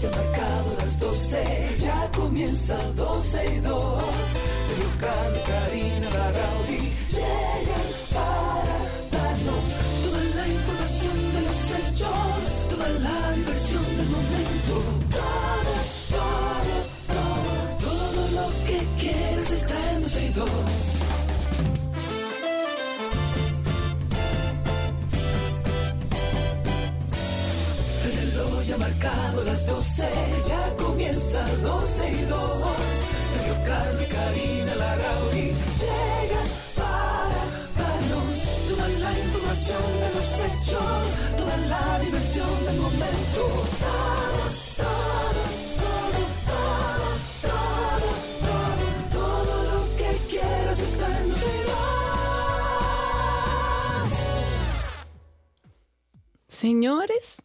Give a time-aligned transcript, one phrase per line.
[0.00, 4.04] ya marcado las 12, ya comienza 12 y 2.
[4.66, 6.80] Sergio Carlos, Karina, Larrauri
[7.10, 8.78] llegan para
[9.12, 9.64] darnos
[10.02, 14.74] toda la información de los hechos, toda la diversión del momento.
[15.20, 15.74] Todo,
[16.16, 16.74] todo,
[17.14, 17.52] todo,
[17.84, 20.48] todo lo que quieres está en 12 y 2.
[28.02, 29.79] El reloj ha marcado las 12,
[30.48, 32.50] ya comienza 12 y 2.
[33.32, 33.56] Sergio
[34.08, 37.42] Karina Larrauri llegan para
[37.76, 41.02] darnos toda la información de los hechos,
[41.36, 43.42] toda la diversión del momento.
[44.76, 45.42] Todo,
[45.80, 47.08] todo, todo,
[48.40, 48.82] todo,
[49.12, 50.90] todo, lo que quieras en
[56.48, 57.42] Señores,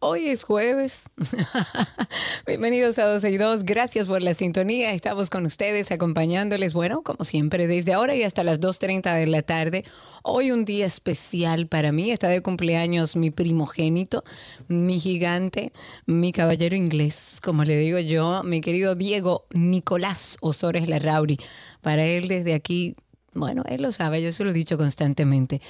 [0.00, 1.04] hoy es jueves.
[2.46, 3.64] Bienvenidos a 12 y 2.
[3.64, 4.92] Gracias por la sintonía.
[4.92, 9.42] Estamos con ustedes acompañándoles, bueno, como siempre, desde ahora y hasta las 2.30 de la
[9.42, 9.84] tarde.
[10.22, 12.10] Hoy un día especial para mí.
[12.10, 14.24] Está de cumpleaños mi primogénito,
[14.68, 15.72] mi gigante,
[16.06, 21.38] mi caballero inglés, como le digo yo, mi querido Diego Nicolás Osores Larrauri.
[21.80, 22.96] Para él desde aquí,
[23.34, 25.60] bueno, él lo sabe, yo se lo he dicho constantemente.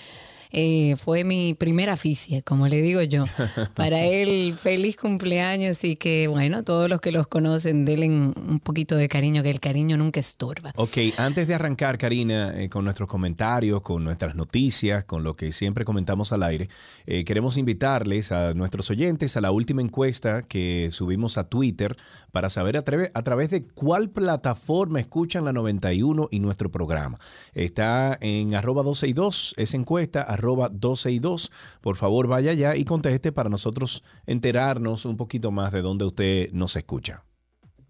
[0.52, 3.24] Eh, fue mi primera aficia, como le digo yo.
[3.74, 8.96] Para él, feliz cumpleaños y que, bueno, todos los que los conocen, denle un poquito
[8.96, 10.72] de cariño, que el cariño nunca estorba.
[10.76, 15.52] Ok, antes de arrancar, Karina, eh, con nuestros comentarios, con nuestras noticias, con lo que
[15.52, 16.68] siempre comentamos al aire,
[17.06, 21.96] eh, queremos invitarles a nuestros oyentes a la última encuesta que subimos a Twitter
[22.32, 27.18] para saber a, través de cuál plataforma escuchan la 91 y nuestro programa.
[27.54, 31.52] Está en arroba 12 y 2, esa encuesta, arroba 12 y 2.
[31.80, 36.50] Por favor, vaya allá y conteste para nosotros enterarnos un poquito más de dónde usted
[36.52, 37.24] nos escucha.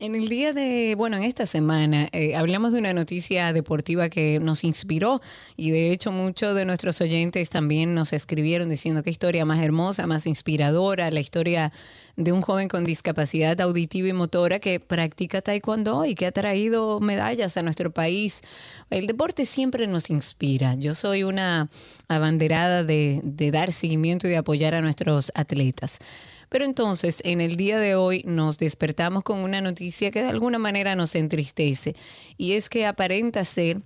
[0.00, 4.38] En el día de, bueno, en esta semana eh, hablamos de una noticia deportiva que
[4.38, 5.20] nos inspiró
[5.56, 10.06] y de hecho muchos de nuestros oyentes también nos escribieron diciendo qué historia más hermosa,
[10.06, 11.72] más inspiradora, la historia
[12.18, 16.98] de un joven con discapacidad auditiva y motora que practica taekwondo y que ha traído
[16.98, 18.42] medallas a nuestro país.
[18.90, 20.74] El deporte siempre nos inspira.
[20.74, 21.70] Yo soy una
[22.08, 23.20] abanderada de,
[23.52, 26.00] dar seguimiento y de apoyar a nuestros atletas.
[26.48, 30.58] Pero entonces, en el día de hoy nos despertamos con una noticia que de alguna
[30.58, 31.94] manera nos entristece
[32.36, 33.80] y es que aparenta ser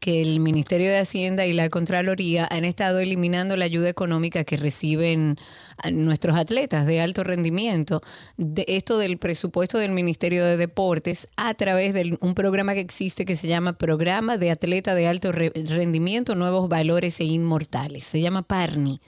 [0.00, 4.56] que el Ministerio de Hacienda y la Contraloría han estado eliminando la ayuda económica que
[4.56, 5.36] reciben
[5.82, 8.02] a nuestros atletas de alto rendimiento,
[8.36, 13.24] de esto del presupuesto del Ministerio de Deportes a través de un programa que existe
[13.24, 18.04] que se llama Programa de Atleta de Alto Re- Rendimiento, Nuevos Valores e Inmortales.
[18.04, 19.00] Se llama PARNI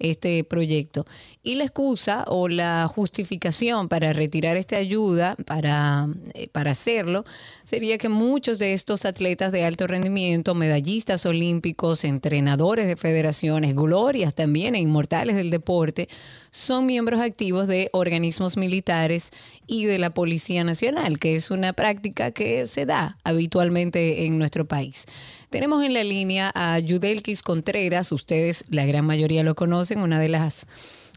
[0.00, 1.06] este proyecto.
[1.42, 7.24] Y la excusa o la justificación para retirar esta ayuda, para, eh, para hacerlo,
[7.64, 14.34] sería que muchos de estos atletas de alto rendimiento, medallistas olímpicos, entrenadores de federaciones, glorias
[14.34, 16.08] también e inmortales del deporte,
[16.50, 19.30] son miembros activos de organismos militares
[19.66, 24.66] y de la Policía Nacional, que es una práctica que se da habitualmente en nuestro
[24.66, 25.06] país.
[25.50, 30.28] Tenemos en la línea a Yudelkis Contreras, ustedes la gran mayoría lo conocen, una de
[30.28, 30.66] las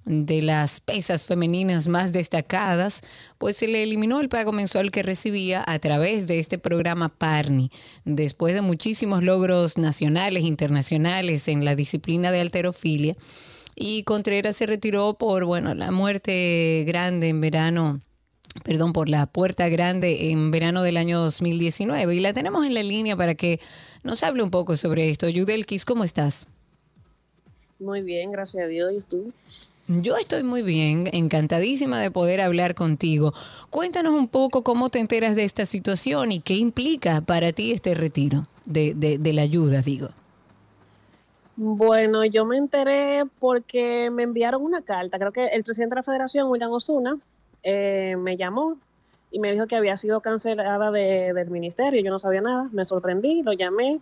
[0.06, 3.02] de las pesas femeninas más destacadas,
[3.38, 7.72] pues se le eliminó el pago mensual que recibía a través de este programa PARNI,
[8.06, 13.16] después de muchísimos logros nacionales, internacionales en la disciplina de alterofilia.
[13.76, 18.02] Y Contreras se retiró por, bueno, la muerte grande en verano
[18.64, 22.16] perdón, por la puerta grande en verano del año 2019.
[22.16, 23.60] Y la tenemos en la línea para que
[24.04, 25.28] nos hable un poco sobre esto.
[25.30, 26.48] Yudelkis, ¿cómo estás?
[27.80, 28.94] Muy bien, gracias a Dios.
[28.94, 29.34] ¿Y tú?
[29.88, 33.34] Yo estoy muy bien, encantadísima de poder hablar contigo.
[33.70, 37.94] Cuéntanos un poco cómo te enteras de esta situación y qué implica para ti este
[37.94, 40.10] retiro de, de, de la ayuda, digo.
[41.56, 45.20] Bueno, yo me enteré porque me enviaron una carta.
[45.20, 47.20] Creo que el presidente de la federación, William Osuna,
[47.64, 48.78] eh, me llamó
[49.32, 52.02] y me dijo que había sido cancelada de- del ministerio.
[52.02, 54.00] Yo no sabía nada, me sorprendí, lo llamé,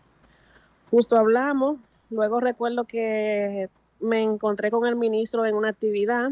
[0.90, 1.78] justo hablamos.
[2.10, 3.70] Luego recuerdo que
[4.00, 6.32] me encontré con el ministro en una actividad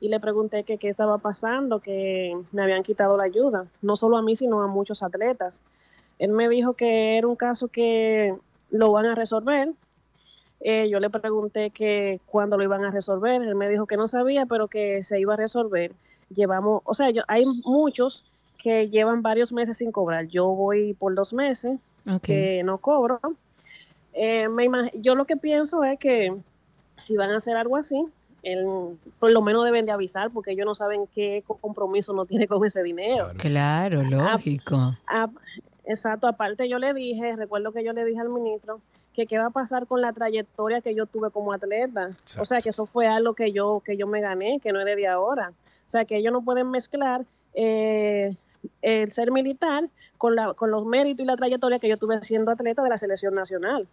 [0.00, 4.22] y le pregunté qué estaba pasando, que me habían quitado la ayuda, no solo a
[4.22, 5.62] mí, sino a muchos atletas.
[6.18, 8.34] Él me dijo que era un caso que
[8.70, 9.70] lo van a resolver.
[10.60, 13.42] Eh, yo le pregunté que cuándo lo iban a resolver.
[13.42, 15.92] Él me dijo que no sabía, pero que se iba a resolver.
[16.30, 18.24] Llevamos, o sea, yo, hay muchos
[18.58, 20.26] que llevan varios meses sin cobrar.
[20.26, 21.78] Yo voy por dos meses
[22.22, 23.20] que no cobro.
[24.12, 26.34] Eh, me yo lo que pienso es que
[26.96, 28.02] si van a hacer algo así,
[28.42, 32.46] él por lo menos deben de avisar porque ellos no saben qué compromiso no tiene
[32.46, 33.32] con ese dinero.
[33.36, 34.96] Claro, lógico.
[35.84, 38.80] exacto, aparte yo le dije, recuerdo que yo le dije al ministro
[39.16, 42.10] que qué va a pasar con la trayectoria que yo tuve como atleta.
[42.38, 44.84] O sea, que eso fue algo que yo, que yo me gané, que no es
[44.84, 45.50] de ahora.
[45.50, 47.24] O sea, que ellos no pueden mezclar
[47.54, 48.36] eh,
[48.82, 52.50] el ser militar con, la, con los méritos y la trayectoria que yo tuve siendo
[52.50, 53.88] atleta de la selección nacional,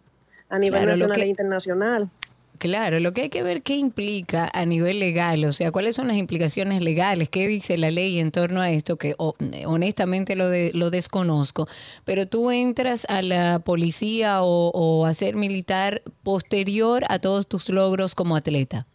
[0.50, 2.10] a nivel nacional e internacional.
[2.58, 6.06] Claro, lo que hay que ver qué implica a nivel legal, o sea, cuáles son
[6.06, 10.70] las implicaciones legales, qué dice la ley en torno a esto, que honestamente lo, de,
[10.72, 11.66] lo desconozco,
[12.04, 18.14] pero tú entras a la policía o, a ser militar posterior a todos tus logros
[18.14, 18.86] como atleta.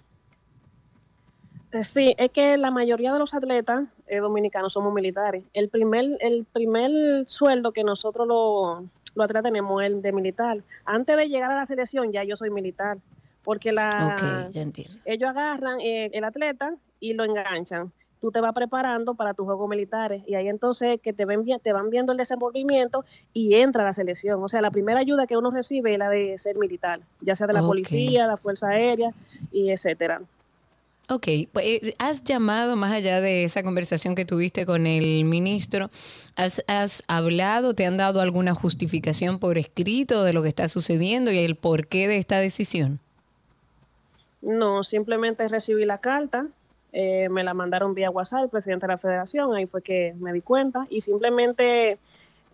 [1.73, 5.43] Eh, sí, es que la mayoría de los atletas eh, dominicanos somos militares.
[5.53, 10.63] El primer, el primer sueldo que nosotros lo atletas tenemos es el de militar.
[10.85, 12.97] Antes de llegar a la selección ya yo soy militar
[13.43, 14.49] porque la,
[15.05, 17.91] ellos agarran eh, el atleta y lo enganchan.
[18.19, 21.71] Tú te vas preparando para tus juegos militares y ahí entonces que te, ven, te
[21.71, 24.43] van viendo el desenvolvimiento y entra la selección.
[24.43, 27.47] O sea, la primera ayuda que uno recibe es la de ser militar, ya sea
[27.47, 29.13] de la policía, la Fuerza Aérea
[29.51, 30.21] y etcétera.
[31.11, 35.89] Ok, pues, eh, has llamado más allá de esa conversación que tuviste con el ministro,
[36.35, 41.31] ¿has, ¿has, hablado, te han dado alguna justificación por escrito de lo que está sucediendo
[41.31, 42.99] y el porqué de esta decisión?
[44.41, 46.47] No, simplemente recibí la carta,
[46.91, 50.33] eh, me la mandaron vía WhatsApp, el presidente de la federación, ahí fue que me
[50.33, 51.97] di cuenta y simplemente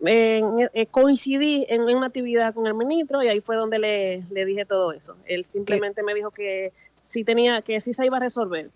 [0.04, 4.92] eh, coincidí en, una actividad con el ministro y ahí fue donde le, dije todo
[4.92, 5.16] eso.
[5.26, 6.72] Él simplemente me dijo que
[7.02, 8.70] sí tenía, que sí se iba a resolver.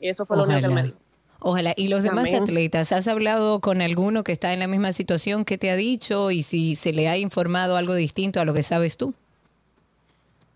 [0.00, 0.96] Y eso fue lo único que me dijo.
[1.40, 1.72] Ojalá.
[1.76, 2.92] ¿Y los demás atletas?
[2.92, 6.42] ¿Has hablado con alguno que está en la misma situación que te ha dicho y
[6.42, 9.14] si se le ha informado algo distinto a lo que sabes tú?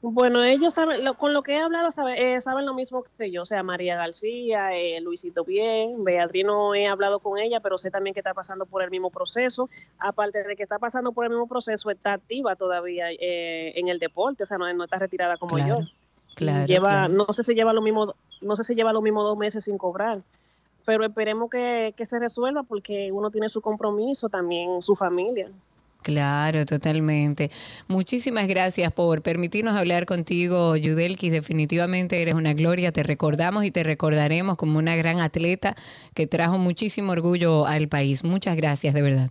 [0.07, 3.47] Bueno, ellos saben, con lo que he hablado, eh, saben lo mismo que yo, o
[3.47, 8.13] sea, María García, eh, Luisito Bien, Beatriz no he hablado con ella, pero sé también
[8.13, 9.71] que está pasando por el mismo proceso.
[9.99, 13.99] Aparte de que está pasando por el mismo proceso, está activa todavía eh, en el
[13.99, 15.79] deporte, o sea, no, está retirada como yo.
[16.35, 19.39] Claro, lleva, no sé si lleva lo mismo, no sé si lleva lo mismo dos
[19.39, 20.21] meses sin cobrar,
[20.85, 25.51] pero esperemos que, que se resuelva porque uno tiene su compromiso, también su familia.
[26.05, 27.51] Claro, totalmente.
[27.89, 31.33] Muchísimas gracias por permitirnos hablar contigo, Yudelkis.
[31.33, 32.93] Definitivamente eres una gloria.
[32.93, 35.75] Te recordamos y te recordaremos como una gran atleta
[36.13, 38.23] que trajo muchísimo orgullo al país.
[38.23, 39.31] Muchas gracias, de verdad.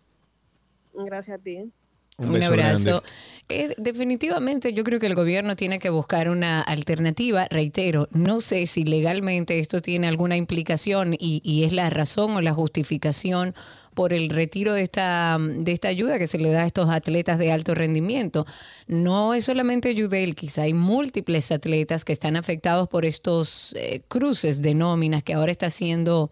[0.96, 1.72] Gracias a ti.
[2.18, 3.04] Un, abrazo.
[3.50, 7.48] Eh, definitivamente yo creo que el gobierno tiene que buscar una alternativa.
[7.52, 12.42] Reitero, no sé si legalmente esto tiene alguna implicación y, y es la razón o
[12.42, 13.54] la justificación
[13.94, 17.38] por el retiro de esta, de esta ayuda que se le da a estos atletas
[17.38, 18.46] de alto rendimiento.
[18.88, 19.94] No es solamente
[20.36, 25.52] quizá hay múltiples atletas que están afectados por estos eh, cruces de nóminas que ahora
[25.52, 26.30] está haciendo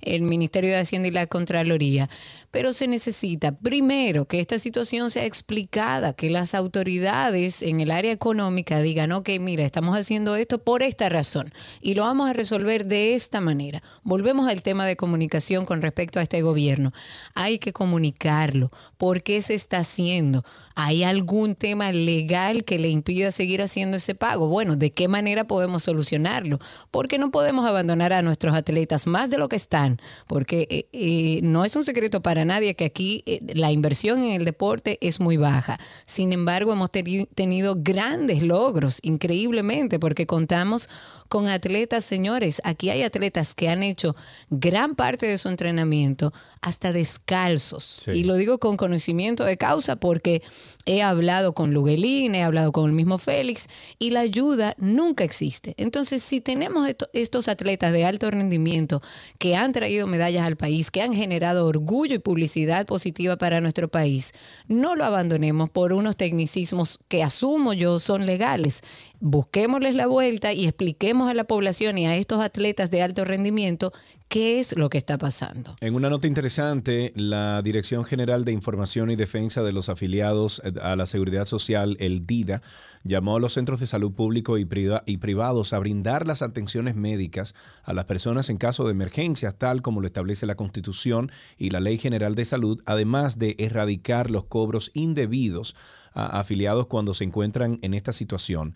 [0.00, 2.08] el Ministerio de Hacienda y la Contraloría.
[2.50, 8.10] Pero se necesita, primero, que esta situación sea explicada, que las autoridades en el área
[8.10, 11.52] económica digan, ok, mira, estamos haciendo esto por esta razón
[11.82, 13.82] y lo vamos a resolver de esta manera.
[14.02, 16.92] Volvemos al tema de comunicación con respecto a este gobierno.
[17.34, 18.70] Hay que comunicarlo.
[18.96, 20.44] ¿Por qué se está haciendo?
[20.74, 24.48] ¿Hay algún tema legal que le impida seguir haciendo ese pago?
[24.48, 26.58] Bueno, ¿de qué manera podemos solucionarlo?
[26.90, 31.40] Porque no podemos abandonar a nuestros atletas más de lo que están, porque eh, eh,
[31.42, 35.20] no es un secreto para nadie que aquí eh, la inversión en el deporte es
[35.20, 35.78] muy baja.
[36.06, 40.88] Sin embargo, hemos tenido grandes logros, increíblemente, porque contamos
[41.28, 42.60] con atletas, señores.
[42.64, 44.16] Aquí hay atletas que han hecho
[44.50, 48.06] gran parte de su entrenamiento hasta descalzos.
[48.08, 50.42] Y lo digo con conocimiento de causa porque
[50.86, 53.66] he hablado con Luguelín, he hablado con el mismo Félix
[53.98, 55.74] y la ayuda nunca existe.
[55.76, 59.02] Entonces, si tenemos estos atletas de alto rendimiento
[59.38, 63.88] que han traído medallas al país, que han generado orgullo y publicidad positiva para nuestro
[63.88, 64.32] país,
[64.66, 68.82] no lo abandonemos por unos tecnicismos que asumo yo son legales
[69.20, 73.92] busquémosles la vuelta y expliquemos a la población y a estos atletas de alto rendimiento
[74.28, 75.74] qué es lo que está pasando.
[75.80, 80.96] En una nota interesante, la Dirección General de Información y Defensa de los Afiliados a
[80.96, 82.62] la Seguridad Social, el DIDA,
[83.04, 87.92] llamó a los centros de salud público y, privados a brindar las atenciones médicas a
[87.92, 91.98] las personas en caso de emergencias, tal como lo establece la Constitución y la Ley
[91.98, 95.74] General de Salud, además de erradicar los cobros indebidos
[96.12, 98.74] a afiliados cuando se encuentran en esta situación.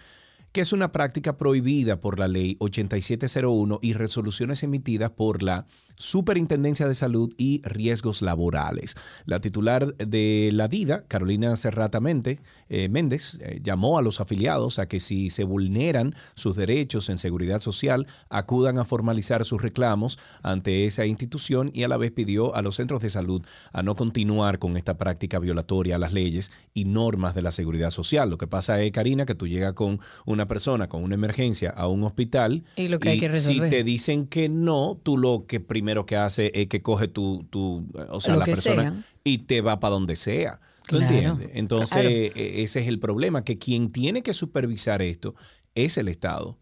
[0.53, 6.87] Que es una práctica prohibida por la ley 8701 y resoluciones emitidas por la Superintendencia
[6.87, 8.97] de Salud y Riesgos Laborales.
[9.25, 14.87] La titular de la DIDA, Carolina Serratamente eh, Méndez, eh, llamó a los afiliados a
[14.89, 20.87] que si se vulneran sus derechos en seguridad social, acudan a formalizar sus reclamos ante
[20.87, 23.43] esa institución y a la vez pidió a los centros de salud
[23.73, 27.91] a no continuar con esta práctica violatoria a las leyes y normas de la seguridad
[27.91, 28.29] social.
[28.29, 31.89] Lo que pasa es, Karina, que tú llegas con una persona con una emergencia a
[31.89, 33.71] un hospital y, lo que hay que resolver.
[33.71, 37.45] si te dicen que no, tú lo que primero que hace es que coge tu,
[37.51, 40.61] tu o sea, la persona y te va para donde sea.
[40.87, 41.51] ¿Tú entiendes?
[41.55, 45.35] Entonces, e, ese es el problema, que quien tiene que supervisar esto
[45.75, 46.59] es el Estado.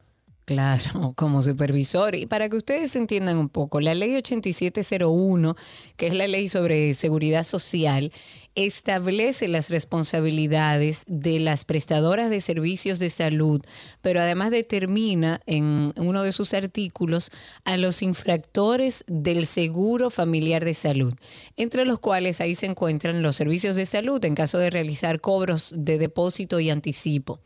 [0.51, 2.17] Claro, como supervisor.
[2.17, 5.55] Y para que ustedes entiendan un poco, la ley 8701,
[5.97, 8.11] que es la ley sobre seguridad social,
[8.57, 13.63] establece las responsabilidades de las prestadoras de servicios de salud,
[14.03, 17.31] pero además determina en uno de sus artículos
[17.65, 21.15] a los infractores del seguro familiar de salud,
[21.57, 25.73] entre los cuales ahí se encuentran los servicios de salud en caso de realizar cobros
[25.77, 27.39] de depósito y anticipo.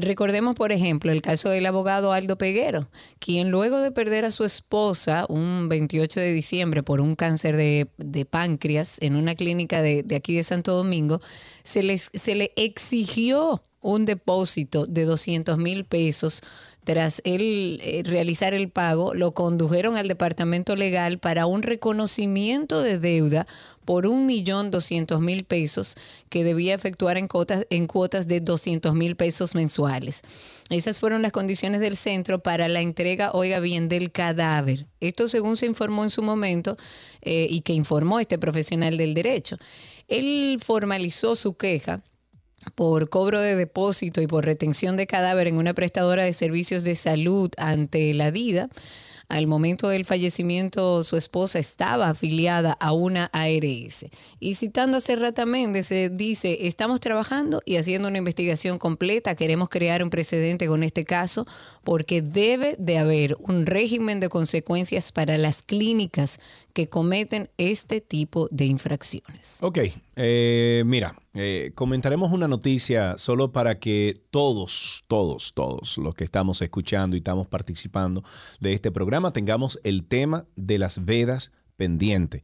[0.00, 2.88] Recordemos, por ejemplo, el caso del abogado Aldo Peguero,
[3.18, 8.24] quien luego de perder a su esposa un 28 de diciembre por un cáncer de,
[8.30, 11.20] páncreas en una clínica de, de, aquí de Santo Domingo,
[11.64, 16.42] se, les, se le exigió un depósito de 200 mil pesos
[16.88, 22.98] tras él eh, realizar el pago, lo condujeron al departamento legal para un reconocimiento de
[22.98, 23.46] deuda
[23.88, 25.94] por un millón doscientos mil pesos
[26.28, 30.20] que debía efectuar en cuotas, en cuotas de 200 mil pesos mensuales.
[30.68, 34.84] Esas fueron las condiciones del centro para la entrega, oiga bien, del cadáver.
[35.00, 36.76] Esto según se informó en su momento
[37.22, 39.56] eh, y que informó este profesional del derecho.
[40.06, 42.02] Él formalizó su queja
[42.74, 46.94] por cobro de depósito y por retención de cadáver en una prestadora de servicios de
[46.94, 48.68] salud ante la DIDA.
[49.28, 54.06] Al momento del fallecimiento, su esposa estaba afiliada a una ARS.
[54.40, 59.34] Y citando a Serrata Méndez, dice, estamos trabajando y haciendo una investigación completa.
[59.34, 61.46] Queremos crear un precedente con este caso
[61.84, 66.40] porque debe de haber un régimen de consecuencias para las clínicas
[66.72, 69.58] que cometen este tipo de infracciones.
[69.60, 69.78] Ok,
[70.16, 76.60] eh, mira, eh, comentaremos una noticia solo para que todos, todos, todos los que estamos
[76.62, 78.24] escuchando y estamos participando
[78.58, 82.42] de este programa tengamos el tema de las vedas pendiente.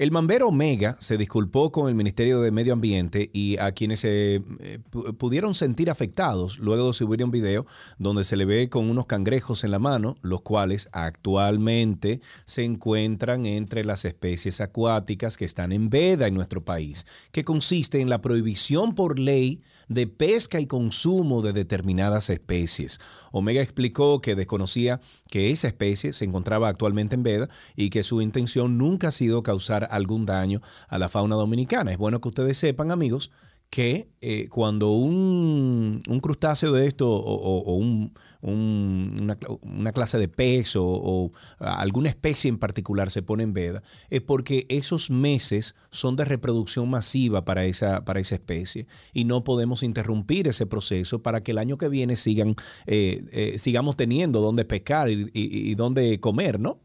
[0.00, 4.36] El Mambero Omega se disculpó con el Ministerio de Medio Ambiente y a quienes se
[4.60, 4.78] eh,
[5.18, 7.66] pudieron sentir afectados luego de subir un video
[7.98, 13.44] donde se le ve con unos cangrejos en la mano, los cuales actualmente se encuentran
[13.44, 18.22] entre las especies acuáticas que están en veda en nuestro país, que consiste en la
[18.22, 19.60] prohibición por ley
[19.90, 23.00] de pesca y consumo de determinadas especies.
[23.32, 28.22] Omega explicó que desconocía que esa especie se encontraba actualmente en veda y que su
[28.22, 31.90] intención nunca ha sido causar algún daño a la fauna dominicana.
[31.90, 33.32] Es bueno que ustedes sepan, amigos,
[33.68, 37.74] que eh, cuando un, crustáceo de esto o,
[38.42, 39.36] una,
[39.92, 45.10] clase de pez o, alguna especie en particular se pone en veda, es porque esos
[45.10, 50.66] meses son de reproducción masiva para esa, para esa especie y no podemos interrumpir ese
[50.66, 52.56] proceso para que el año que viene sigan,
[52.86, 56.80] eh, eh, sigamos teniendo donde pescar y, y, dónde comer, ¿no?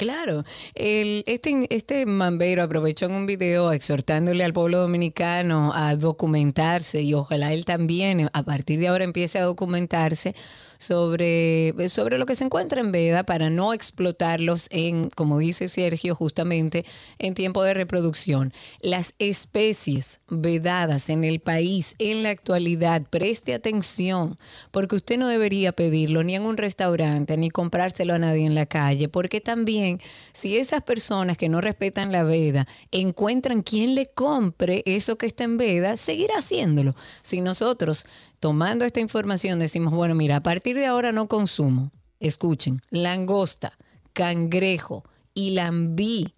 [0.00, 0.44] Claro,
[0.74, 7.52] este, este mambero aprovechó en un video exhortándole al pueblo dominicano a documentarse y ojalá
[7.52, 10.34] él también a partir de ahora empiece a documentarse
[10.80, 16.14] sobre, sobre lo que se encuentra en veda para no explotarlos en, como dice Sergio,
[16.14, 16.86] justamente
[17.18, 18.54] en tiempo de reproducción.
[18.80, 24.38] Las especies vedadas en el país en la actualidad, preste atención,
[24.70, 28.64] porque usted no debería pedirlo ni en un restaurante, ni comprárselo a nadie en la
[28.64, 30.00] calle, porque también
[30.32, 35.44] si esas personas que no respetan la veda encuentran quien le compre eso que está
[35.44, 36.96] en veda, seguirá haciéndolo.
[37.20, 38.06] Si nosotros
[38.40, 43.78] tomando esta información decimos, bueno, mira, a partir de ahora no consumo, escuchen, langosta,
[44.12, 45.04] cangrejo
[45.34, 46.34] y lambí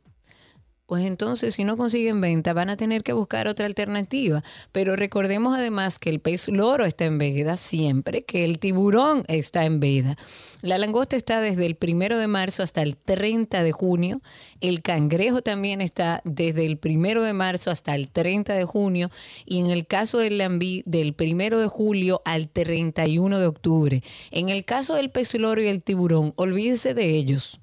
[0.87, 4.43] pues entonces si no consiguen venta van a tener que buscar otra alternativa.
[4.73, 9.65] Pero recordemos además que el pez loro está en veda siempre, que el tiburón está
[9.65, 10.19] en veda.
[10.61, 14.21] La langosta está desde el primero de marzo hasta el 30 de junio.
[14.61, 19.11] El cangrejo también está desde el primero de marzo hasta el 30 de junio.
[19.47, 24.03] Y en el caso del lambí, del primero de julio al 31 de octubre.
[24.31, 27.62] En el caso del pez loro y el tiburón, olvídense de ellos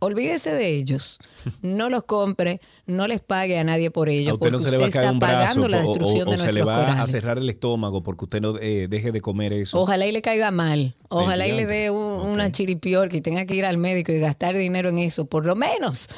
[0.00, 1.18] Olvídese de ellos.
[1.62, 4.32] No los compre, no les pague a nadie por ellos.
[4.32, 5.76] A usted no porque se le va a usted caer está un brazo pagando la
[5.76, 8.58] o- o- destrucción o de se le va a cerrar el estómago porque usted no
[8.58, 9.78] eh, deje de comer eso.
[9.80, 10.94] Ojalá y le caiga mal.
[11.08, 14.56] Ojalá y le dé un- una chiripior que tenga que ir al médico y gastar
[14.56, 16.08] dinero en eso, por lo menos.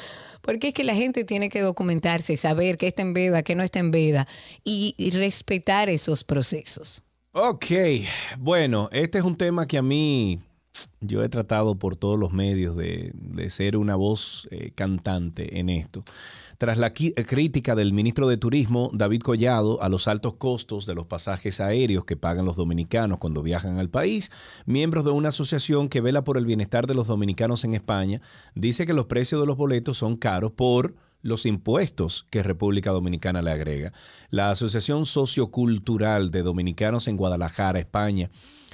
[0.41, 3.63] Porque es que la gente tiene que documentarse, saber qué está en veda, qué no
[3.63, 4.27] está en veda
[4.63, 7.01] y, y respetar esos procesos.
[7.31, 7.65] Ok,
[8.39, 10.39] bueno, este es un tema que a mí
[11.01, 13.13] yo he tratado por todos los medios de,
[13.49, 16.03] ser una voz eh, cantante en esto.
[16.57, 20.95] Tras la eh, crítica del ministro de Turismo, David Collado, a los altos costos de
[20.95, 24.31] los pasajes aéreos que pagan los dominicanos cuando viajan al país,
[24.65, 28.21] miembros de una asociación que vela por el bienestar de los dominicanos en España,
[28.55, 33.41] dice que los precios de los boletos son caros por los impuestos que República Dominicana
[33.41, 33.93] le agrega.
[34.29, 38.29] La Asociación Sociocultural de Dominicanos en Guadalajara, España,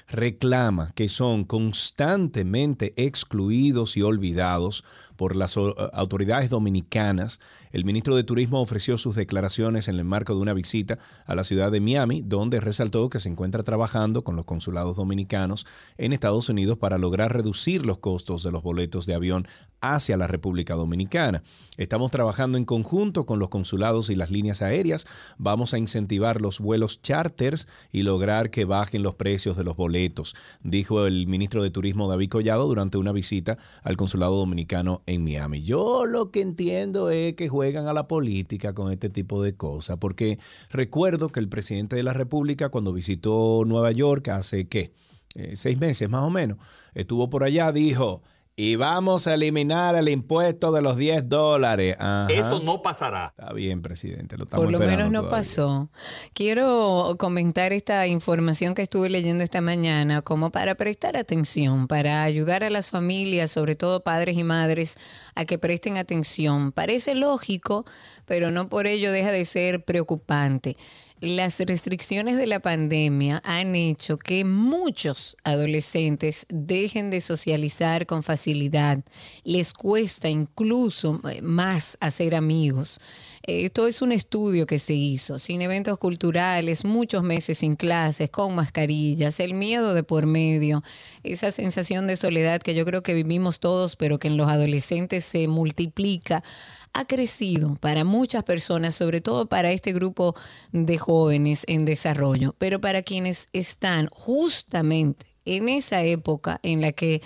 [0.09, 4.83] reclama que son constantemente excluidos y olvidados
[5.19, 7.41] por las o- autoridades dominicanas.
[7.73, 11.43] El ministro de Turismo ofreció sus declaraciones en el marco de una visita a la
[11.43, 16.47] ciudad de Miami, donde resaltó que se encuentra trabajando con los consulados dominicanos en Estados
[16.47, 19.45] Unidos para lograr reducir los costos de los boletos de avión
[19.81, 21.43] hacia la República Dominicana.
[21.77, 25.05] Estamos trabajando en conjunto con los consulados y las líneas aéreas.
[25.37, 30.35] Vamos a incentivar los vuelos charters y lograr que bajen los precios de los boletos,
[30.63, 35.63] dijo el ministro de Turismo David Collado durante una visita al consulado dominicano en Miami.
[35.63, 39.97] Yo lo que entiendo es que juegan a la política con este tipo de cosas,
[39.97, 40.39] porque
[40.69, 44.93] recuerdo que el presidente de la República cuando visitó Nueva York hace, ¿qué?
[45.35, 46.57] Eh, seis meses más o menos,
[46.93, 48.23] estuvo por allá, dijo,
[48.61, 51.95] y vamos a eliminar el impuesto de los 10 dólares.
[51.97, 52.27] Ajá.
[52.29, 53.27] Eso no pasará.
[53.37, 54.35] Está bien, presidente.
[54.37, 55.37] Lo estamos Por lo esperando menos no todavía.
[55.37, 55.89] pasó.
[56.33, 62.65] Quiero comentar esta información que estuve leyendo esta mañana como para prestar atención, para ayudar
[62.65, 64.97] a las familias, sobre todo padres y madres,
[65.35, 66.73] a que presten atención.
[66.73, 67.85] Parece lógico,
[68.25, 70.75] pero no por ello deja de ser preocupante.
[71.21, 79.03] Las restricciones de la pandemia han hecho que muchos adolescentes dejen de socializar con facilidad.
[79.43, 83.01] Les cuesta incluso eh, más hacer amigos.
[83.45, 88.29] Eh, Esto es un estudio que se hizo, sin eventos culturales, muchos meses sin clases,
[88.29, 90.83] con mascarillas, el miedo de por medio,
[91.23, 95.25] esa sensación de soledad que yo creo que vivimos todos, pero que en los adolescentes
[95.25, 96.45] se multiplica
[96.93, 100.35] ha crecido para muchas personas, sobre todo para este grupo
[100.71, 107.21] de jóvenes en desarrollo, pero para quienes están justamente en esa época en la que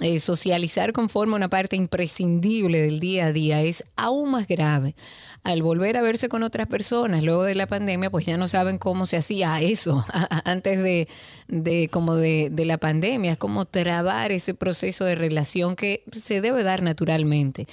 [0.00, 4.96] eh, socializar conforma una parte imprescindible del día a día es aún más grave.
[5.44, 8.78] Al volver a verse con otras personas luego de la pandemia, pues ya no saben
[8.78, 10.04] cómo se hacía eso
[10.44, 11.06] antes de,
[11.48, 13.32] de como de, de la pandemia.
[13.32, 17.68] Es como trabar ese proceso de relación que se debe dar naturalmente.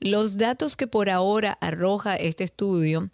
[0.00, 3.10] Los datos que por ahora arroja este estudio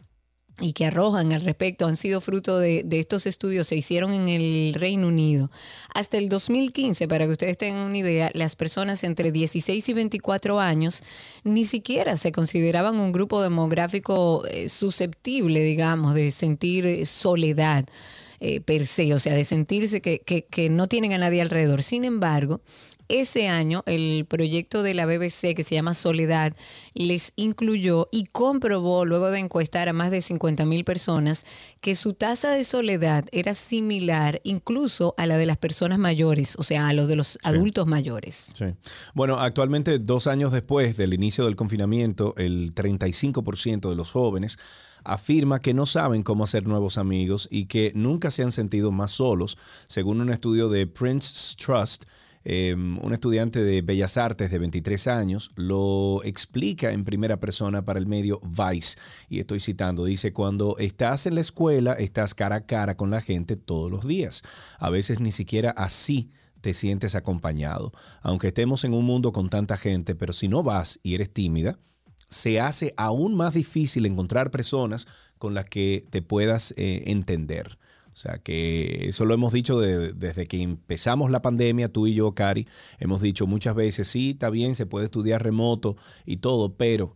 [0.60, 4.74] y que arrojan al respecto han sido fruto de, estos estudios, se hicieron en el
[4.74, 5.50] Reino Unido.
[5.94, 10.60] Hasta el 2015, para que ustedes tengan una idea, las personas entre 16 y 24
[10.60, 11.02] años
[11.44, 17.86] ni siquiera se consideraban un grupo demográfico eh, susceptible, digamos, de sentir eh, soledad.
[18.42, 21.82] eh, per se, o sea, de sentirse que, que- que no tienen a nadie alrededor.
[21.82, 22.62] Sin embargo,
[23.10, 26.54] ese año el proyecto de la BBC que se llama Soledad
[26.94, 31.44] les incluyó y comprobó luego de encuestar a más de 50 mil personas
[31.80, 36.62] que su tasa de soledad era similar incluso a la de las personas mayores, o
[36.62, 38.52] sea, a los de los adultos mayores.
[38.54, 38.66] Sí.
[39.14, 44.58] Bueno, actualmente, dos años después del inicio del confinamiento, el 35% de los jóvenes
[45.04, 49.12] afirma que no saben cómo hacer nuevos amigos y que nunca se han sentido más
[49.12, 52.04] solos, según un estudio de Prince Trust.
[52.44, 57.98] Eh, un estudiante de Bellas Artes de 23 años lo explica en primera persona para
[57.98, 58.98] el medio Vice.
[59.28, 63.20] Y estoy citando, dice, cuando estás en la escuela, estás cara a cara con la
[63.20, 64.42] gente todos los días.
[64.78, 67.92] A veces ni siquiera así te sientes acompañado.
[68.22, 71.78] Aunque estemos en un mundo con tanta gente, pero si no vas y eres tímida,
[72.28, 75.06] se hace aún más difícil encontrar personas
[75.38, 77.78] con las que te puedas eh, entender.
[78.20, 82.32] Sea que eso lo hemos dicho de- desde que empezamos la pandemia, tú y yo,
[82.34, 87.14] Cari, hemos dicho muchas veces, sí, está bien, se puede estudiar remoto y todo, pero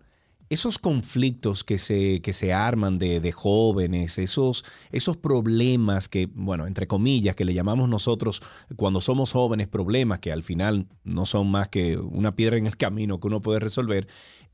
[0.48, 6.66] esos conflictos que se, que se arman de, de jóvenes, esos, esos problemas que, bueno,
[6.66, 8.40] entre comillas, que le llamamos nosotros
[8.74, 12.78] cuando somos jóvenes problemas, que al final no son más que una piedra en el
[12.78, 14.06] camino que uno puede resolver,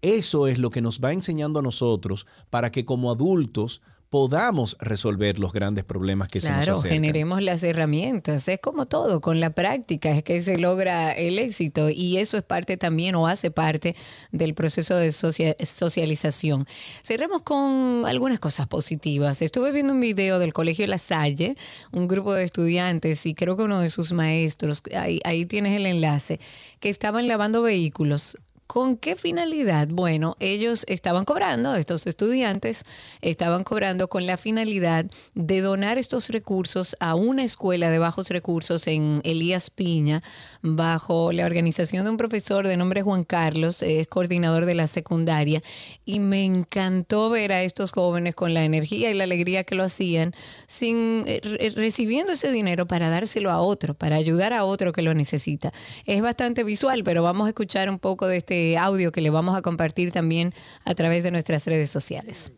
[0.02, 5.38] eso es lo que nos va enseñando a nosotros para que como adultos podamos resolver
[5.38, 6.96] los grandes problemas que se nos Claro, acercan.
[6.96, 8.48] generemos las herramientas.
[8.48, 12.42] Es como todo, con la práctica es que se logra el éxito y eso es
[12.42, 13.94] parte también o hace parte
[14.32, 16.66] del proceso de socia- socialización.
[17.04, 19.42] Cerremos con algunas cosas positivas.
[19.42, 21.56] Estuve viendo un video del Colegio La Salle,
[21.92, 25.86] un grupo de estudiantes y creo que uno de sus maestros, ahí, ahí tienes el
[25.86, 26.40] enlace,
[26.80, 28.36] que estaban lavando vehículos
[28.72, 29.88] ¿Con qué finalidad?
[29.90, 32.84] Bueno, ellos estaban cobrando, estos estudiantes
[33.20, 38.86] estaban cobrando con la finalidad de donar estos recursos a una escuela de bajos recursos
[38.86, 40.22] en Elías Piña,
[40.62, 45.64] bajo la organización de un profesor de nombre Juan Carlos, es coordinador de la secundaria,
[46.04, 49.82] y me encantó ver a estos jóvenes con la energía y la alegría que lo
[49.82, 50.32] hacían,
[50.68, 55.02] sin eh, re- recibiendo ese dinero para dárselo a otro, para ayudar a otro que
[55.02, 55.72] lo necesita.
[56.06, 59.56] Es bastante visual, pero vamos a escuchar un poco de este audio que le vamos
[59.56, 60.52] a compartir también
[60.84, 62.52] a través de nuestras redes sociales.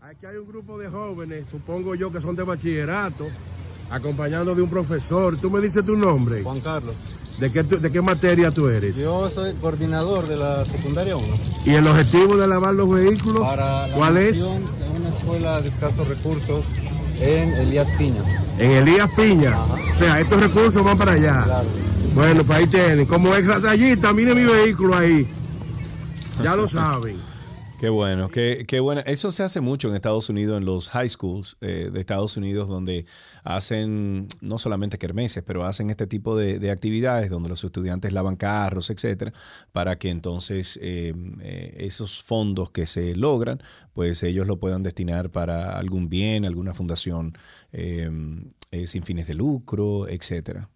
[0.00, 3.26] Aquí hay un grupo de jóvenes, supongo yo que son de bachillerato,
[3.90, 5.36] acompañando de un profesor.
[5.36, 6.42] ¿Tú me dices tu nombre?
[6.42, 6.94] Juan Carlos.
[7.38, 8.96] ¿De qué, de qué materia tú eres?
[8.96, 11.26] Yo soy coordinador de la secundaria 1.
[11.66, 13.44] ¿Y el objetivo de lavar los vehículos?
[13.44, 14.40] Para la ¿Cuál es?
[14.40, 16.64] de una escuela de escasos recursos
[17.20, 18.22] en Elías Piña.
[18.58, 19.56] En Elías Piña.
[19.62, 21.44] O sea, estos recursos van para allá.
[21.44, 21.68] Claro.
[22.14, 23.06] Bueno, pues ahí tienen.
[23.06, 25.28] Como es rasallita, mire mi vehículo ahí.
[26.42, 27.16] Ya lo saben.
[27.78, 29.02] Qué bueno, qué, qué bueno.
[29.06, 32.68] Eso se hace mucho en Estados Unidos, en los high schools eh, de Estados Unidos,
[32.68, 33.06] donde
[33.44, 38.34] hacen no solamente kermeses, pero hacen este tipo de, de actividades donde los estudiantes lavan
[38.34, 39.32] carros, etcétera,
[39.70, 45.30] para que entonces eh, eh, esos fondos que se logran, pues ellos lo puedan destinar
[45.30, 47.38] para algún bien, alguna fundación
[47.70, 48.10] eh,
[48.86, 50.68] sin fines de lucro, etcétera.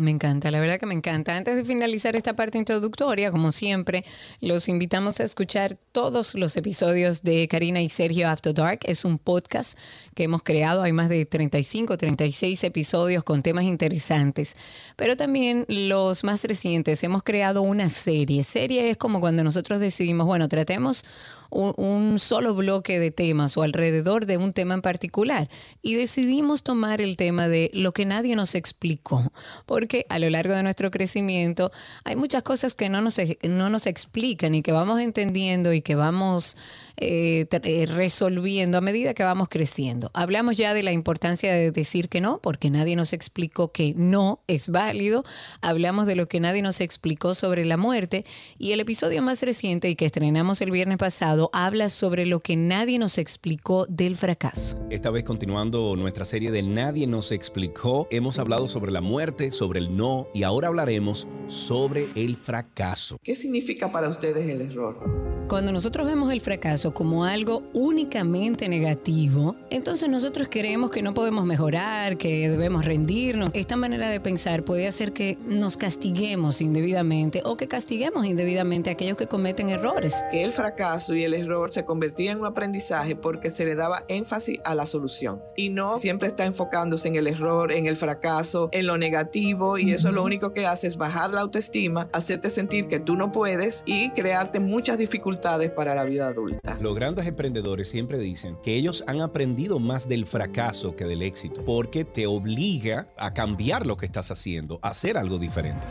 [0.00, 1.36] Me encanta, la verdad que me encanta.
[1.36, 4.02] Antes de finalizar esta parte introductoria, como siempre,
[4.40, 8.80] los invitamos a escuchar todos los episodios de Karina y Sergio After Dark.
[8.84, 9.76] Es un podcast
[10.14, 10.82] que hemos creado.
[10.82, 14.56] Hay más de 35, 36 episodios con temas interesantes.
[14.96, 18.42] Pero también los más recientes, hemos creado una serie.
[18.42, 21.04] Serie es como cuando nosotros decidimos, bueno, tratemos
[21.50, 25.48] un, solo bloque de temas o alrededor de un tema en particular.
[25.82, 29.32] Y decidimos tomar el tema de lo que nadie nos explicó,
[29.66, 31.70] porque a lo largo de nuestro crecimiento
[32.04, 35.94] hay muchas cosas que no nos, no nos explican y que vamos entendiendo y que
[35.94, 36.56] vamos
[37.00, 40.10] eh, eh, resolviendo a medida que vamos creciendo.
[40.14, 44.40] Hablamos ya de la importancia de decir que no, porque nadie nos explicó que no
[44.46, 45.24] es válido.
[45.62, 48.24] Hablamos de lo que nadie nos explicó sobre la muerte.
[48.58, 52.56] Y el episodio más reciente y que estrenamos el viernes pasado habla sobre lo que
[52.56, 54.78] nadie nos explicó del fracaso.
[54.90, 59.80] Esta vez continuando nuestra serie de Nadie nos explicó, hemos hablado sobre la muerte, sobre
[59.80, 63.18] el no y ahora hablaremos sobre el fracaso.
[63.22, 65.29] ¿Qué significa para ustedes el error?
[65.50, 71.44] Cuando nosotros vemos el fracaso como algo únicamente negativo, entonces nosotros creemos que no podemos
[71.44, 73.50] mejorar, que debemos rendirnos.
[73.52, 78.92] Esta manera de pensar puede hacer que nos castiguemos indebidamente o que castiguemos indebidamente a
[78.92, 80.14] aquellos que cometen errores.
[80.30, 84.04] Que el fracaso y el error se convertían en un aprendizaje porque se le daba
[84.06, 88.68] énfasis a la solución y no siempre está enfocándose en el error, en el fracaso,
[88.70, 92.86] en lo negativo y eso lo único que hace es bajar la autoestima, hacerte sentir
[92.86, 95.39] que tú no puedes y crearte muchas dificultades
[95.74, 96.76] para la vida adulta.
[96.80, 101.60] Los grandes emprendedores siempre dicen que ellos han aprendido más del fracaso que del éxito,
[101.66, 105.86] porque te obliga a cambiar lo que estás haciendo, a hacer algo diferente.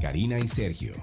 [0.00, 0.94] Karina y Sergio.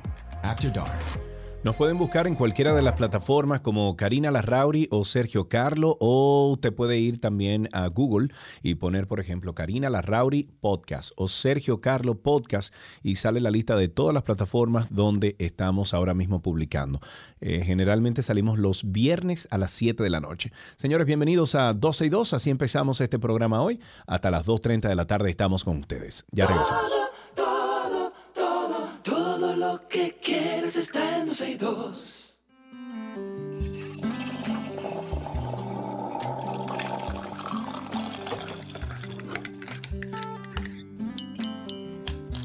[0.41, 1.28] After Dark.
[1.61, 6.51] Nos pueden buscar en cualquiera de las plataformas como Karina Larrauri o Sergio Carlo o
[6.53, 8.29] usted puede ir también a Google
[8.63, 13.75] y poner, por ejemplo, Karina Larrauri Podcast o Sergio Carlo Podcast y sale la lista
[13.75, 17.01] de todas las plataformas donde estamos ahora mismo publicando.
[17.41, 20.53] Eh, generalmente salimos los viernes a las 7 de la noche.
[20.77, 22.35] Señores, bienvenidos a 12 y 2.
[22.35, 23.81] Así empezamos este programa hoy.
[24.07, 26.25] Hasta las 2.30 de la tarde estamos con ustedes.
[26.31, 26.89] Ya regresamos.
[27.35, 30.18] Todo, todo, todo lo que
[30.69, 31.25] quieres está en
[31.57, 32.39] 12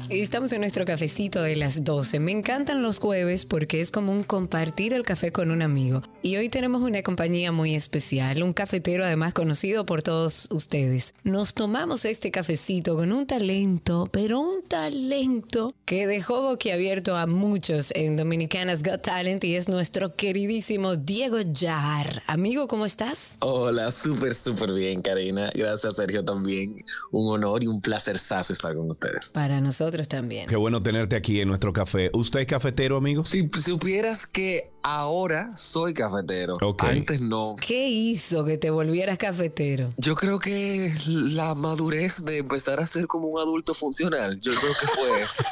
[0.09, 2.19] Estamos en nuestro cafecito de las 12.
[2.19, 6.03] Me encantan los jueves porque es como un compartir el café con un amigo.
[6.21, 11.15] Y hoy tenemos una compañía muy especial, un cafetero además conocido por todos ustedes.
[11.23, 17.91] Nos tomamos este cafecito con un talento, pero un talento que dejó boquiabierto a muchos
[17.95, 22.21] en Dominicanas Got Talent y es nuestro queridísimo Diego Yar.
[22.27, 23.37] Amigo, ¿cómo estás?
[23.39, 25.49] Hola, súper, súper bien, Karina.
[25.55, 26.85] Gracias, Sergio, también.
[27.11, 29.31] Un honor y un placerzazo estar con ustedes.
[29.33, 30.47] Para nosotros nosotros también.
[30.47, 32.09] Qué bueno tenerte aquí en nuestro café.
[32.13, 33.25] ¿Usted es cafetero, amigo?
[33.25, 36.57] Si supieras que ahora soy cafetero.
[36.77, 37.55] Antes no.
[37.59, 39.91] ¿Qué hizo que te volvieras cafetero?
[39.97, 44.73] Yo creo que la madurez de empezar a ser como un adulto funcional, yo creo
[44.79, 45.43] que fue eso.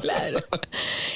[0.00, 0.38] Claro.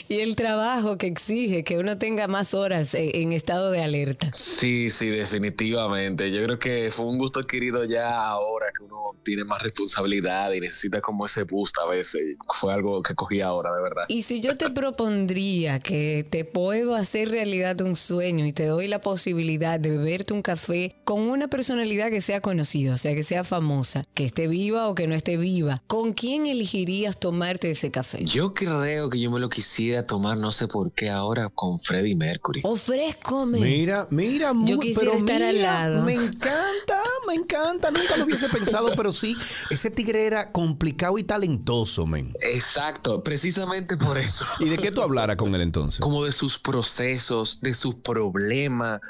[0.09, 4.31] Y el trabajo que exige que uno tenga más horas eh, en estado de alerta.
[4.33, 6.33] Sí, sí, definitivamente.
[6.33, 10.61] Yo creo que fue un gusto adquirido ya ahora que uno tiene más responsabilidad y
[10.61, 12.37] necesita como ese boost a veces.
[12.49, 14.05] Fue algo que cogí ahora, de verdad.
[14.09, 18.89] Y si yo te propondría que te puedo hacer realidad un sueño y te doy
[18.89, 23.23] la posibilidad de beberte un café con una personalidad que sea conocida, o sea, que
[23.23, 27.91] sea famosa, que esté viva o que no esté viva, ¿con quién elegirías tomarte ese
[27.91, 28.25] café?
[28.25, 32.17] Yo creo que yo me lo quisiera tomar, no sé por qué ahora, con Freddie
[32.17, 32.63] Mercury.
[32.65, 33.61] Ofrézcome.
[33.61, 36.03] Mira, mira, Yo quisiera pero estar al mira, lado.
[36.03, 37.91] Me encanta, me encanta.
[37.91, 39.37] Nunca lo hubiese pensado, pero sí,
[39.69, 42.33] ese tigre era complicado y talentoso, men.
[42.41, 44.47] Exacto, precisamente por eso.
[44.61, 46.01] ¿Y de qué tú hablaras con él entonces?
[46.01, 49.01] Como de sus procesos, de sus problemas,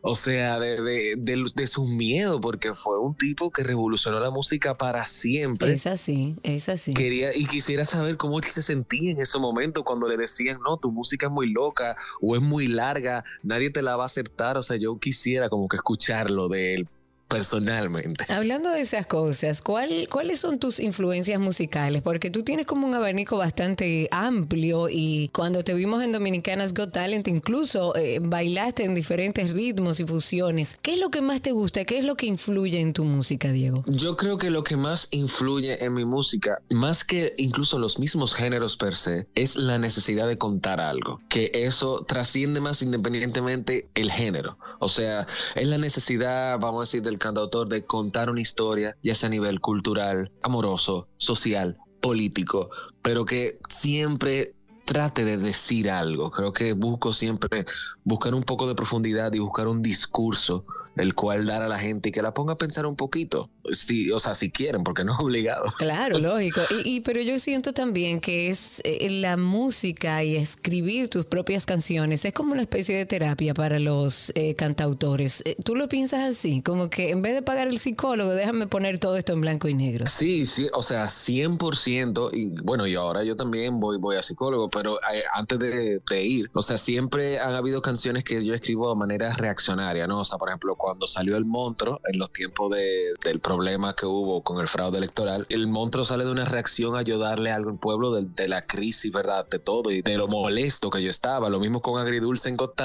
[0.00, 4.30] o sea, de, de, de, de sus miedos, porque fue un tipo que revolucionó la
[4.30, 5.72] música para siempre.
[5.72, 6.94] Es así, es así.
[6.94, 10.76] Quería y quisiera saber cómo él se sentía en ese momento cuando le decían, no,
[10.76, 14.56] tu música es muy loca o es muy larga, nadie te la va a aceptar.
[14.56, 16.88] O sea, yo quisiera como que escucharlo de él
[17.28, 18.24] personalmente.
[18.28, 22.02] Hablando de esas cosas, ¿cuál, ¿cuáles son tus influencias musicales?
[22.02, 26.92] Porque tú tienes como un abanico bastante amplio y cuando te vimos en Dominicanas Got
[26.92, 30.78] Talent incluso eh, bailaste en diferentes ritmos y fusiones.
[30.82, 31.84] ¿Qué es lo que más te gusta?
[31.84, 33.84] ¿Qué es lo que influye en tu música, Diego?
[33.86, 38.34] Yo creo que lo que más influye en mi música, más que incluso los mismos
[38.34, 41.20] géneros per se, es la necesidad de contar algo.
[41.28, 44.58] Que eso trasciende más independientemente el género.
[44.78, 49.14] O sea, es la necesidad, vamos a decir, del cantautor de contar una historia, ya
[49.14, 52.70] sea a nivel cultural, amoroso, social, político,
[53.02, 54.54] pero que siempre
[54.88, 56.30] trate de decir algo.
[56.30, 57.66] Creo que busco siempre
[58.04, 60.64] buscar un poco de profundidad y buscar un discurso
[60.96, 63.50] el cual dar a la gente y que la ponga a pensar un poquito.
[63.70, 65.66] Sí, o sea, si quieren, porque no es obligado.
[65.76, 66.60] Claro, lógico.
[66.70, 71.66] Y, y- pero yo siento también que es eh, la música y escribir tus propias
[71.66, 75.42] canciones es como una especie de terapia para los eh, cantautores.
[75.44, 76.62] Eh, ¿Tú lo piensas así?
[76.62, 79.74] Como que en vez de pagar el psicólogo, déjame poner todo esto en blanco y
[79.74, 80.06] negro.
[80.06, 82.30] Sí, sí, o sea, 100%.
[82.32, 86.50] Y bueno, y ahora yo también voy, voy a psicólogo, pero eh, antes de, ir,
[86.54, 90.20] o sea, siempre han habido canciones que yo escribo de manera reaccionaria, ¿no?
[90.20, 94.06] O sea, por ejemplo, cuando salió El Monstruo, en los tiempos de- del problema que
[94.06, 97.76] hubo con el fraude electoral, el Monstruo sale de una reacción a ayudarle a algún
[97.78, 99.46] pueblo de, de la crisis, ¿verdad?
[99.48, 101.50] De todo y de lo molesto que yo estaba.
[101.50, 102.78] Lo mismo con Agridulce en Got.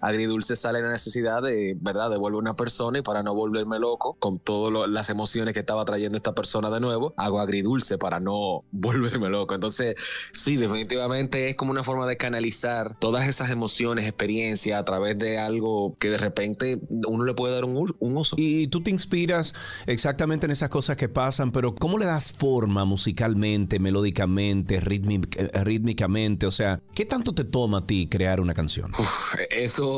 [0.00, 4.16] Agridulce sale la necesidad de, ¿verdad?, de volver una persona y para no volverme loco
[4.18, 8.64] con todas las emociones que estaba trayendo esta persona de nuevo, hago agridulce para no
[8.70, 9.54] volverme loco.
[9.54, 9.94] Entonces,
[10.32, 15.38] sí, definitivamente es como una forma de canalizar todas esas emociones, experiencias a través de
[15.38, 18.36] algo que de repente uno le puede dar un, un uso.
[18.38, 19.54] Y tú te inspiras
[19.86, 26.46] exactamente en esas cosas que pasan, pero ¿cómo le das forma musicalmente, melódicamente, eh, rítmicamente?
[26.46, 28.92] O sea, ¿qué tanto te toma a ti crear una canción?
[28.98, 29.89] Uf, eso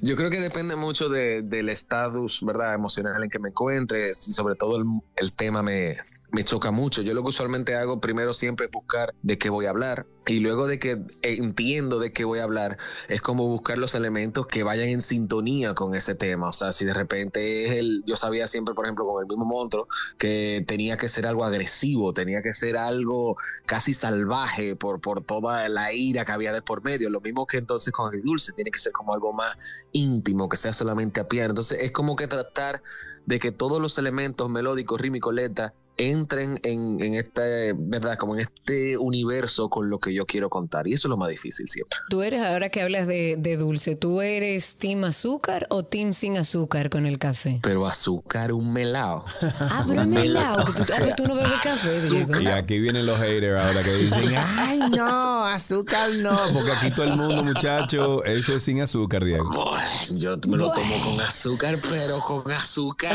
[0.00, 2.74] yo creo que depende mucho de- del estatus, ¿verdad?
[2.74, 4.78] Emocional en que me encuentres y sobre todo
[5.16, 5.96] el tema me,
[6.32, 7.02] me choca mucho.
[7.02, 10.38] Yo lo que usualmente hago primero siempre es buscar de qué voy a hablar y
[10.38, 14.62] luego de que entiendo de qué voy a hablar es como buscar los elementos que
[14.62, 16.48] vayan en sintonía con ese tema.
[16.48, 19.44] O sea, si de repente es el, yo sabía siempre, por ejemplo, con el mismo
[19.44, 19.88] monstruo,
[20.18, 25.68] que tenía que ser algo agresivo, tenía que ser algo casi salvaje por, por toda
[25.68, 27.10] la ira que había de por medio.
[27.10, 30.56] Lo mismo que entonces con el dulce, tiene que ser como algo más íntimo, que
[30.56, 31.50] sea solamente a piano.
[31.50, 32.82] Entonces es como que tratar
[33.26, 38.16] de que todos los elementos melódicos, rítmicos, letra, entren en, en este, ¿verdad?
[38.16, 40.88] Como en este universo con lo que yo quiero contar.
[40.88, 41.98] Y eso es lo más difícil siempre.
[42.08, 46.38] Tú eres, ahora que hablas de, de dulce, ¿tú eres team azúcar o team sin
[46.38, 47.60] azúcar con el café?
[47.62, 49.24] Pero azúcar, un melao.
[49.42, 50.64] Ah, pero melado.
[50.64, 52.40] que tú- ah, tú no bebes café, Diego.
[52.40, 57.04] Y aquí vienen los haters ahora que dicen, ay no, azúcar no, porque aquí todo
[57.04, 59.50] el mundo, muchacho, eso es sin azúcar, Diego.
[59.50, 59.80] Bueno,
[60.18, 63.14] yo me lo tomo con azúcar, pero con azúcar,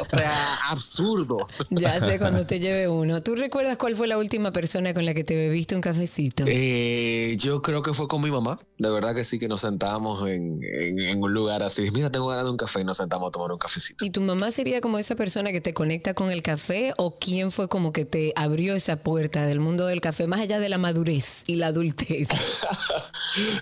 [0.00, 1.48] o sea, absurdo.
[1.70, 1.87] Ya
[2.18, 3.20] cuando te lleve uno.
[3.22, 6.44] ¿Tú recuerdas cuál fue la última persona con la que te bebiste un cafecito?
[6.46, 8.58] Eh, yo creo que fue con mi mamá.
[8.78, 11.90] De verdad que sí, que nos sentamos en, en- en un lugar así.
[11.92, 14.04] Mira, tengo ganas de un café y nos sentamos a tomar un cafecito.
[14.04, 17.50] ¿Y tu mamá sería como esa persona que te conecta con el café o quién
[17.50, 20.78] fue como que te abrió esa puerta del mundo del café más allá de la
[20.78, 22.28] madurez y la adultez?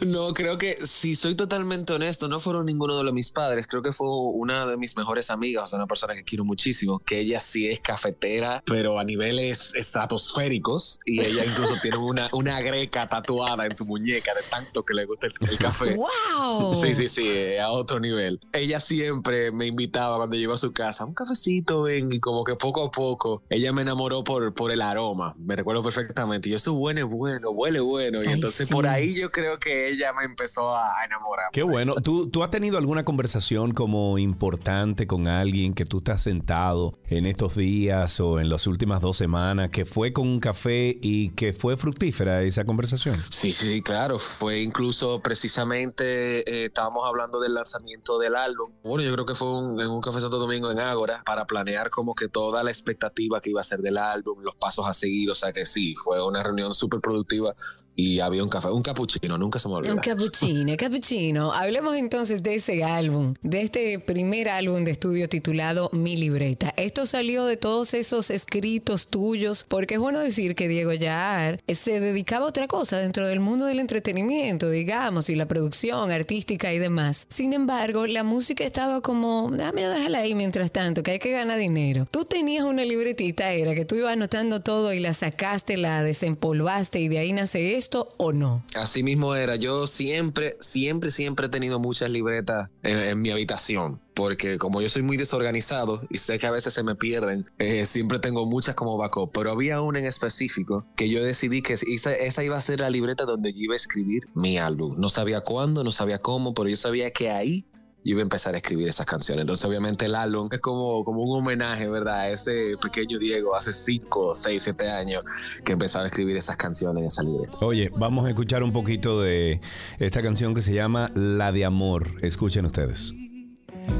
[0.06, 3.66] No, creo que si soy totalmente honesto, no fueron ninguno de los mis padres.
[3.66, 7.00] Creo que fue una de mis mejores amigas, o sea, una persona que quiero muchísimo,
[7.00, 11.00] que ella sí es cafetera cafetera, pero a niveles estratosféricos.
[11.04, 15.04] Y ella incluso tiene una, una greca tatuada en su muñeca de tanto que le
[15.04, 15.96] gusta el, el café.
[16.36, 16.70] ¡Wow!
[16.70, 18.40] Sí, sí, sí, eh, a otro nivel.
[18.52, 22.54] Ella siempre me invitaba cuando llegó a su casa, un cafecito, ven, y como que
[22.56, 25.34] poco a poco ella me enamoró por, por el aroma.
[25.38, 26.48] Me recuerdo perfectamente.
[26.48, 28.22] Y yo, eso es bueno, huele bueno.
[28.22, 28.74] Y Ay, entonces sí.
[28.74, 31.46] por ahí yo creo que ella me empezó a enamorar.
[31.52, 31.94] Qué bueno.
[31.96, 37.26] ¿Tú, ¿Tú has tenido alguna conversación como importante con alguien que tú has sentado en
[37.26, 41.52] estos días o en las últimas dos semanas que fue con un café y que
[41.52, 43.16] fue fructífera esa conversación?
[43.30, 44.18] Sí, sí, claro.
[44.18, 48.70] Fue incluso precisamente, eh, estábamos hablando del lanzamiento del álbum.
[48.85, 51.90] Bueno, yo creo que fue un- en un Café Santo Domingo en Ágora para planear
[51.90, 55.30] como que toda la expectativa que iba a ser del álbum, los pasos a seguir.
[55.30, 57.54] O sea que sí, fue una reunión súper productiva
[57.96, 59.94] y había un café, un capuchino, nunca se me olvida.
[59.94, 61.52] Un cappuccino, cappuccino.
[61.52, 66.74] Hablemos entonces de ese álbum, de este primer álbum de estudio titulado Mi Libreta.
[66.76, 72.00] Esto salió de todos esos escritos tuyos, porque es bueno decir que Diego Yar se
[72.00, 76.78] dedicaba a otra cosa dentro del mundo del entretenimiento, digamos, y la producción artística y
[76.78, 77.26] demás.
[77.30, 81.59] Sin embargo, la música estaba como, dame, déjala ahí mientras tanto, que hay que ganar
[81.59, 82.06] dinero.
[82.11, 86.98] Tú tenías una libretita, era que tú ibas anotando todo y la sacaste, la desempolvaste
[87.00, 88.64] y de ahí nace esto o no.
[88.75, 89.55] Así mismo era.
[89.55, 94.01] Yo siempre, siempre, siempre he tenido muchas libretas en, mi habitación.
[94.12, 97.87] Porque como yo soy muy desorganizado y sé que a veces se me pierden, eh,
[97.87, 99.31] siempre tengo muchas como backup.
[99.33, 102.90] Pero había una en específico que yo decidí que esa, esa iba a ser la
[102.90, 104.96] libreta donde yo iba a escribir mi álbum.
[104.99, 107.66] No sabía cuándo, no sabía cómo, pero yo sabía que ahí
[108.06, 109.42] yo iba a empezar a escribir esas canciones.
[109.42, 112.20] Entonces, obviamente, el álbum es como, como un homenaje, ¿verdad?
[112.20, 115.24] A ese pequeño Diego hace 5, 6, 7 años
[115.64, 117.58] que empezaba a escribir esas canciones en esa libreta.
[117.62, 119.60] Oye, vamos a escuchar un poquito de
[119.98, 122.12] esta canción que se llama La de Amor.
[122.22, 123.12] Escuchen ustedes.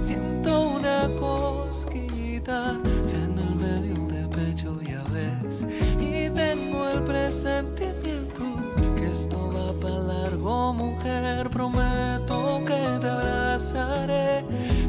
[0.01, 2.81] Siento una cosquillita
[3.13, 5.67] en el medio del pecho, ya ves.
[5.99, 8.06] Y tengo el presentimiento
[10.47, 11.51] largo, mujer.
[11.51, 14.45] Prometo que te abrazaré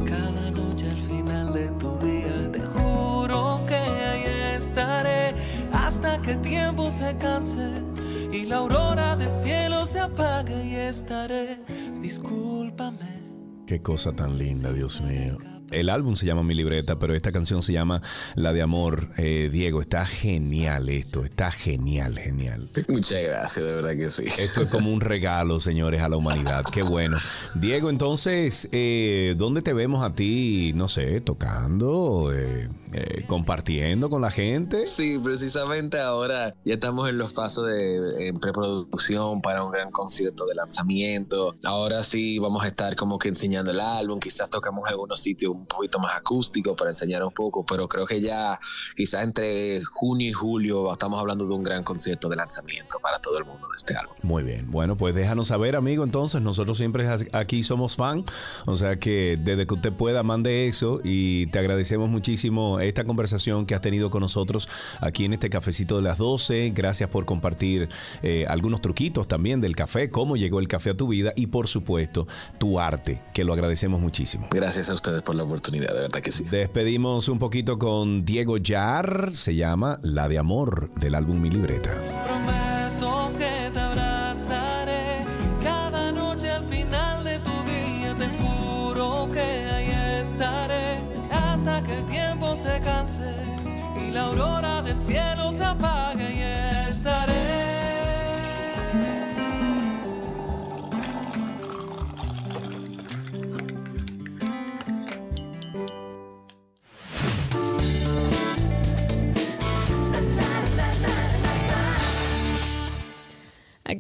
[0.06, 2.52] cada noche al final de tu día.
[2.52, 5.36] Te juro que ahí estaré
[5.72, 7.84] hasta que el tiempo se canse
[8.32, 11.60] y la aurora del cielo se apague y estaré.
[12.02, 13.18] Discúlpame.
[13.66, 15.57] Qué cosa tan linda, Dios mío.
[15.72, 18.02] El álbum se llama Mi Libreta, pero esta canción se llama
[18.36, 19.10] La de Amor.
[19.18, 22.70] Eh, Diego, está genial esto, está genial, genial.
[22.88, 24.26] Muchas gracias, de verdad que sí.
[24.40, 26.64] Esto es como un regalo, señores, a la humanidad.
[26.72, 27.18] Qué bueno.
[27.56, 34.22] Diego, entonces, eh, ¿dónde te vemos a ti, no sé, tocando, eh, eh, compartiendo con
[34.22, 34.86] la gente?
[34.86, 40.46] Sí, precisamente ahora ya estamos en los pasos de en preproducción para un gran concierto
[40.46, 41.56] de lanzamiento.
[41.64, 45.66] Ahora sí vamos a estar como que enseñando el álbum, quizás tocamos algunos sitios un
[45.66, 48.60] poquito más acústicos para enseñar un poco, pero creo que ya
[48.96, 53.38] quizás entre junio y julio estamos hablando de un gran concierto de lanzamiento para todo
[53.38, 54.16] el mundo de este álbum.
[54.24, 54.70] Muy bien.
[54.72, 56.04] Bueno, pues déjanos saber, amigo.
[56.04, 58.26] Entonces, nosotros siempre aquí somos fan.
[58.66, 61.00] O sea que desde que usted pueda, mande eso.
[61.04, 64.70] Y te agradecemos muchísimo esta conversación que has tenido con nosotros
[65.02, 66.72] aquí en este cafecito de las 12.
[66.76, 67.90] Gracias por compartir
[68.24, 71.68] eh, algunos truquitos también del café, cómo llegó el café a tu vida y, por
[71.68, 74.48] supuesto, tu arte, que lo agradecemos muchísimo.
[74.52, 76.46] Gracias a ustedes por la oportunidad, de verdad que sí.
[76.46, 79.32] Despedimos un poquito con Diego Yar.
[79.34, 81.92] Se llama La de Amor del álbum Mi Libreta.
[82.26, 83.57] Prometo que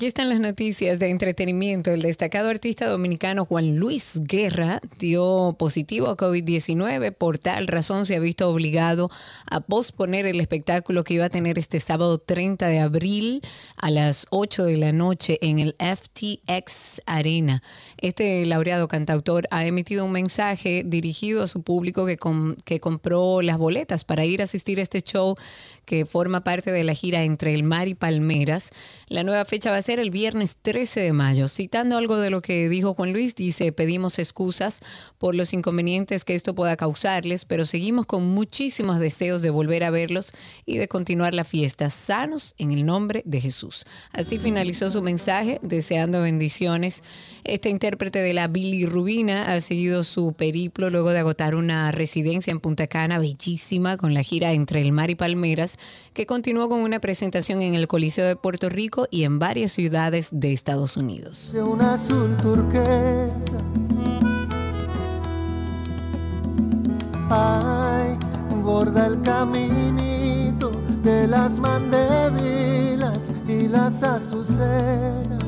[0.07, 1.91] Están las noticias de entretenimiento.
[1.91, 7.13] El destacado artista dominicano Juan Luis Guerra dio positivo a COVID-19.
[7.13, 9.11] Por tal razón se ha visto obligado
[9.51, 13.41] a posponer el espectáculo que iba a tener este sábado 30 de abril
[13.75, 17.61] a las 8 de la noche en el FTX Arena.
[17.97, 23.41] Este laureado cantautor ha emitido un mensaje dirigido a su público que, com- que compró
[23.41, 25.35] las boletas para ir a asistir a este show
[25.83, 28.71] que forma parte de la gira Entre el Mar y Palmeras.
[29.09, 31.47] La nueva fecha va a ser el viernes 13 de mayo.
[31.47, 34.81] Citando algo de lo que dijo Juan Luis, dice, pedimos excusas
[35.17, 39.89] por los inconvenientes que esto pueda causarles, pero seguimos con muchísimos deseos de volver a
[39.89, 40.33] verlos
[40.65, 43.85] y de continuar la fiesta sanos en el nombre de Jesús.
[44.11, 47.03] Así finalizó su mensaje, deseando bendiciones.
[47.43, 52.59] Este intérprete de la bilirrubina ha seguido su periplo luego de agotar una residencia en
[52.59, 55.79] Punta Cana bellísima con la gira Entre el Mar y Palmeras,
[56.13, 59.86] que continuó con una presentación en el Coliseo de Puerto Rico y en varias ciudades
[59.89, 61.51] de Estados Unidos.
[61.53, 63.57] de un azul turquesa.
[67.29, 68.17] Ay,
[68.63, 70.71] borda el caminito
[71.03, 75.43] de las mandévilas y las azucenas.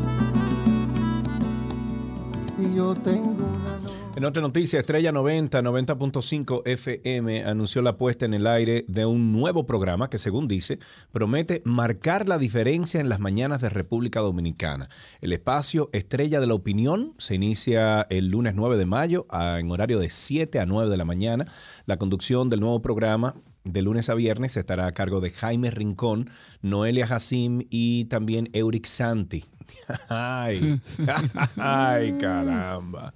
[2.58, 3.89] Y yo tengo una.
[4.16, 9.32] En otra noticia, Estrella 90, 90.5 FM anunció la puesta en el aire de un
[9.32, 10.80] nuevo programa que, según dice,
[11.14, 14.90] promete marcar la diferencia en las mañanas de República Dominicana.
[15.22, 19.72] El espacio Estrella de la Opinión se inicia el lunes 9 de mayo a- en
[19.72, 21.46] horario de 7 a 9 de la mañana.
[21.86, 26.30] La conducción del nuevo programa de lunes a viernes estará a cargo de Jaime Rincón,
[26.62, 29.46] Noelia Jacim y también Euric Santi.
[30.10, 30.82] Ay,
[31.58, 33.14] ay, caramba.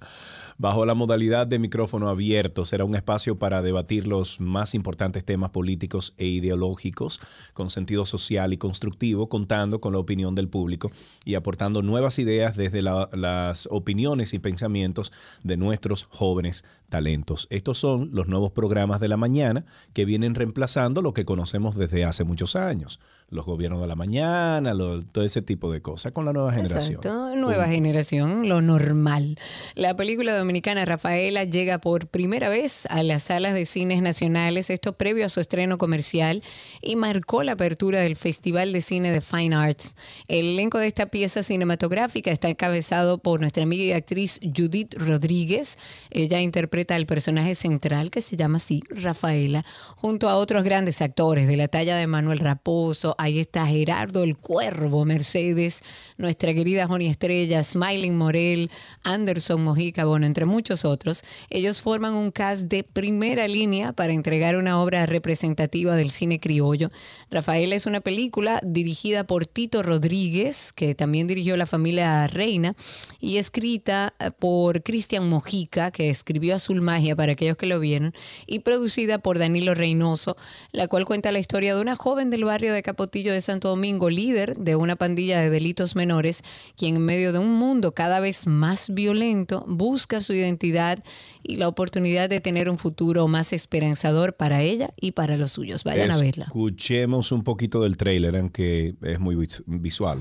[0.56, 5.50] Bajo la modalidad de micrófono abierto, será un espacio para debatir los más importantes temas
[5.50, 7.20] políticos e ideológicos
[7.54, 10.92] con sentido social y constructivo, contando con la opinión del público
[11.24, 17.48] y aportando nuevas ideas desde la- las opiniones y pensamientos de nuestros jóvenes talentos.
[17.50, 22.04] Estos son los nuevos programas de la mañana que vienen reemplazando lo que conocemos desde
[22.04, 23.00] hace muchos años.
[23.30, 26.96] Los gobiernos de la mañana, lo- todo ese tipo de cosas con la nueva generación.
[26.98, 29.36] Exacto, nueva generación, lo normal.
[29.74, 34.92] La película dominicana Rafaela llega por primera vez a las salas de cines nacionales, esto
[34.92, 36.42] previo a su estreno comercial,
[36.80, 39.94] y marcó la apertura del Festival de Cine de Fine Arts.
[40.28, 45.76] El elenco de esta pieza cinematográfica está encabezado por nuestra amiga y actriz Judith Rodríguez.
[46.10, 49.64] Ella interpreta al personaje central que se llama así, Rafaela,
[49.96, 53.13] junto a otros grandes actores de la talla de Manuel Raposo.
[53.18, 55.82] Ahí está Gerardo el Cuervo Mercedes,
[56.16, 58.70] nuestra querida Joni Estrella, Smiling Morel,
[59.02, 61.22] Anderson Mojica, bueno, entre muchos otros.
[61.50, 66.90] Ellos forman un cast de primera línea para entregar una obra representativa del cine criollo.
[67.30, 72.74] Rafaela es una película dirigida por Tito Rodríguez, que también dirigió La familia Reina,
[73.20, 78.14] y escrita eh, por Cristian Mojica, que escribió Azul Magia para aquellos que lo vieron,
[78.46, 80.36] y producida por Danilo Reynoso,
[80.72, 84.08] la cual cuenta la historia de una joven del barrio de Capotillo de Santo Domingo,
[84.08, 86.42] líder de una pandilla de delitos menores,
[86.74, 91.04] quien en medio de un mundo cada vez más violento busca su identidad
[91.42, 95.84] y la oportunidad de tener un futuro más esperanzador para ella y para los suyos.
[95.84, 96.46] Vayan a verla.
[96.46, 100.20] Escuchemos un poquito del trailer, aunque es muy vis- visual.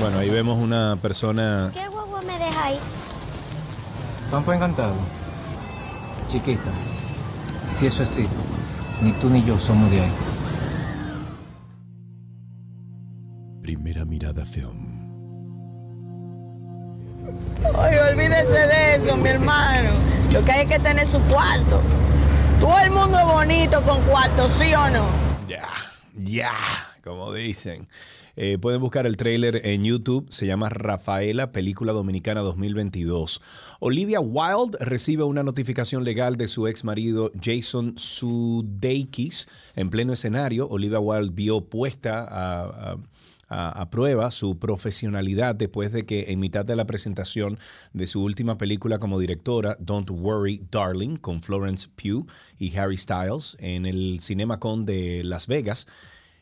[0.00, 2.78] Bueno, ahí vemos una persona ¿Qué guagua me deja ahí?
[4.30, 4.94] Campo encantado.
[6.26, 6.70] Chiquita,
[7.66, 8.26] si eso es así,
[9.02, 10.12] ni tú ni yo somos de ahí.
[13.60, 14.88] Primera Mirada Film.
[17.76, 19.90] Oye, olvídese de eso, mi hermano.
[20.32, 21.82] Lo que hay es que tener su cuarto.
[22.58, 25.04] Todo el mundo es bonito con cuarto, ¿sí o no?
[25.46, 25.62] Ya,
[26.16, 26.54] ya,
[27.04, 27.86] como dicen.
[28.36, 33.40] Eh, pueden buscar el tráiler en YouTube, se llama Rafaela, película dominicana 2022.
[33.80, 40.68] Olivia Wilde recibe una notificación legal de su ex marido Jason Sudeikis en pleno escenario.
[40.68, 42.96] Olivia Wilde vio puesta a-
[43.52, 47.58] a prueba su profesionalidad después de que en mitad de la presentación
[47.92, 52.28] de su última película como directora, Don't Worry Darling, con Florence Pugh
[52.60, 55.88] y Harry Styles en el CinemaCon de Las Vegas,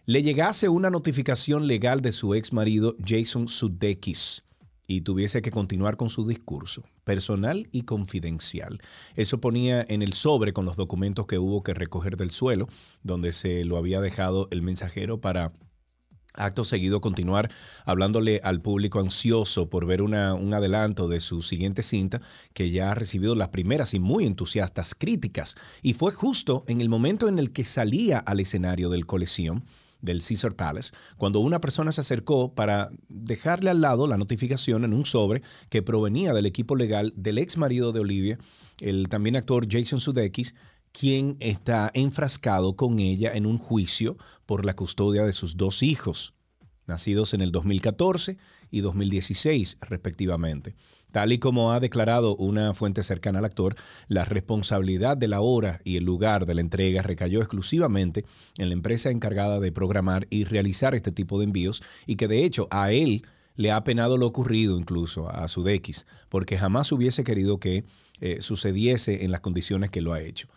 [0.08, 4.42] le llegase una notificación legal de su ex marido Jason Sudeikis
[4.86, 8.80] y tuviese que continuar con su discurso personal y confidencial.
[9.16, 12.68] Eso ponía en el sobre con los documentos que hubo que recoger del suelo,
[13.02, 15.52] donde se lo había dejado el mensajero para
[16.32, 17.50] acto seguido continuar
[17.84, 22.22] hablándole al público ansioso por ver un adelanto de su siguiente cinta
[22.54, 25.56] que ya ha recibido las primeras y muy entusiastas críticas.
[25.82, 29.60] Y fue justo en el momento en el que salía al escenario del Coliseum
[30.00, 34.94] del Caesar Palace, cuando una persona se acercó para dejarle al lado la notificación en
[34.94, 38.38] un sobre que provenía del equipo legal del ex marido de Olivia,
[38.80, 40.54] el también actor Jason Sudeikis,
[40.92, 46.34] quien está enfrascado con ella en un juicio por la custodia de sus dos hijos,
[46.86, 48.38] nacidos en el 2014
[48.70, 50.74] y 2016 respectivamente.
[51.12, 53.76] Tal y como ha declarado una fuente cercana al actor,
[54.08, 58.24] la responsabilidad de la hora y el lugar de la entrega recayó exclusivamente
[58.56, 62.44] en la empresa encargada de programar y realizar este tipo de envíos y que de
[62.44, 63.22] hecho a él
[63.56, 67.84] le ha penado lo ocurrido incluso a Sudeikis, porque jamás hubiese querido que
[68.20, 70.48] eh, sucediese en las condiciones que lo ha hecho.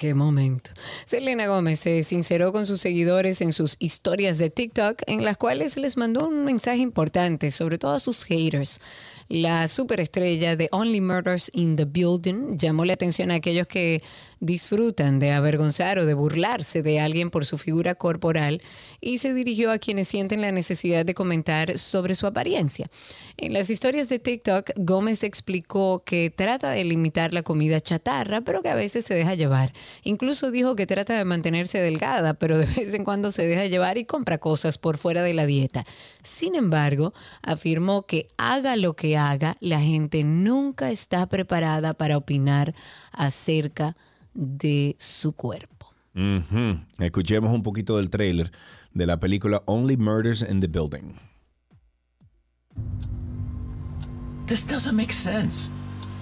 [0.00, 0.70] Qué momento.
[1.04, 5.76] Selena Gómez se sinceró con sus seguidores en sus historias de TikTok, en las cuales
[5.76, 8.80] les mandó un mensaje importante, sobre todo a sus haters.
[9.28, 14.02] La superestrella de Only Murders in the Building llamó la atención a aquellos que
[14.40, 18.62] disfrutan de avergonzar o de burlarse de alguien por su figura corporal
[19.00, 22.90] y se dirigió a quienes sienten la necesidad de comentar sobre su apariencia.
[23.36, 28.62] En las historias de TikTok, Gómez explicó que trata de limitar la comida chatarra, pero
[28.62, 29.72] que a veces se deja llevar.
[30.04, 33.98] Incluso dijo que trata de mantenerse delgada, pero de vez en cuando se deja llevar
[33.98, 35.84] y compra cosas por fuera de la dieta.
[36.22, 37.12] Sin embargo,
[37.42, 42.74] afirmó que haga lo que haga, la gente nunca está preparada para opinar
[43.12, 44.09] acerca de
[44.98, 45.92] su cuerpo.
[46.14, 46.80] Ujú.
[46.98, 48.50] Escuchemos un poquito del trailer
[48.94, 51.18] de la película Only Murders in the Building.
[54.46, 55.70] This doesn't make sense.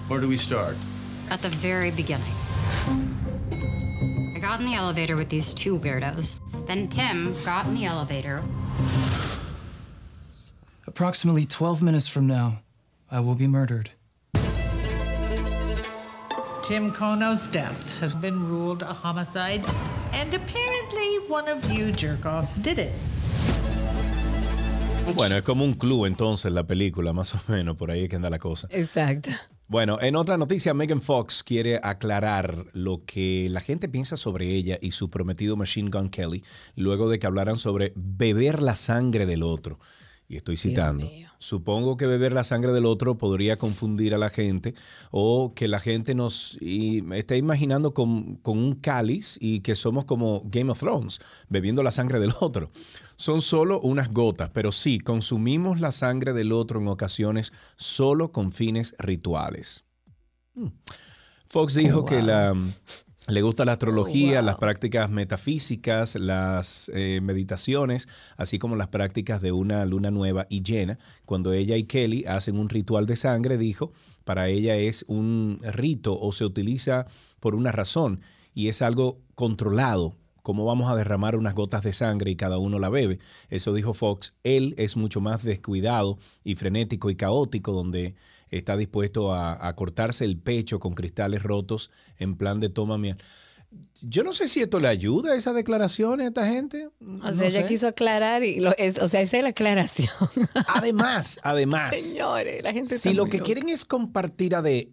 [0.07, 0.75] Where do we start?
[1.31, 2.33] At the very beginning.
[4.35, 6.37] I got in the elevator with these two weirdos.
[6.67, 8.43] Then Tim got in the elevator.
[10.87, 12.61] Approximately 12 minutes from now,
[13.11, 13.91] I will be murdered.
[16.69, 19.63] Tim Kono's death has been ruled a homicide,
[20.13, 22.91] and apparently one of you jerk-offs did it.
[25.15, 28.17] Bueno, es como un club entonces la película, más o menos, por ahí es que
[28.17, 28.67] anda la cosa.
[28.69, 29.31] Exacto.
[29.67, 34.77] Bueno, en otra noticia, Megan Fox quiere aclarar lo que la gente piensa sobre ella
[34.79, 36.43] y su prometido Machine Gun Kelly,
[36.75, 39.79] luego de que hablaran sobre beber la sangre del otro.
[40.29, 41.09] Y estoy citando.
[41.39, 44.75] Supongo que beber la sangre del otro podría confundir a la gente
[45.09, 50.05] o que la gente nos y, esté imaginando con, con un cáliz y que somos
[50.05, 51.19] como Game of Thrones,
[51.49, 52.69] bebiendo la sangre del otro.
[53.15, 58.51] Son solo unas gotas, pero sí, consumimos la sangre del otro en ocasiones solo con
[58.51, 59.83] fines rituales.
[60.53, 60.67] Hmm.
[61.47, 62.55] Fox dijo Oh, que la,
[63.29, 64.45] le gusta la astrología, Oh, wow.
[64.45, 68.07] las prácticas metafísicas, las eh, meditaciones,
[68.37, 70.97] así como las prácticas de una luna nueva y llena.
[71.25, 73.91] Cuando ella y Kelly hacen un ritual de sangre, dijo,
[74.23, 77.07] para ella es un rito o se utiliza
[77.39, 78.21] por una razón
[78.53, 80.15] y es algo controlado.
[80.41, 83.19] ¿Cómo vamos a derramar unas gotas de sangre y cada uno la bebe?
[83.49, 84.33] Eso dijo Fox.
[84.43, 88.15] Él es mucho más descuidado y frenético y caótico, donde
[88.51, 93.13] está dispuesto a, a cortarse el pecho con cristales rotos en plan de toma mi...
[94.01, 96.87] Yo no sé si esto le ayuda a esas declaraciones a esta gente.
[96.87, 97.67] O No sea, ella sé.
[97.67, 100.09] quiso aclarar y lo- es- o sea, esa es la aclaración.
[100.67, 101.95] Además, además.
[101.95, 103.45] Señores, la gente Si lo que loca.
[103.45, 104.89] quieren es compartir a de...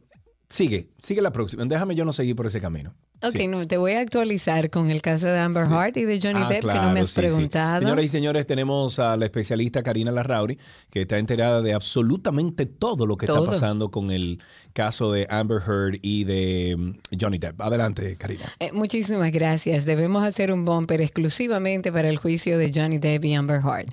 [0.50, 1.64] Sigue, sigue la próxima.
[1.64, 2.94] Déjame yo no seguir por ese camino.
[3.22, 3.46] Ok, Sí.
[3.46, 6.48] no, te voy a actualizar con el caso de Amber Heard y de Johnny Ah,
[6.48, 7.20] Depp, que no me has sí, sí.
[7.20, 7.78] preguntado.
[7.80, 10.58] Señoras y señores, tenemos a la especialista Karina Larrauri,
[10.90, 13.38] que está enterada de absolutamente todo lo que Todo.
[13.40, 14.42] está pasando con el
[14.74, 17.60] caso de Amber Heard y de mm, Johnny Depp.
[17.62, 18.44] Adelante, Karina.
[18.60, 19.86] Eh, muchísimas gracias.
[19.86, 23.88] Debemos hacer un bumper exclusivamente para el juicio de Johnny Depp y Amber Heard.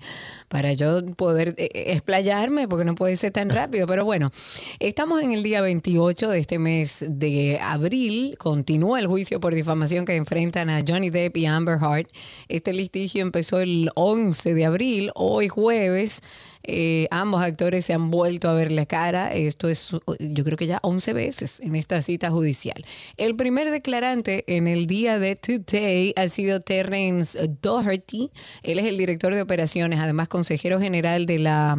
[0.49, 3.87] Para yo poder eh, eh, explayarme, porque no puede ser tan rápido.
[3.87, 4.31] Pero bueno,
[4.79, 8.35] estamos en el día 28 de este mes de abril.
[8.37, 12.07] Continúa el juicio por difamación que enfrentan a Johnny Depp y Amber Heard.
[12.47, 15.11] Este litigio empezó el 11 de abril.
[15.13, 16.21] Hoy jueves.
[16.63, 19.31] eh, ambos actores se han vuelto a ver la cara.
[19.33, 22.83] Esto es, yo creo que ya 11 veces en esta cita judicial.
[23.17, 28.31] El primer declarante en el día de today ha sido Terrence Doherty.
[28.63, 31.77] Él es el director de operaciones, además consejero general de la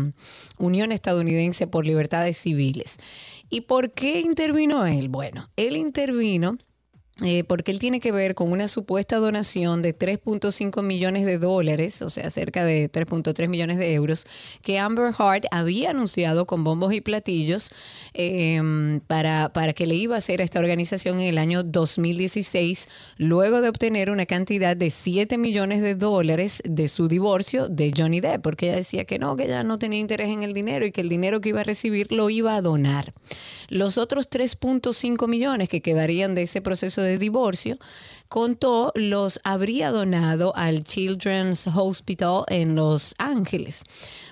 [0.58, 2.98] Unión Estadounidense por Libertades Civiles.
[3.50, 5.08] ¿Y por qué intervino él?
[5.08, 6.58] Bueno, él intervino
[7.22, 12.02] eh, porque él tiene que ver con una supuesta donación de 3.5 millones de dólares,
[12.02, 14.26] o sea, cerca de 3.3 millones de euros,
[14.62, 17.70] que Amber Heard había anunciado con bombos y platillos
[18.14, 22.88] eh, para, para que le iba a hacer a esta organización en el año 2016,
[23.18, 28.20] luego de obtener una cantidad de 7 millones de dólares de su divorcio de Johnny
[28.20, 30.90] Depp, porque ella decía que no, que ella no tenía interés en el dinero y
[30.90, 33.14] que el dinero que iba a recibir lo iba a donar.
[33.68, 37.78] Los otros 3.5 millones que quedarían de ese proceso de divorcio,
[38.28, 43.84] contó los habría donado al Children's Hospital en Los Ángeles.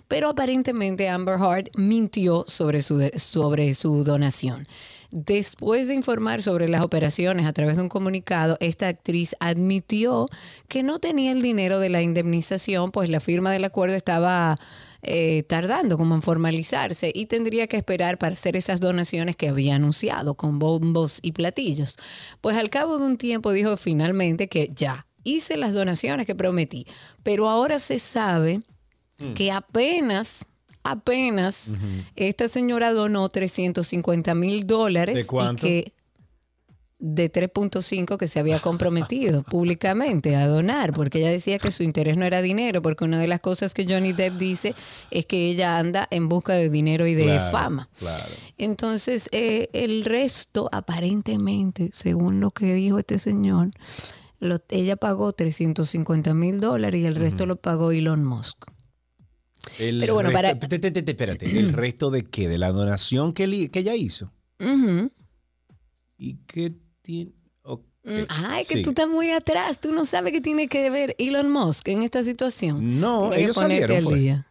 [0.08, 4.66] Pero aparentemente Amber Heard mintió sobre su, sobre su donación.
[5.12, 10.26] Después de informar sobre las operaciones a través de un comunicado, esta actriz admitió
[10.68, 14.56] que no tenía el dinero de la indemnización, pues la firma del acuerdo estaba
[15.02, 19.74] eh, tardando como en formalizarse y tendría que esperar para hacer esas donaciones que había
[19.74, 21.96] anunciado con bombos y platillos.
[22.40, 26.86] Pues al cabo de un tiempo dijo finalmente que ya hice las donaciones que prometí,
[27.22, 28.62] pero ahora se sabe
[29.18, 29.34] Mm.
[29.34, 30.46] que apenas
[30.84, 31.74] apenas
[32.16, 35.66] esta señora donó 350 mil dólares ¿De y cuánto?
[35.66, 35.92] que
[37.04, 42.16] de 3.5 que se había comprometido públicamente a donar, porque ella decía que su interés
[42.16, 44.76] no era dinero, porque una de las cosas que Johnny Depp dice
[45.10, 47.88] es que ella anda en busca de dinero y de Claro, fama.
[47.98, 48.24] Claro.
[48.56, 53.72] Entonces, eh, el resto, aparentemente, según lo que dijo este señor,
[54.38, 58.70] lo- ella pagó 350 mil dólares y el resto lo pagó Elon Musk.
[59.80, 61.58] El Pero bueno, resto- para- Espérate, espérate, espérate.
[61.58, 62.48] ¿El resto de qué?
[62.48, 64.32] ¿De la donación que, li- que ella hizo?
[66.16, 66.74] ¿Y qué
[67.16, 67.30] tiene?
[67.62, 67.82] ok.
[68.04, 68.82] Mm, Ay, que Sí.
[68.82, 69.80] tú estás muy atrás.
[69.80, 73.00] Tú no sabes qué tiene que ver Elon Musk en esta situación.
[73.00, 74.18] No, Tienes ellos salieron, al fue.
[74.18, 74.46] día.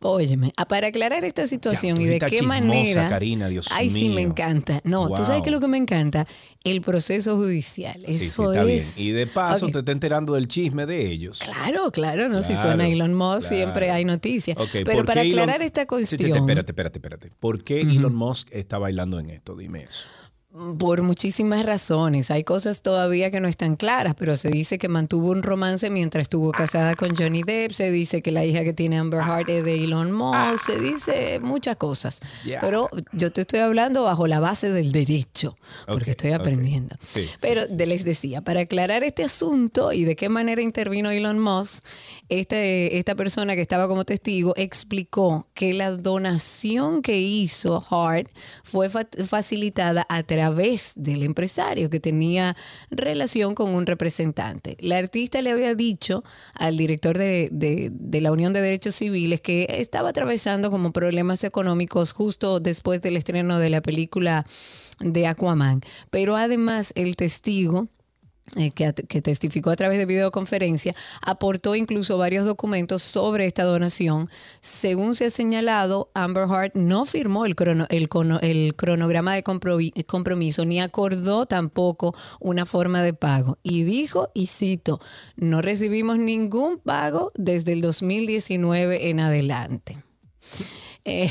[0.00, 3.08] Óyeme, ah, para aclarar esta situación y de qué chismosa, manera.
[3.08, 4.80] Karina, Dios Ay, sí, me encanta.
[4.84, 5.42] No, tú sabes Wow.
[5.42, 6.26] que lo que me encanta,
[6.64, 8.00] el proceso judicial.
[8.06, 8.96] Sí, sí, Eso está es.
[8.96, 9.08] bien.
[9.08, 11.40] Y de paso te está enterando del chisme de ellos.
[11.40, 13.54] Claro, claro, no si suena Elon Musk claro.
[13.56, 14.56] siempre hay noticias.
[14.72, 17.30] Pero ¿por para Elon- aclarar esta Sí, sí, cuestión, Espérate, espérate, espérate.
[17.38, 19.54] ¿Por qué Elon Musk está bailando en esto?
[19.54, 20.08] Dime eso.
[20.78, 25.30] Por muchísimas razones, hay cosas todavía que no están claras, pero se dice que mantuvo
[25.30, 28.98] un romance mientras estuvo casada con Johnny Depp, se dice que la hija que tiene
[28.98, 32.20] Amber Heard es de Elon Musk, se dice muchas cosas.
[32.60, 35.56] Pero yo te estoy hablando bajo la base del derecho,
[35.86, 36.96] porque estoy aprendiendo.
[37.00, 41.10] Sí, sí, Pero de- les decía, para aclarar este asunto y de qué manera intervino
[41.10, 41.84] Elon Musk,
[42.28, 48.28] este, esta persona que estaba como testigo explicó que la donación que hizo Hart
[48.64, 50.47] fue fa- facilitada a través
[50.96, 52.56] del empresario que tenía
[52.90, 54.76] relación con un representante.
[54.80, 56.24] La artista le había dicho
[56.54, 61.44] al director de, de- de la Unión de Derechos Civiles que estaba atravesando como problemas
[61.44, 64.46] económicos justo después del estreno de la película
[65.00, 65.80] de Aquaman.
[66.10, 67.88] Pero además el testigo
[68.74, 74.28] que, at- que testificó a través de videoconferencia, aportó incluso varios documentos sobre esta donación.
[74.60, 78.08] Según se ha señalado, Amber Heard no firmó el, crono- el
[78.42, 83.58] el cronograma de compromiso ni acordó tampoco una forma de pago.
[83.62, 85.00] Y dijo, y cito,
[85.36, 89.96] no recibimos ningún pago desde el 2019 en adelante.
[91.04, 91.30] Eh,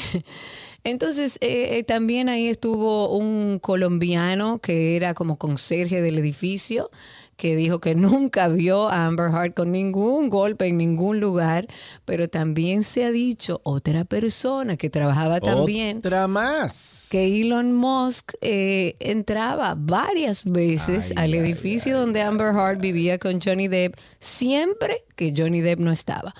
[0.87, 6.89] entonces, eh, también ahí estuvo un colombiano que era como conserje del edificio,
[7.37, 11.67] que dijo que nunca vio a Amber Heard con ningún golpe en ningún lugar,
[12.05, 15.97] pero también se ha dicho otra persona que trabajaba también.
[15.99, 17.07] Otra más.
[17.09, 23.67] Que Elon Musk eh, entraba varias veces al edificio donde Amber Heard vivía con Johnny
[23.67, 26.33] Depp, siempre que Johnny Depp no estaba.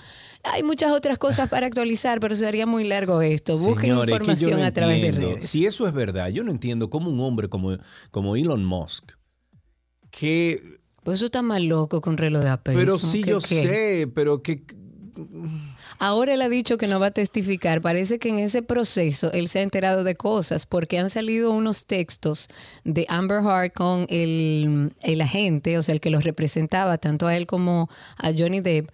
[0.51, 3.57] Hay muchas otras cosas para actualizar, pero sería muy largo esto.
[3.57, 5.49] Busquen Señores, información no a través de redes.
[5.49, 7.77] Si eso es verdad, yo no entiendo cómo un hombre como,
[8.11, 9.11] como Elon Musk,
[10.11, 10.61] que...
[11.03, 12.77] Pues eso está más loco con reloj de apeso.
[12.77, 13.61] Pero sí, ¿Qué- yo qué?
[13.61, 14.63] sé, pero que...
[15.99, 17.81] Ahora él ha dicho que no va a testificar.
[17.81, 21.87] Parece que en ese proceso él se ha enterado de cosas porque han salido unos
[21.87, 22.49] textos
[22.83, 27.35] de Amber Heard con el, el agente, o sea, el que los representaba, tanto a
[27.35, 28.89] él como a Johnny Depp,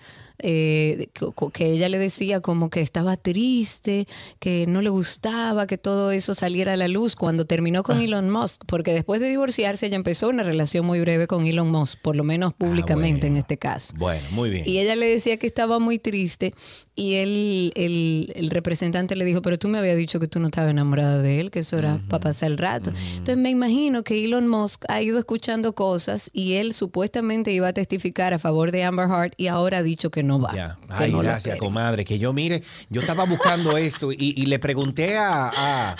[0.46, 1.08] eh,
[1.54, 4.08] que ella le decía como que estaba triste,
[4.40, 8.30] que no le gustaba que todo eso saliera a la luz cuando terminó con Elon
[8.30, 12.18] Musk, porque después de divorciarse ella empezó una relación muy breve con Elon Musk, por
[12.18, 13.94] lo menos públicamente en este caso.
[13.98, 14.68] Bueno, muy bien.
[14.68, 16.54] Y ella le decía que estaba muy triste
[16.96, 20.48] y él, el, el representante le dijo, pero tú me habías dicho que tú no
[20.48, 22.92] estabas enamorada de él, que eso era para pasar el rato.
[23.14, 27.74] Entonces me imagino que Elon Musk ha ido escuchando cosas y él supuestamente iba a
[27.74, 30.54] testificar a favor de Amber Heard y ahora ha dicho que no va.
[30.56, 30.78] Ya.
[30.90, 32.06] Ay, no gracias, comadre.
[32.06, 35.96] Que yo, mire, yo estaba buscando eso y, y le pregunté a, a-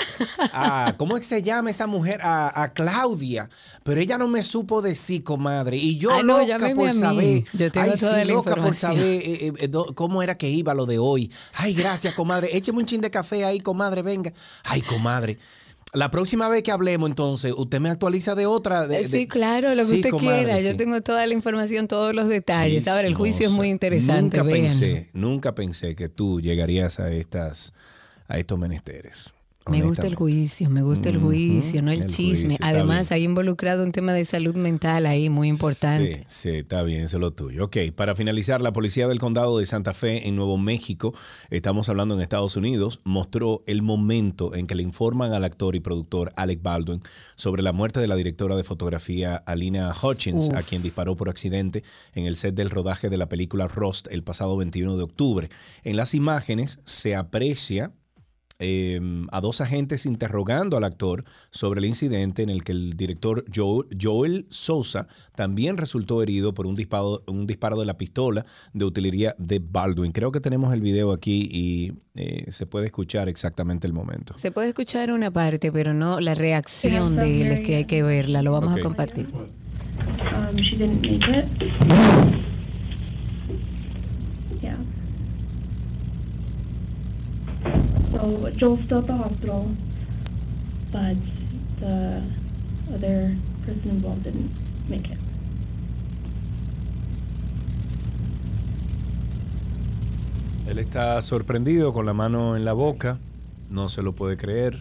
[0.54, 2.20] a- ¿Cómo es que se llama esa mujer?
[2.22, 3.50] A, a Claudia.
[3.84, 5.78] Pero ella no me supo decir, comadre.
[5.78, 7.44] Y yo, Ay, no, loca por saber.
[7.54, 10.50] Yo tengo Ay, toda sí, la loca por saber eh, eh, do- cómo era que
[10.50, 11.32] iba lo de hoy.
[11.54, 12.56] Ay, gracias, comadre.
[12.56, 14.32] Écheme un chin de café ahí, comadre, venga.
[14.64, 15.38] Ay, comadre.
[15.94, 18.88] La próxima vez que hablemos, entonces, usted me actualiza de otra.
[18.88, 20.60] de- Sí, claro, lo que Sí, usted comadre, quiera.
[20.62, 22.88] Yo tengo toda la información, todos los detalles.
[22.88, 24.40] Ahora, el juicio es muy interesante.
[24.40, 27.74] Nunca pensé, nunca pensé que tú llegarías a estas,
[28.28, 29.36] a estos menesteres.
[29.70, 32.50] Me gusta el juicio, me gusta el juicio, no el, el chisme.
[32.50, 36.26] juicio, Además, hay involucrado un tema de salud mental ahí muy importante.
[36.28, 37.66] Sí, sí, está bien, eso es lo tuyo.
[37.66, 41.14] Ok, para finalizar, la policía del condado de Santa Fe en Nuevo México,
[41.50, 45.80] estamos hablando en Estados Unidos, mostró el momento en que le informan al actor y
[45.80, 47.02] productor Alec Baldwin
[47.36, 50.56] sobre la muerte de la directora de fotografía Alina Hutchins, Uf.
[50.56, 51.84] a quien disparó por accidente
[52.14, 55.50] en el set del rodaje de la película Rust el pasado 21 de octubre.
[55.84, 57.92] En las imágenes se aprecia
[58.66, 59.00] eh,
[59.32, 63.88] a dos agentes interrogando al actor sobre el incidente en el que el director Joel,
[64.02, 69.36] Joel Sousa también resultó herido por un disparo, un disparo de la pistola de utilería
[69.38, 70.14] de Baldwin.
[70.14, 74.38] Creo que tenemos el video aquí y eh, se puede escuchar exactamente el momento.
[74.38, 78.02] Se puede escuchar una parte, pero no la reacción de él es que hay que
[78.02, 78.42] verla.
[78.42, 78.80] Lo vamos Ok.
[78.80, 79.28] a compartir.
[79.34, 81.46] Um, she didn't make it.
[84.62, 84.78] Yeah.
[88.14, 89.70] So Joel's still at the hospital,
[90.92, 91.18] but
[91.80, 92.24] the
[92.94, 93.36] other
[93.66, 94.52] person involved didn't
[94.88, 95.18] make it.
[100.68, 103.20] Él está sorprendido con la mano en la boca,
[103.70, 104.80] no se lo puede creer,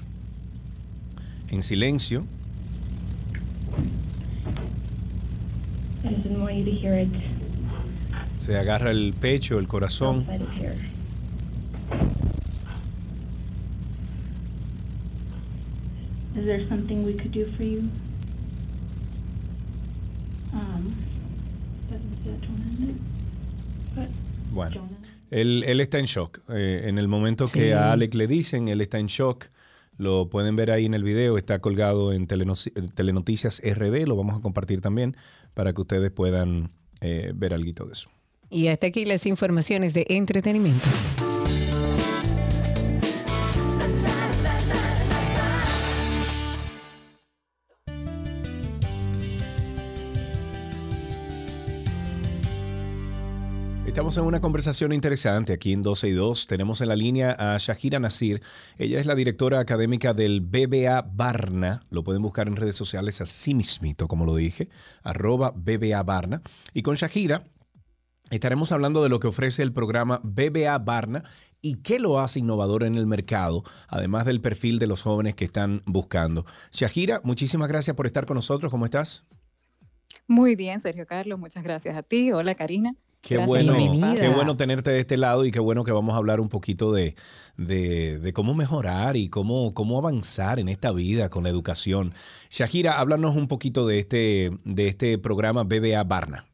[1.48, 2.24] en silencio.
[6.04, 7.08] I just didn't want you to hear it
[8.36, 10.26] Se agarra el pecho, el corazón.
[16.36, 17.82] Is there something we could do for you?
[20.52, 20.94] Um,
[24.52, 24.88] Bueno,
[25.30, 26.40] él, él está en shock.
[26.50, 27.58] Eh, en el momento Sí.
[27.58, 29.46] que a Alec le dicen, él está en shock.
[29.98, 34.40] Lo pueden ver ahí en el video, está colgado en Telenoticias RD, lo vamos a
[34.42, 35.16] compartir también
[35.54, 36.70] para que ustedes puedan
[37.00, 38.10] eh, ver algo de eso.
[38.50, 40.88] Y hasta aquí las informaciones de entretenimiento.
[53.92, 56.46] Estamos en una conversación interesante aquí en 12 y 2.
[56.46, 58.40] Tenemos en la línea a Shahira Nasir.
[58.78, 61.82] Ella es la directora académica del BBA Barna.
[61.90, 64.70] Lo pueden buscar en redes sociales así mismito, como lo dije,
[65.02, 66.40] arroba BBA Barna.
[66.72, 67.44] Y con Shahira
[68.30, 71.22] estaremos hablando de lo que ofrece el programa BBA Barna
[71.60, 75.44] y qué lo hace innovador en el mercado, además del perfil de los jóvenes que
[75.44, 76.46] están buscando.
[76.72, 78.70] Shahira, muchísimas gracias por estar con nosotros.
[78.70, 79.22] ¿Cómo estás?
[80.26, 82.32] Muy bien, Sergio Carlos, muchas gracias a ti.
[82.32, 82.96] Hola, Karina.
[83.22, 83.72] Qué Gracias bueno,
[84.20, 86.92] qué bueno tenerte de este lado y qué bueno que vamos a hablar un poquito
[86.92, 87.14] de,
[87.56, 92.12] de- de cómo mejorar y cómo, cómo avanzar en esta vida con la educación.
[92.50, 96.46] Shahira, háblanos un poquito de este, de este programa BBA Barna.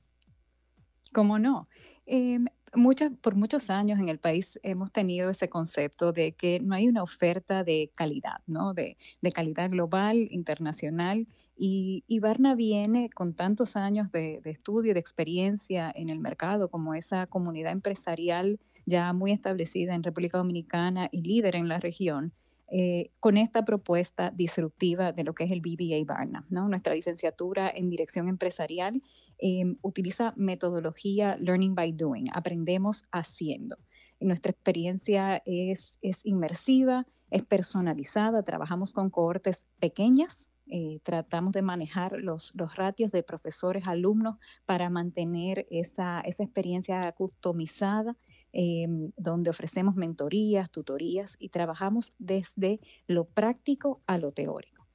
[1.15, 1.69] ¿Cómo no?
[2.05, 2.45] Em,
[2.75, 6.89] muchas- por muchos años en el país hemos tenido ese concepto de que no hay
[6.89, 8.75] una oferta de calidad, ¿no?
[8.75, 11.27] De, de calidad global, internacional.
[11.57, 16.21] Y, y Barna viene con tantos años de, de estudio y de experiencia en el
[16.21, 21.79] mercado, como esa comunidad empresarial ya muy establecida en República Dominicana y líder en la
[21.79, 22.33] región.
[22.71, 26.45] Eh, con esta propuesta disruptiva de lo que es el BBA Barna.
[26.51, 26.69] ¿no?
[26.69, 29.03] Nuestra licenciatura en dirección empresarial
[29.39, 33.79] eh, utiliza metodología Learning by Doing, aprendemos haciendo.
[34.21, 42.21] Nuestra experiencia es, es inmersiva, es personalizada, trabajamos con cohortes pequeñas, eh, tratamos de manejar
[42.21, 48.15] los, los ratios de profesores, alumnos para mantener esa, esa experiencia customizada
[48.53, 48.87] eh,
[49.17, 54.89] donde ofrecemos mentorías, tutorías y trabajamos desde lo práctico a lo teórico.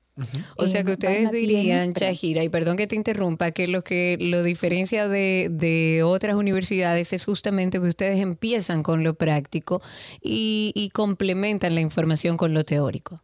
[0.57, 4.43] O sea que ustedes dirían, Shahira, y perdón que te interrumpa, que lo que lo
[4.43, 9.81] diferencia de, de otras universidades es justamente que ustedes empiezan con lo práctico
[10.21, 13.21] y, y complementan la información con lo teórico.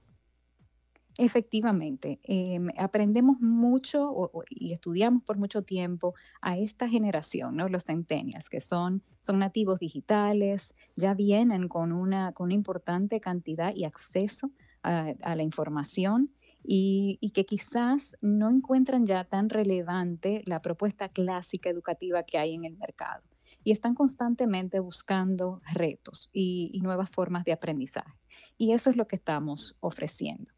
[1.22, 7.67] Efectivamente, em, aprendemos mucho o- o- y estudiamos por mucho tiempo a esta generación, ¿no?
[7.67, 13.76] Los centennials, que son, son nativos digitales, ya vienen con una, con una importante cantidad
[13.76, 14.49] y acceso
[14.82, 21.09] a, a la información y, y que quizás no encuentran ya tan relevante la propuesta
[21.09, 23.24] clásica educativa que hay en el mercado.
[23.61, 28.13] Y están constantemente buscando retos y- y nuevas formas de aprendizaje.
[28.57, 30.53] Y eso es lo que estamos ofreciendo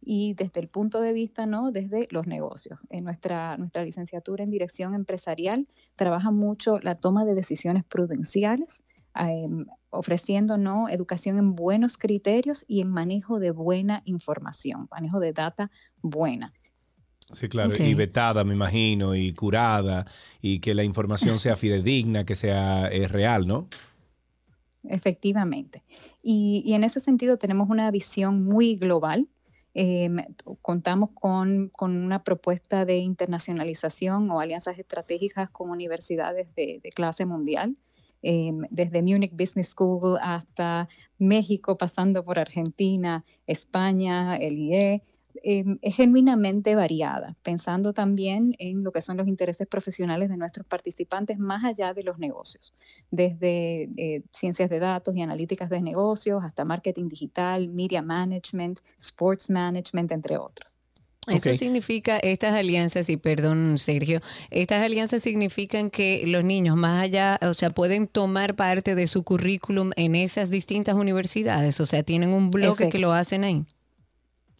[0.00, 1.72] y desde el punto de vista, ¿no?
[1.72, 2.78] Desde los negocios.
[2.88, 8.84] En nuestra, nuestra licenciatura en dirección empresarial trabaja mucho la toma de decisiones prudenciales,
[9.14, 10.88] em, ofreciendo, ¿no?
[10.88, 15.70] Educación en buenos criterios y en manejo de buena información, manejo de data
[16.00, 16.52] buena.
[17.32, 20.04] Sí, claro, y vetada, me imagino, y curada,
[20.40, 23.68] y que la información sea fidedigna, que sea eh, real, ¿no?
[24.84, 25.82] efectivamente.
[26.22, 29.28] Y, y en ese sentido tenemos una visión muy global.
[29.72, 30.16] Em,
[30.62, 37.76] contamos con, con una propuesta de internacionalización o alianzas estratégicas con universidades de, clase mundial.
[38.22, 44.56] em, desde Munich Business School hasta México, pasando por Argentina, España, el
[45.42, 50.66] em, es genuinamente variada, pensando también en lo que son los intereses profesionales de nuestros
[50.66, 52.74] participantes más allá de los negocios,
[53.10, 59.50] desde eh, ciencias de datos y analíticas de negocios hasta marketing digital, media management, sports
[59.50, 60.78] management, entre otros.
[61.26, 64.20] Eso significa, estas alianzas, y perdón Sergio,
[64.50, 69.22] estas alianzas significan que los niños más allá, o sea, pueden tomar parte de su
[69.22, 73.64] currículum en esas distintas universidades, o sea, tienen un bloque que lo hacen ahí.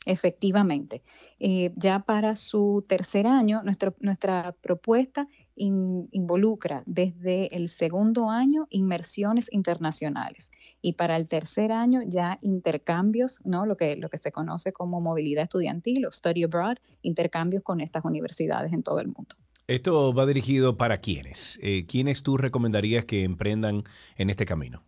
[0.07, 1.03] Efectivamente.
[1.38, 9.53] Eh, ya para su tercer año, nuestra propuesta in- involucra desde el segundo año inmersiones
[9.53, 13.66] internacionales y para el tercer año ya intercambios, ¿no?
[13.66, 18.05] lo, que, lo que se conoce como movilidad estudiantil o study abroad, intercambios con estas
[18.05, 19.36] universidades en todo el mundo.
[19.66, 21.59] Esto va dirigido para quiénes.
[21.62, 23.84] Eh, ¿Quiénes tú recomendarías que emprendan
[24.16, 24.82] en este camino?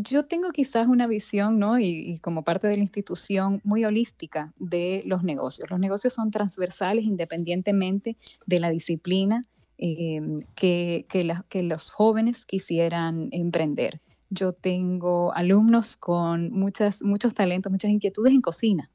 [0.00, 1.78] Yo tengo quizás una visión, ¿no?
[1.78, 5.68] Y, y como parte de la institución muy holística de los negocios.
[5.70, 9.46] Los negocios son transversales independientemente de la disciplina
[9.78, 10.20] eh,
[10.54, 14.00] que, que la- que los jóvenes quisieran emprender.
[14.30, 18.90] Yo tengo alumnos con muchas, muchos talentos, muchas inquietudes en cocina.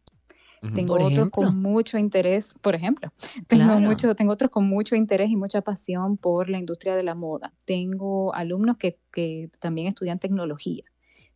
[0.74, 3.12] Tengo otros con mucho interés, por ejemplo,
[3.48, 3.80] tengo, Claro.
[3.82, 7.54] mucho, tengo otros con mucho interés y mucha pasión por la industria de la moda.
[7.66, 10.84] Tengo alumnos que, que también estudian tecnología,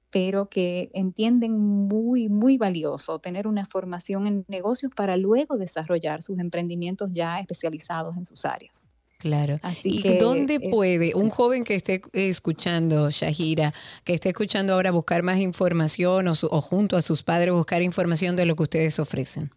[0.10, 6.39] pero que entienden muy, muy valioso tener una formación en negocios para luego desarrollar sus
[6.39, 8.88] emprendimientos ya especializados en sus áreas.
[9.20, 9.60] Claro.
[9.64, 14.74] Así ¿Y que, dónde eh, puede un joven que esté escuchando, Shahira, que esté escuchando
[14.74, 18.55] ahora buscar más información o, su- o junto a sus padres buscar información de lo
[18.55, 19.49] que ustedes ofrecen?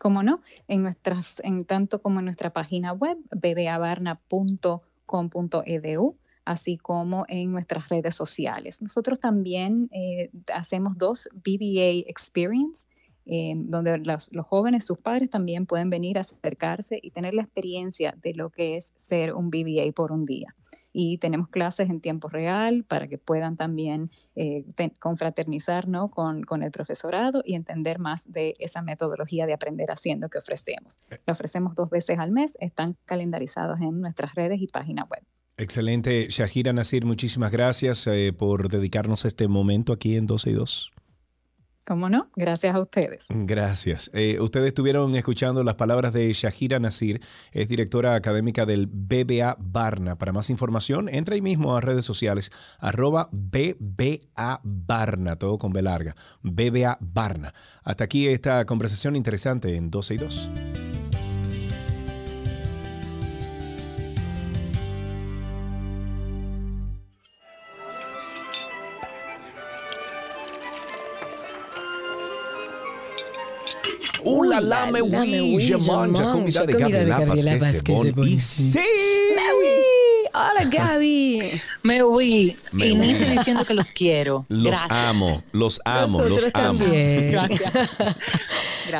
[0.00, 7.52] Como no, en nuestras, en tanto como en nuestra página web, bbbarna.com.edu, así como en
[7.52, 8.82] nuestras redes sociales.
[8.82, 12.86] Nosotros también eh, hacemos dos BBA Experience,
[13.24, 17.42] eh, donde los, los jóvenes, sus padres también pueden venir a acercarse y tener la
[17.42, 20.48] experiencia de lo que es ser un BBA por un día.
[20.92, 26.10] Y tenemos clases en tiempo real para que puedan también eh, te- confraternizar ¿no?
[26.10, 31.00] con, con el profesorado y entender más de esa metodología de aprender haciendo que ofrecemos.
[31.24, 35.22] La ofrecemos dos veces al mes, están calendarizados en nuestras redes y página web.
[35.56, 36.28] Excelente.
[36.28, 40.92] Shahira Nasir, muchísimas gracias eh, por dedicarnos este momento aquí en 12 y 2.
[41.84, 42.28] ¿Cómo no?
[42.36, 43.26] Gracias a ustedes.
[43.28, 44.10] Gracias.
[44.14, 50.16] Eh, ustedes estuvieron escuchando las palabras de Shahira Nasir, es directora académica del BBA Barna.
[50.16, 55.82] Para más información, entra ahí mismo a redes sociales, arroba BBA Barna, todo con B
[55.82, 57.52] larga, BBA Barna.
[57.82, 60.50] Hasta aquí esta conversación interesante en 12 y 2.
[74.60, 78.12] La la, me la, me oui, oui, je mange, comida de Gabriela Gabriela Vázquez de
[78.12, 78.38] Bonfim.
[78.40, 78.78] sí.
[80.34, 81.60] Hola Gaby.
[81.82, 82.56] Me voy.
[82.72, 84.46] Me Inicio diciendo que los quiero.
[84.48, 84.90] Los Gracias.
[84.90, 86.78] amo, los amo, Nosotros los amo.
[86.78, 87.30] también.
[87.32, 87.72] Gracias.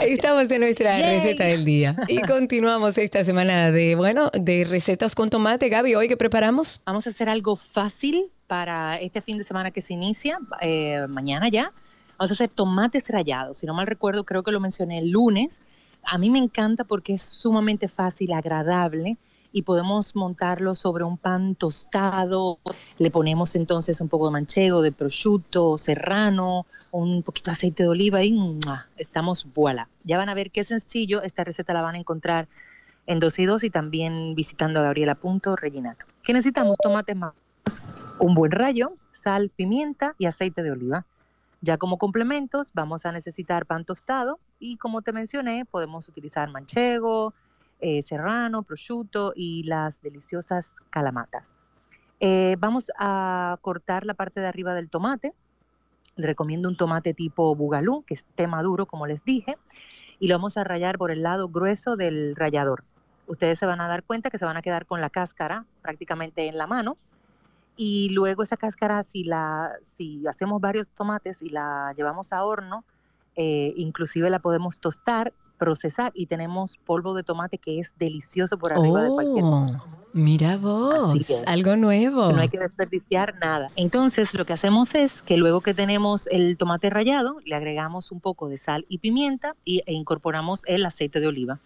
[0.02, 1.14] Estamos en nuestra Yay.
[1.16, 5.70] receta del día y continuamos esta semana de, bueno, de recetas con tomate.
[5.70, 6.80] Gaby, ¿hoy qué preparamos?
[6.84, 11.48] Vamos a hacer algo fácil para este fin de semana que se inicia, eh, mañana
[11.48, 11.72] ya.
[12.18, 13.58] Vamos a hacer tomates rallados.
[13.58, 15.62] Si no mal recuerdo, creo que lo mencioné el lunes.
[16.04, 19.18] A mí me encanta porque es sumamente fácil, agradable
[19.52, 22.58] y podemos montarlo sobre un pan tostado.
[22.98, 27.88] Le ponemos entonces un poco de manchego, de prosciutto, serrano, un poquito de aceite de
[27.90, 28.58] oliva y
[28.96, 29.88] estamos voilà.
[30.04, 31.22] Ya van a ver qué sencillo.
[31.22, 32.48] Esta receta la van a encontrar
[33.06, 36.06] en 12 y 2 y también visitando a Gabriela.reginato.
[36.22, 36.78] ¿Qué necesitamos?
[36.82, 37.82] Tomates maduros,
[38.18, 41.06] un buen rayo, sal, pimienta y aceite de oliva.
[41.64, 47.34] Ya como complementos vamos a necesitar pan tostado y como te mencioné podemos utilizar manchego,
[47.78, 51.54] eh, serrano, prosciutto y las deliciosas calamatas.
[52.18, 55.34] Eh, vamos a cortar la parte de arriba del tomate.
[56.16, 59.56] Le recomiendo un tomate tipo bugalú, que esté maduro, como les dije,
[60.18, 62.82] y lo vamos a rayar por el lado grueso del rallador.
[63.28, 66.48] Ustedes se van a dar cuenta que se van a quedar con la cáscara prácticamente
[66.48, 66.98] en la mano
[67.76, 72.84] y luego esa cáscara, si, la, si hacemos varios tomates y la llevamos a horno,
[73.36, 78.72] eh, inclusive la podemos tostar, procesar y tenemos polvo de tomate que es delicioso por
[78.72, 79.50] arriba de cualquier Oh.
[79.50, 79.82] cosa.
[80.14, 81.42] Mira vos, es.
[81.46, 82.32] algo nuevo.
[82.32, 83.70] No hay que desperdiciar nada.
[83.76, 88.20] Entonces, lo que hacemos es que luego que tenemos el tomate rallado, le agregamos un
[88.20, 91.60] poco de sal y pimienta y, e incorporamos el aceite de oliva.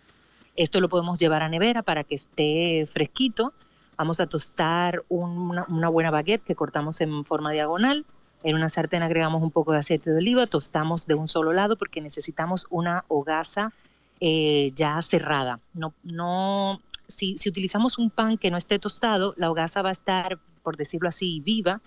[0.54, 3.52] Esto lo podemos llevar a nevera para que esté fresquito.
[3.96, 8.04] Vamos a tostar un- una, una buena baguette que cortamos en forma diagonal.
[8.42, 11.76] En una sartén agregamos un poco de aceite de oliva, tostamos de un solo lado
[11.76, 13.72] porque necesitamos una hogaza
[14.20, 15.60] eh, ya cerrada.
[15.74, 19.92] No, no, si, si utilizamos un pan que no esté tostado, la hogaza va a
[19.92, 21.80] estar, por decirlo así, viva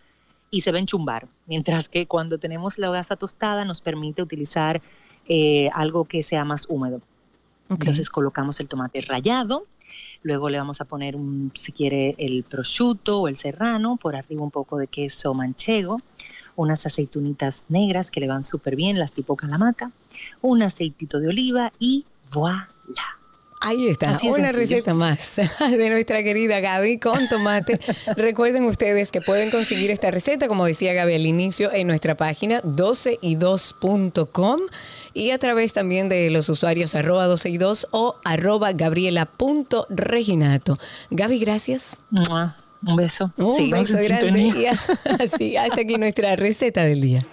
[0.51, 1.27] y se va a enchumbar.
[1.45, 4.81] Mientras que cuando tenemos la hogaza tostada nos permite utilizar
[5.27, 7.01] eh, algo que sea más húmedo.
[7.69, 9.65] Entonces colocamos el tomate rallado,
[10.23, 14.41] luego le vamos a poner, un, si quiere, el prosciutto o el serrano, por arriba
[14.41, 16.01] un poco de queso manchego,
[16.55, 19.91] unas aceitunitas negras que le van súper bien, las tipo calamaca,
[20.41, 23.18] un aceitito de oliva y voilà.
[23.61, 27.77] Ahí está, Así una receta más de nuestra querida Gaby con tomate.
[28.15, 32.61] Recuerden ustedes que pueden conseguir esta receta, como decía Gaby al inicio, en nuestra página
[32.61, 34.61] 12y2.com
[35.13, 40.79] y a través también de los usuarios arroba 12y2 o arroba gabriela.reginato.
[41.11, 41.97] Gaby, gracias.
[42.11, 42.55] Mua.
[42.81, 43.33] Un beso.
[43.35, 44.27] Un beso grande.
[44.27, 44.71] sintonía.
[45.19, 47.27] Y así, hasta aquí nuestra receta del día.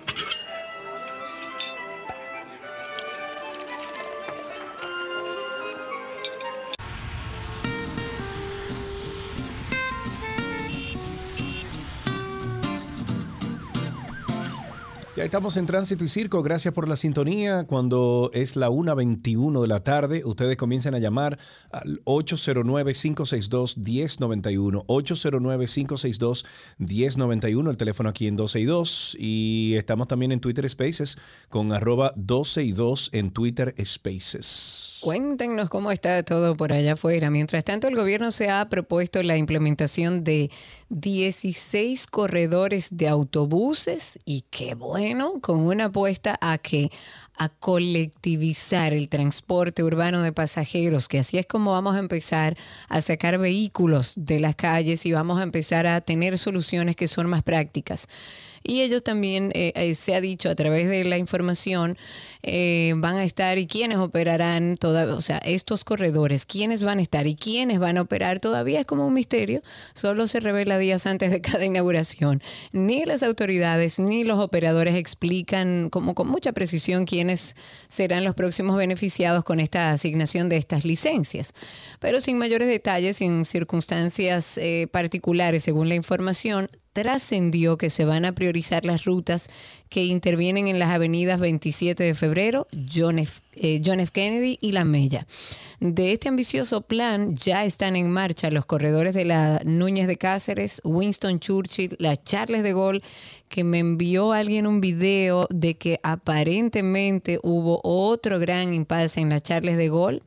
[15.27, 16.45] Estamos en Tránsito y Circo.
[16.45, 17.65] Gracias por la sintonía.
[17.65, 21.37] Cuando es la 1.21 de la tarde, ustedes comienzan a llamar
[21.73, 24.87] al 809-562-1091.
[24.87, 29.17] 809-562-1091, el teléfono aquí en 12 y 2.
[29.19, 31.19] Y estamos también en Twitter Spaces
[31.49, 34.96] con arroba 12 y 2 en Twitter Spaces.
[35.07, 37.31] Cuéntenos cómo está todo por allá afuera.
[37.31, 40.51] Mientras tanto, el gobierno se ha propuesto la implementación de
[40.89, 46.91] 16 corredores de autobuses y qué bueno, con una apuesta a que
[47.39, 52.57] a colectivizar el transporte urbano de pasajeros, que así es como vamos a empezar
[52.89, 57.29] a sacar vehículos de las calles y vamos a empezar a tener soluciones que son
[57.29, 58.09] más prácticas.
[58.67, 61.97] Y ellos también, eh, eh, se ha dicho a través de la información,
[62.43, 67.03] eh, van a estar y quiénes operarán, toda, o sea, estos corredores, quiénes van a
[67.03, 69.63] estar y quiénes van a operar, todavía es como un misterio,
[69.95, 72.43] solo se revela días antes de cada inauguración.
[72.73, 77.55] Ni las autoridades ni los operadores explican como con mucha precisión quiénes
[77.89, 81.53] serán los próximos beneficiados con esta asignación de estas licencias.
[82.01, 88.25] Pero sin mayores detalles, sin circunstancias eh, particulares, según la información, trascendió que se van
[88.25, 89.51] a priorizar las rutas
[89.91, 93.43] que intervienen en las avenidas 27 de febrero, John F.
[93.53, 94.13] eh, John F.
[94.13, 95.27] Kennedy y La Mella.
[95.79, 100.81] De este ambicioso plan ya están en marcha los corredores de la Núñez de Cáceres,
[100.85, 103.03] Winston Churchill, la Charles de Gaulle,
[103.51, 109.43] que me envió alguien un video de que aparentemente hubo otro gran impasse en la
[109.43, 110.23] Charles de Gaulle.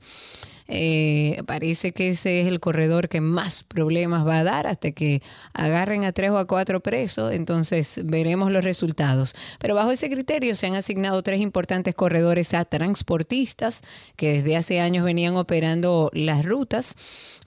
[0.71, 5.23] Eh, parece que ese es el corredor que más problemas va a dar hasta que
[5.53, 9.33] agarren a tres o a cuatro presos, entonces veremos los resultados.
[9.59, 13.81] Pero bajo ese criterio se han asignado tres importantes corredores a transportistas
[14.15, 16.95] que desde hace años venían operando las rutas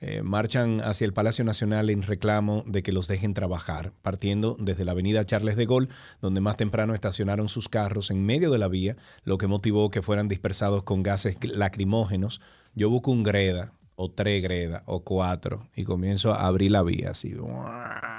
[0.00, 4.84] Eh, marchan hacia el Palacio Nacional en reclamo de que los dejen trabajar, partiendo desde
[4.84, 5.88] la avenida Charles de Gaulle,
[6.20, 10.02] donde más temprano estacionaron sus carros en medio de la vía, lo que motivó que
[10.02, 12.40] fueran dispersados con gases lacrimógenos.
[12.74, 17.10] Yo busco un greda, o tres gredas, o cuatro, y comienzo a abrir la vía
[17.10, 17.34] así.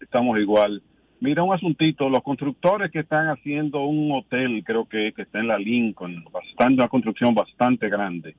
[0.00, 0.82] Estamos igual.
[1.20, 2.08] Mira, un asuntito.
[2.08, 6.74] Los constructores que están haciendo un hotel, creo que, que está en la Lincoln, bastante,
[6.74, 8.36] una construcción bastante grande.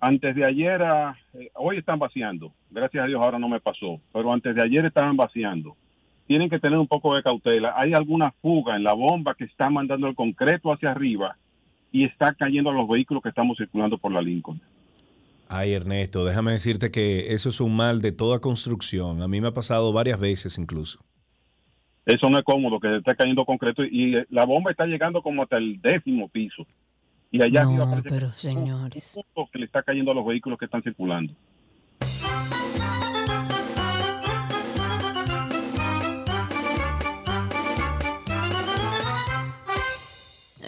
[0.00, 2.52] Antes de ayer, ah, eh, hoy están vaciando.
[2.70, 4.00] Gracias a Dios ahora no me pasó.
[4.12, 5.76] Pero antes de ayer estaban vaciando
[6.30, 7.74] tienen que tener un poco de cautela.
[7.76, 11.36] Hay alguna fuga en la bomba que está mandando el concreto hacia arriba
[11.90, 14.60] y está cayendo a los vehículos que estamos circulando por la Lincoln.
[15.48, 19.22] Ay, Ernesto, déjame decirte que eso es un mal de toda construcción.
[19.22, 21.00] A mí me ha pasado varias veces incluso.
[22.06, 25.58] Eso no es cómodo, que está cayendo concreto y la bomba está llegando como hasta
[25.58, 26.66] el décimo piso.
[27.30, 29.16] Y allá no, pero señores.
[29.52, 31.32] que le está cayendo a los vehículos que están circulando.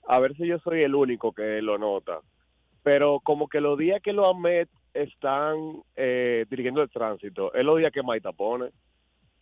[0.07, 2.21] A ver si yo soy el único que lo nota.
[2.83, 7.77] Pero como que los días que los AMET están eh, dirigiendo el tránsito, es los
[7.77, 8.71] días que Maita pone.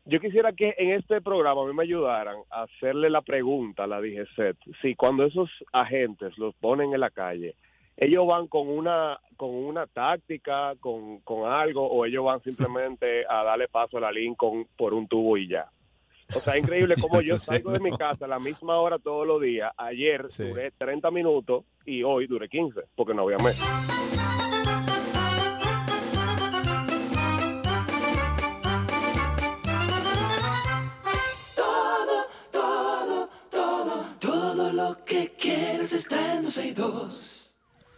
[0.04, 3.86] Yo quisiera que en este programa a mí me ayudaran a hacerle la pregunta a
[3.86, 7.54] la DGCET, si cuando esos agentes los ponen en la calle,
[7.96, 13.42] ellos van con una con una táctica, con, con algo, o ellos van simplemente a
[13.42, 15.66] darle paso a la Lincoln por un tubo y ya.
[16.34, 19.26] O sea, es increíble como yo salgo de mi casa a la misma hora todos
[19.26, 19.72] los días.
[19.76, 23.64] Ayer duré 30 minutos y hoy duré 15, porque no había mes.
[35.04, 37.40] Que quieres está en 262.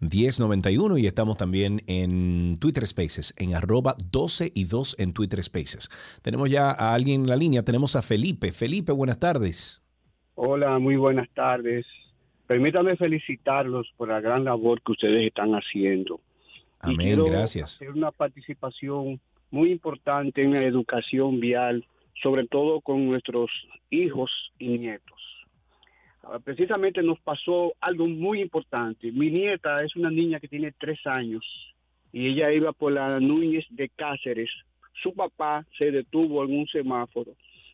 [0.00, 5.90] 809-562-1091 y estamos también en Twitter Spaces, en arroba 12 y 2 en Twitter Spaces.
[6.22, 8.52] Tenemos ya a alguien en la línea, tenemos a Felipe.
[8.52, 9.82] Felipe, buenas tardes.
[10.34, 11.84] Hola, muy buenas tardes.
[12.46, 16.20] Permítanme felicitarlos por la gran labor que ustedes están haciendo.
[16.84, 17.74] Y Amén, quiero gracias.
[17.74, 19.20] hacer una participación
[19.50, 21.84] muy importante en la educación vial,
[22.22, 23.50] sobre todo con nuestros
[23.90, 25.20] hijos y nietos.
[26.22, 29.10] Ah, Precisamente nos pasó algo muy importante.
[29.10, 31.44] Mi nieta es una niña que tiene tres años
[32.12, 34.50] y ella iba por la Núñez de Cáceres.
[35.02, 37.32] Su papá se detuvo en un semáforo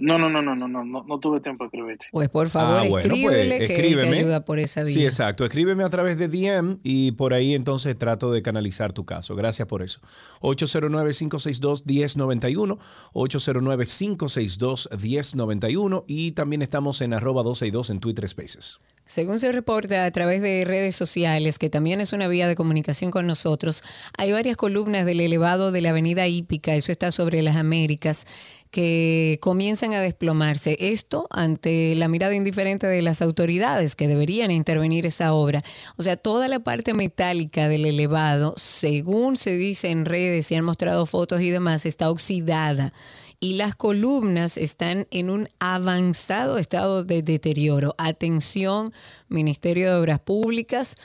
[0.00, 2.06] No, no, no, no, no, no, no, no tuve tiempo de escribirte.
[2.10, 4.18] Pues por favor, Ah, bueno, pues, él te escríbeme.
[4.18, 4.94] ayuda por esa vía.
[4.94, 5.44] Sí, exacto.
[5.44, 9.36] Escríbeme a través de DM y por ahí entonces trato de canalizar tu caso.
[9.36, 10.00] Gracias por eso.
[10.40, 12.78] 809-562-1091,
[13.14, 18.78] 809-562-1091 y también estamos en arroba 262 en Twitter Spaces.
[19.06, 23.10] Según se reporta a través de redes sociales, que también es una vía de comunicación
[23.10, 23.82] con nosotros,
[24.16, 28.28] hay varias columnas del elevado de la Avenida Hípica, eso está sobre las Américas,
[28.70, 30.76] que comienzan a desplomarse.
[30.80, 35.62] Esto ante la mirada indiferente de las autoridades que deberían intervenir esa obra.
[35.96, 40.64] O sea, toda la parte metálica del elevado, según se dice en redes y han
[40.64, 42.92] mostrado fotos y demás, está oxidada
[43.40, 47.94] y las columnas están en un avanzado estado de deterioro.
[47.96, 48.92] Atención,
[49.28, 50.96] Ministerio de Obras Públicas,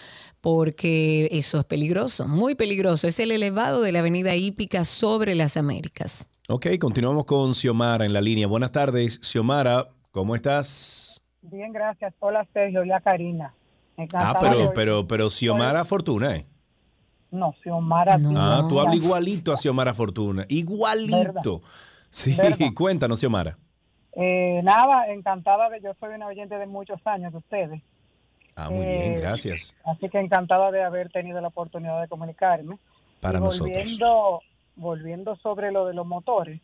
[0.41, 3.07] porque eso es peligroso, muy peligroso.
[3.07, 6.27] Es el elevado de la Avenida Hípica sobre las Américas.
[6.47, 8.45] Ok, continuamos con Xiomara en la línea.
[8.47, 11.21] Buenas tardes, Xiomara, ¿cómo estás?
[11.41, 12.13] Bien, gracias.
[12.19, 12.81] Hola, Sergio.
[12.81, 13.53] Hola, Karina.
[14.13, 16.45] Ah, pero, pero, pero Xiomara Fortuna, ¿eh?
[17.31, 18.17] No, Xiomara.
[18.35, 20.45] Ah, tú hablas igualito a Xiomara Fortuna.
[20.49, 21.61] Igualito.
[22.09, 22.57] Sí, Verdad.
[22.75, 23.57] cuéntanos, Xiomara.
[24.13, 25.81] eh, nada, encantada de...
[25.81, 27.81] Yo soy una oyente de muchos años de ustedes.
[28.55, 29.75] Ah, muy Eh, bien, gracias.
[29.83, 32.77] Así que encantada de haber tenido la oportunidad de comunicarme.
[33.19, 33.69] Para Y nosotros.
[33.69, 34.39] volviendo,
[34.75, 36.59] volviendo sobre lo de los motores,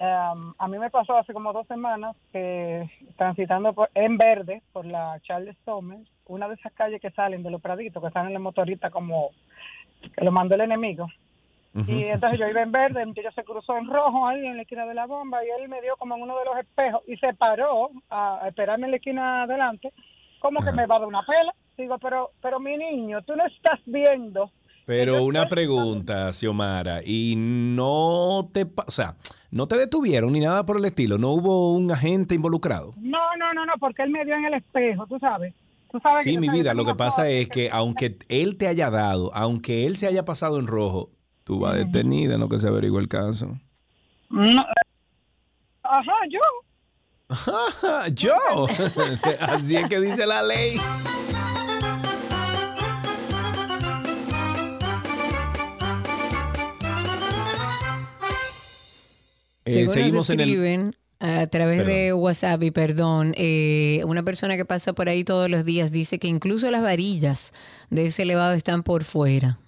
[0.00, 4.84] um, a mí me pasó hace como dos semanas que transitando por- en verde por
[4.86, 8.42] la Charles Somers, una de esas calles que salen de los praditos, que salen los
[8.42, 9.30] motoristas como
[10.14, 11.06] que lo mandó el enemigo.
[11.92, 14.62] Y entonces yo iba en verde, el muchacho se cruzó en rojo ahí en la
[14.62, 17.16] esquina de la bomba y él me dio como en uno de los espejos y
[17.18, 19.92] se paró a, a esperarme en la esquina adelante,
[20.38, 21.54] como que me va a dar una pela.
[21.76, 24.50] Digo, pero, pero mi niño, tú no estás viendo
[24.86, 29.16] Pero una pregunta, Xiomara, y no te, o sea,
[29.50, 32.94] no te detuvieron ni nada por el estilo, no hubo un agente involucrado.
[32.96, 35.54] No, no, no, no, porque él me dio en el espejo, tú sabes.
[35.90, 39.34] Tú sabes Sí, mi vida, lo que pasa es que aunque él te haya dado,
[39.34, 41.10] aunque él se haya pasado en rojo,
[41.42, 43.58] tú vas detenida en lo que se averigua el caso.
[44.30, 44.64] No,
[45.82, 46.40] Ajá, yo.
[48.14, 48.66] Yo,
[49.40, 50.76] así es que dice la ley.
[59.66, 60.48] Eh, Según nos seguimos en el...
[60.48, 65.48] escriben a través de WhatsApp, y perdón, eh, una persona que pasa por ahí todos
[65.48, 67.52] los días dice que incluso las varillas
[67.90, 69.58] de ese elevado están por fuera.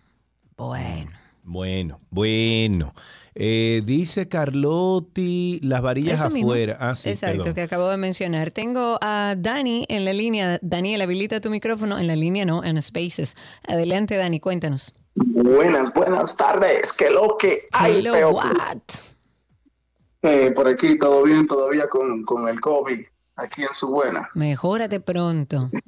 [0.56, 1.10] Bueno.
[1.42, 2.92] Bueno, bueno.
[3.34, 6.76] Eh, dice Carlotti, las varillas Eso afuera.
[6.78, 7.54] Ah, sí, Exacto, perdón.
[7.54, 8.50] que acabo de mencionar.
[8.50, 10.58] Tengo a Dani en la línea.
[10.60, 11.98] Daniel, habilita tu micrófono.
[11.98, 13.36] En la línea no, en Spaces.
[13.66, 14.92] Adelante, Dani, cuéntanos.
[15.14, 16.92] Buenas, buenas tardes.
[16.92, 17.94] ¿Qué lo que hay?
[18.00, 18.82] Hello, what?
[20.22, 23.00] Eh, por aquí todo bien todavía con, con el COVID,
[23.36, 24.28] aquí en su buena.
[24.34, 25.70] Mejórate pronto.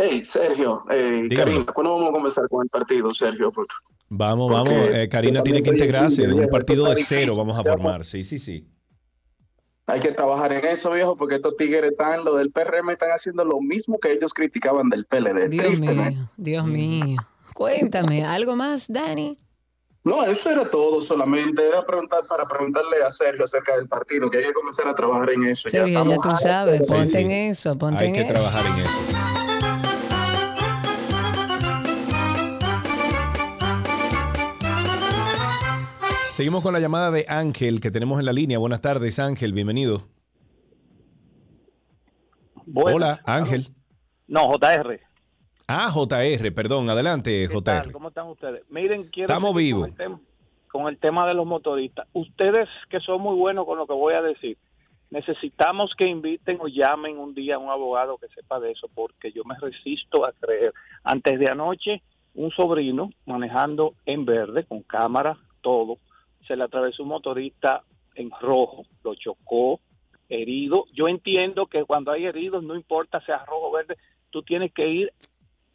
[0.00, 1.28] Hey, Sergio, eh.
[1.34, 3.50] Karina, ¿cuándo vamos a comenzar con el partido, Sergio?
[3.50, 3.74] Porque
[4.08, 4.88] Vamos, Porque vamos.
[4.96, 6.22] eh, Karina tiene que integrarse.
[6.22, 8.04] difícil, Un partido de cero vamos a formar.
[8.04, 8.64] Sí, sí, sí.
[9.88, 13.44] Hay que trabajar en eso, viejo, porque estos tigres están, lo del PRM están haciendo
[13.44, 15.48] lo mismo que ellos criticaban del PLD.
[15.48, 16.04] Dios Triste, ¿no?
[16.04, 17.16] mío, Dios mío.
[17.52, 19.36] Cuéntame, ¿algo más, Dani?
[20.04, 21.66] No, eso era todo solamente.
[21.66, 25.30] Era preguntar para preguntarle a Sergio acerca del partido, que hay que comenzar a trabajar
[25.30, 25.68] en eso.
[25.68, 28.32] Sergio, ya, estamos tú sabes, ponte en eso, ponte Hay en que eso.
[28.32, 29.28] trabajar en eso.
[36.32, 38.58] Seguimos con la llamada de Ángel que tenemos en la línea.
[38.58, 40.06] Buenas tardes, Ángel, bienvenido.
[42.74, 43.74] Hola, Ángel.
[44.28, 45.00] No, JR.
[45.70, 47.82] Ah, JR, perdón, adelante, ¿Qué tal?
[47.82, 47.92] JR.
[47.92, 48.62] ¿Cómo están ustedes?
[48.70, 49.82] Miren, quiero Estamos vivos.
[49.82, 50.20] Con el, tema,
[50.72, 52.08] con el tema de los motoristas.
[52.14, 54.56] Ustedes que son muy buenos con lo que voy a decir,
[55.10, 59.30] necesitamos que inviten o llamen un día a un abogado que sepa de eso, porque
[59.30, 60.72] yo me resisto a creer.
[61.04, 62.00] Antes de anoche,
[62.34, 65.98] un sobrino manejando en verde, con cámara, todo,
[66.46, 67.82] se le atravesó un motorista
[68.14, 69.80] en rojo, lo chocó,
[70.30, 70.86] herido.
[70.94, 73.98] Yo entiendo que cuando hay heridos, no importa sea rojo o verde,
[74.30, 75.12] tú tienes que ir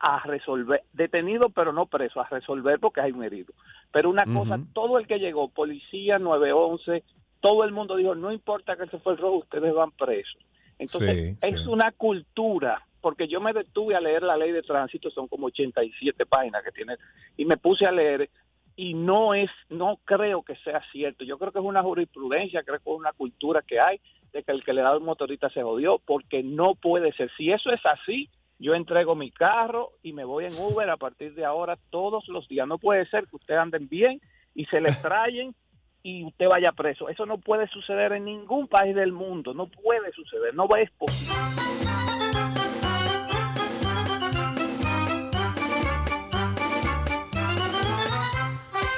[0.05, 3.53] a resolver, detenido pero no preso, a resolver porque hay un herido.
[3.89, 7.03] Pero una cosa, todo el que llegó, policía 911,
[7.39, 10.41] todo el mundo dijo, no importa que se fue el rojo, ustedes van presos.
[10.77, 11.67] Entonces, Sí, es sí.
[11.69, 16.25] una cultura, porque yo me detuve a leer la ley de tránsito, son como 87
[16.25, 16.97] páginas que tiene,
[17.38, 18.30] y me puse a leer
[18.75, 21.23] y no es, no creo que sea cierto.
[21.23, 24.01] Yo creo que es una jurisprudencia, creo que es una cultura que hay
[24.34, 27.31] de que el que le da un motorista se jodió, porque no puede ser.
[27.38, 28.30] Si eso es así,
[28.64, 32.48] yo entrego mi carro y me voy en Uber a partir de ahora todos los
[32.48, 32.65] días.
[32.65, 34.22] No puede ser que ustedes anden bien
[34.56, 35.53] y se les trayen
[36.02, 37.10] y usted vaya preso.
[37.10, 39.53] Eso no puede suceder en ningún país del mundo.
[39.53, 40.56] No puede suceder.
[40.56, 42.02] No es posible.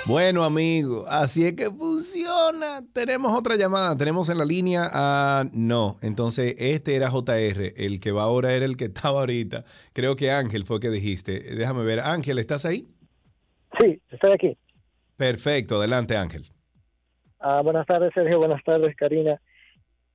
[0.07, 2.83] Bueno, amigo, así es que funciona.
[2.93, 3.97] Tenemos otra llamada.
[3.97, 5.45] Tenemos en la línea a.
[5.51, 7.73] No, entonces este era JR.
[7.75, 9.63] El que va ahora era el que estaba ahorita.
[9.93, 11.39] Creo que Ángel fue que dijiste.
[11.55, 12.01] Déjame ver.
[12.01, 12.85] Ángel, ¿estás ahí?
[13.79, 14.57] Sí, estoy aquí.
[15.17, 16.43] Perfecto, adelante, Ángel.
[17.39, 18.37] Ah, buenas tardes, Sergio.
[18.37, 19.41] Buenas tardes, Karina.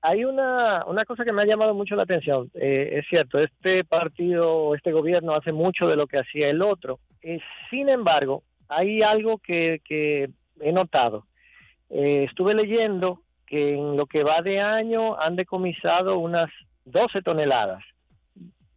[0.03, 2.49] Hay una, una cosa que me ha llamado mucho la atención.
[2.55, 7.01] Eh, es cierto, este partido, este gobierno hace mucho de lo que hacía el otro.
[7.23, 7.41] Eh,
[7.71, 10.31] sin embargo, hay algo que, que
[10.61, 11.27] he notado.
[11.91, 16.49] Eh, estuve leyendo que en lo que va de año han decomisado unas
[16.85, 17.83] 12 toneladas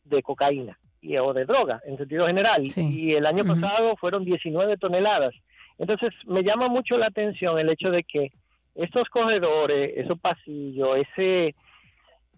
[0.03, 2.67] de cocaína y, o de droga en sentido general.
[2.75, 5.33] Y el año pasado fueron 19 toneladas.
[5.77, 8.31] Entonces me llama mucho la atención el hecho de que
[8.73, 11.55] estos corredores, esos pasillos, ese,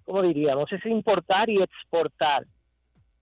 [0.03, 0.71] ¿cómo diríamos?
[0.73, 2.45] Ese importar y exportar,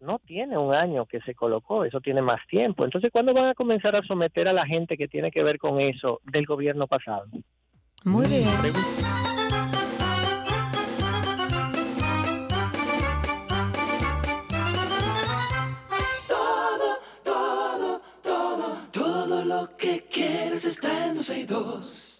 [0.03, 2.83] no tiene un año que se colocó, eso tiene más tiempo.
[2.83, 5.79] Entonces, ¿cuándo van a comenzar a someter a la gente que tiene que ver con
[5.79, 7.25] eso del gobierno pasado?
[8.03, 8.43] Muy bien.
[16.27, 22.12] Todo, todo, todo, todo lo que quieres está en 262.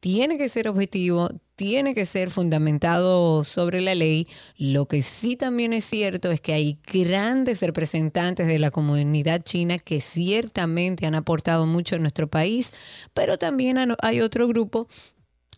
[0.00, 4.26] Tiene que ser objetivo, tiene que ser fundamentado sobre la ley.
[4.56, 9.78] Lo que sí también es cierto es que hay grandes representantes de la comunidad china
[9.78, 12.72] que ciertamente han aportado mucho en nuestro país,
[13.12, 14.88] pero también hay otro grupo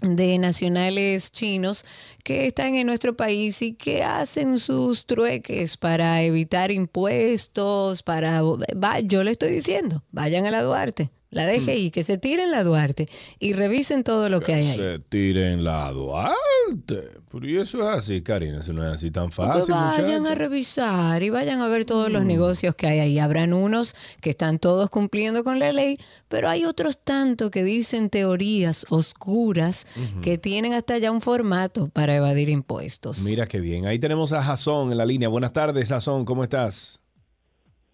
[0.03, 1.85] de nacionales chinos
[2.25, 8.43] que están en nuestro país y que hacen sus trueques para evitar impuestos, para...
[8.43, 12.63] Va, yo le estoy diciendo, vayan a la Duarte, la DGI, que se tiren la
[12.63, 13.09] Duarte
[13.41, 14.77] y revisen todo lo que hay ahí.
[14.77, 17.11] Se tiren la Duarte.
[17.31, 20.33] Pero y eso es así, Karina, eso no es así tan Que fácil, vayan muchacha.
[20.33, 22.13] a revisar y vayan a ver todos Mm.
[22.13, 23.19] los negocios que hay ahí.
[23.19, 25.99] Habrán unos que están todos cumpliendo con la ley,
[26.29, 29.87] pero hay otros tanto que dicen teorías oscuras
[30.23, 33.21] que tienen hasta ya un formato para evadir impuestos.
[33.23, 33.87] Mira qué bien.
[33.87, 35.29] Ahí tenemos a Jason en la línea.
[35.29, 37.02] Buenas tardes, Jason, ¿cómo estás?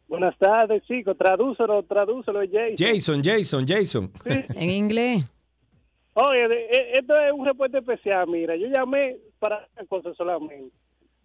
[0.09, 1.17] Buenas tardes, chicos.
[1.19, 2.77] Tradúcelo, tradúcelo, Jason.
[2.79, 4.11] Jason, Jason, Jason.
[4.57, 5.25] En inglés.
[6.15, 8.27] Oye, e- esto es un reporte especial.
[8.27, 10.75] Mira, yo llamé para una cosa solamente.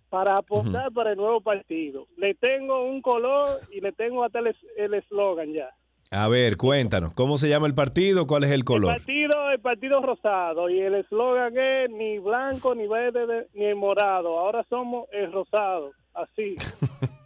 [0.09, 2.05] Para apostar para el nuevo partido.
[2.17, 5.69] Le tengo un color y le tengo hasta el es- el eslogan ya.
[6.11, 8.27] A ver, cuéntanos, ¿cómo se llama el partido?
[8.27, 8.93] ¿Cuál es el El color?
[8.97, 13.75] partido, el partido rosado y el eslogan es ni blanco, ni verde, de- ni el
[13.75, 14.37] morado.
[14.37, 15.91] Ahora somos el rosado.
[16.13, 16.55] Así.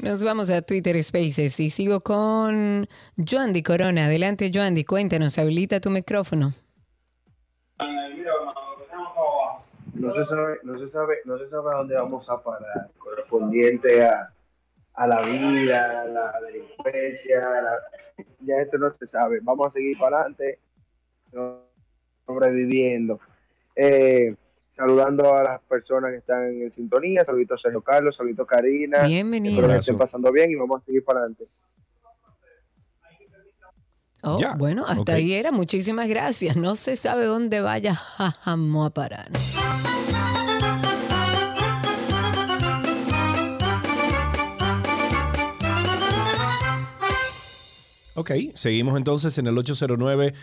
[0.00, 4.06] Nos vamos a Twitter Spaces y sigo con Joandy Corona.
[4.06, 6.52] Adelante, Joandy, cuéntanos, habilita tu micrófono.
[9.94, 14.02] no se sabe, no se sabe, no se sabe a dónde vamos a parar, correspondiente
[14.04, 14.32] a,
[14.94, 17.78] a la vida, a la delincuencia, a la-
[18.40, 19.38] ya esto no se sabe.
[19.42, 20.58] Vamos a seguir para adelante,
[22.26, 23.20] sobreviviendo.
[23.76, 24.34] Eh,
[24.74, 29.06] saludando a las personas que están en sintonía, saludito a Sergio Carlos, saludito a Karina.
[29.06, 29.56] Bienvenido.
[29.56, 31.46] Espero que estén pasando bien y vamos a seguir para adelante.
[34.24, 35.08] Oh, Ya, bueno, hasta ok.
[35.10, 35.50] ahí era.
[35.50, 36.56] Muchísimas gracias.
[36.56, 39.30] No se sabe dónde vaya Jajamo a parar.
[48.14, 50.34] Ok, seguimos entonces en el 809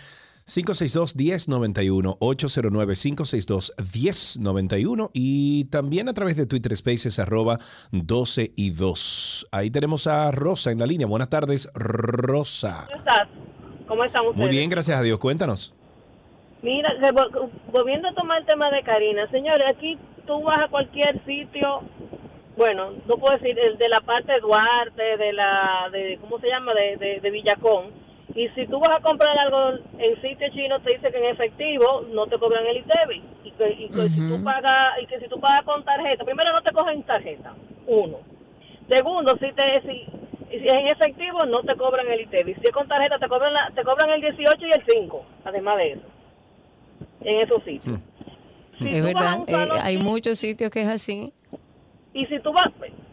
[0.46, 7.58] 562-1091, 809-562-1091 y también a través de Twitter Spaces arroba
[7.92, 9.48] 12 y 2.
[9.52, 11.06] Ahí tenemos a Rosa en la línea.
[11.06, 12.86] Buenas tardes, Rosa.
[12.88, 13.28] ¿Cómo estás?
[13.86, 14.38] ¿Cómo están ustedes?
[14.38, 15.18] Muy bien, gracias a Dios.
[15.18, 15.74] Cuéntanos.
[16.62, 16.90] Mira,
[17.72, 21.80] volviendo a tomar el tema de Karina, señores, aquí tú vas a cualquier sitio,
[22.56, 26.48] bueno, no puedo decir, el de la parte de Duarte, de la, de, ¿cómo se
[26.48, 26.74] llama?
[26.74, 27.86] De, de, de Villacón.
[28.34, 32.02] Y si tú vas a comprar algo en sitio chino, te dice que en efectivo
[32.12, 33.22] no te cobran el ITEVI.
[33.44, 36.52] Y que, y que si tú pagas, y que si tú pagas con tarjeta, primero
[36.52, 37.54] no te cogen tarjeta,
[37.86, 38.18] uno.
[38.88, 40.04] Segundo, si te, si,
[40.50, 42.54] si es en efectivo, no te cobran el ITEVI.
[42.54, 45.76] Si es con tarjeta, te cobran, la, te cobran el 18 y el 5, además
[45.78, 46.06] de eso,
[47.22, 47.98] en esos sitios.
[48.78, 51.32] Si es verdad, eh, hay muchos sitios que es así.
[52.12, 52.70] Y si tú vas,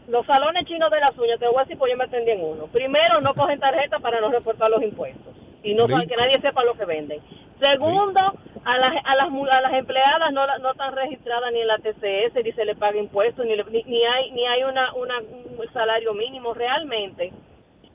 [0.07, 2.43] los salones chinos de las uñas, te voy a decir, pues yo me atendí en
[2.43, 2.67] uno.
[2.67, 5.35] Primero, no cogen tarjeta para no reportar los impuestos.
[5.63, 5.99] Y no Rico.
[6.07, 7.19] que nadie sepa lo que venden.
[7.61, 8.19] Segundo,
[8.63, 12.43] a las, a las, a las empleadas no, no están registradas ni en la TCS,
[12.43, 16.13] ni se le paga impuestos, ni, ni, ni hay, ni hay una, una, un salario
[16.13, 17.33] mínimo realmente.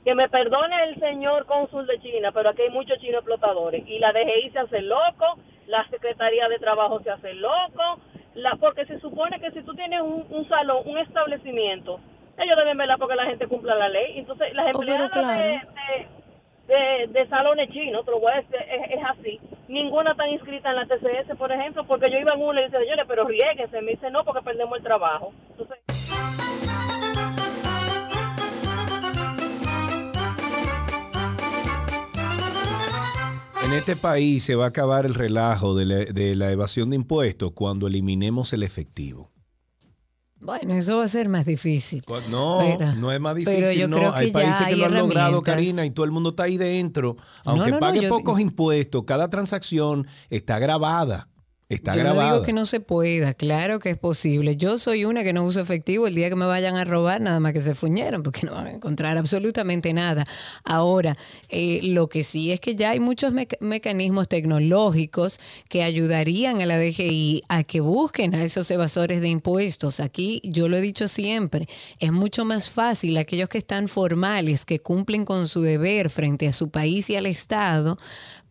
[0.03, 3.87] Que me perdone el señor cónsul de China, pero aquí hay muchos chinos explotadores.
[3.87, 7.99] Y la DGI se hace loco, la Secretaría de Trabajo se hace loco,
[8.35, 11.99] la, porque se supone que si tú tienes un, un salón, un establecimiento,
[12.37, 14.17] ellos deben verla porque la gente cumpla la ley.
[14.19, 15.61] Entonces, las Oh, empleadas de,
[16.67, 19.39] de, de- de salones chinos, te lo voy a decir, es, es así.
[19.67, 22.79] Ninguna está inscrita en la TCS, por ejemplo, porque yo iba en una y dice,
[22.79, 23.81] señores, pero riéguense.
[23.81, 25.31] Me dice, no, porque perdemos el trabajo.
[25.51, 25.77] Entonces,
[33.65, 36.97] En este país se va a acabar el relajo de la, de la evasión de
[36.97, 39.31] impuestos cuando eliminemos el efectivo.
[40.41, 42.03] Bueno, eso va a ser más difícil.
[42.29, 43.79] No, Pero- no es más pero difícil.
[43.79, 43.95] yo no.
[43.97, 45.41] creo que hay ya países que lo han logrado.
[45.41, 47.15] Karina, y todo el mundo está ahí dentro.
[47.45, 51.29] Aunque no, no, pague pocos impuestos, cada transacción está grabada.
[51.73, 54.55] Está Yo no digo que no se pueda, claro que es posible.
[54.57, 57.39] Yo soy una que no uso efectivo el día que me vayan a robar, nada
[57.39, 60.25] más que se fuñeron, porque no van a encontrar absolutamente nada.
[60.63, 61.17] Ahora,
[61.49, 65.39] eh, lo que sí es que ya hay muchos meca- mecanismos tecnológicos
[65.69, 69.99] que ayudarían a la DGI a que busquen a esos evasores de impuestos.
[69.99, 71.67] Aquí, yo lo he dicho siempre,
[71.99, 76.53] es mucho más fácil aquellos que están formales, que cumplen con su deber frente a
[76.53, 77.97] su país y al Estado,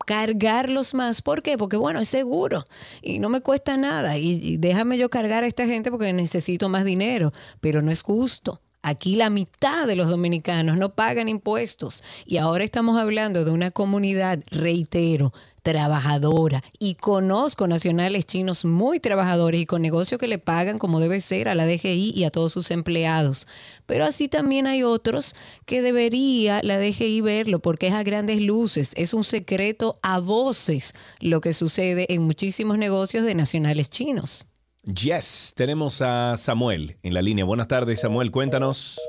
[0.07, 1.23] cargarlos más.
[1.23, 1.57] ¿Por qué?
[1.59, 2.67] Porque bueno, es seguro
[3.01, 6.85] y no me cuesta nada y, déjame yo cargar a esta gente porque necesito más
[6.85, 8.61] dinero, pero no es justo.
[8.85, 13.71] Aquí la mitad de los dominicanos no pagan impuestos y ahora estamos hablando de una
[13.71, 15.33] comunidad, reitero,
[15.63, 21.21] trabajadora y conozco nacionales chinos muy trabajadores y con negocios que le pagan como debe
[21.21, 23.47] ser a la DGI y a todos sus empleados.
[23.87, 25.35] Pero así también hay otros
[25.65, 30.95] que debería la DGI verlo porque es a grandes luces, es un secreto a voces
[31.21, 34.47] lo que sucede en muchísimos negocios de nacionales chinos.
[34.85, 37.45] Yes, tenemos a Samuel en la línea.
[37.45, 39.01] Buenas tardes, Samuel, cuéntanos.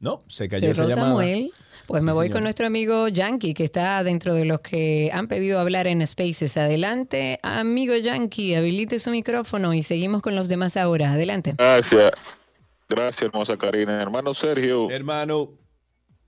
[0.00, 1.10] No, se cayó Cerró esa llamada.
[1.10, 1.52] Samuel.
[1.88, 2.34] Pues me Sí, voy señor.
[2.36, 6.56] con nuestro amigo Yankee, que está dentro de los que han pedido hablar en Spaces.
[6.58, 11.12] Adelante, amigo Yankee, habilite su micrófono y seguimos con los demás ahora.
[11.12, 11.54] Adelante.
[11.56, 12.12] Gracias.
[12.90, 14.02] Gracias, hermosa Karina.
[14.02, 14.90] Hermano Sergio.
[14.90, 15.50] Hermano.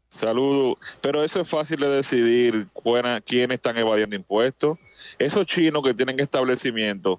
[0.09, 0.78] Saludo.
[1.03, 4.78] Pero eso es fácil de decidir buena- quiénes están evadiendo impuestos.
[5.19, 7.19] Esos chinos que tienen establecimientos,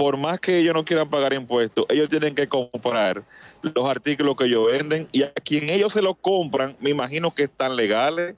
[0.00, 3.22] por más que ellos no quieran pagar impuestos, ellos tienen que comprar
[3.60, 7.42] los artículos que ellos venden y a quien ellos se los compran, me imagino que
[7.42, 8.34] están legales.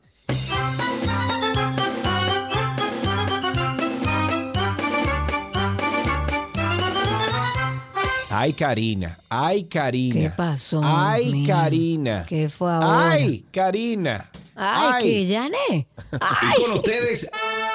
[8.43, 9.17] Ay, Karina.
[9.29, 10.21] Ay, Karina.
[10.21, 10.81] ¿Qué pasó?
[10.83, 11.55] Ay, mía?
[11.55, 12.27] Karina.
[12.29, 13.13] ¿Qué fue ahora?
[13.13, 14.29] Ay, Karina.
[14.57, 15.87] Ay, que Yané.
[16.11, 17.31] Y con ustedes.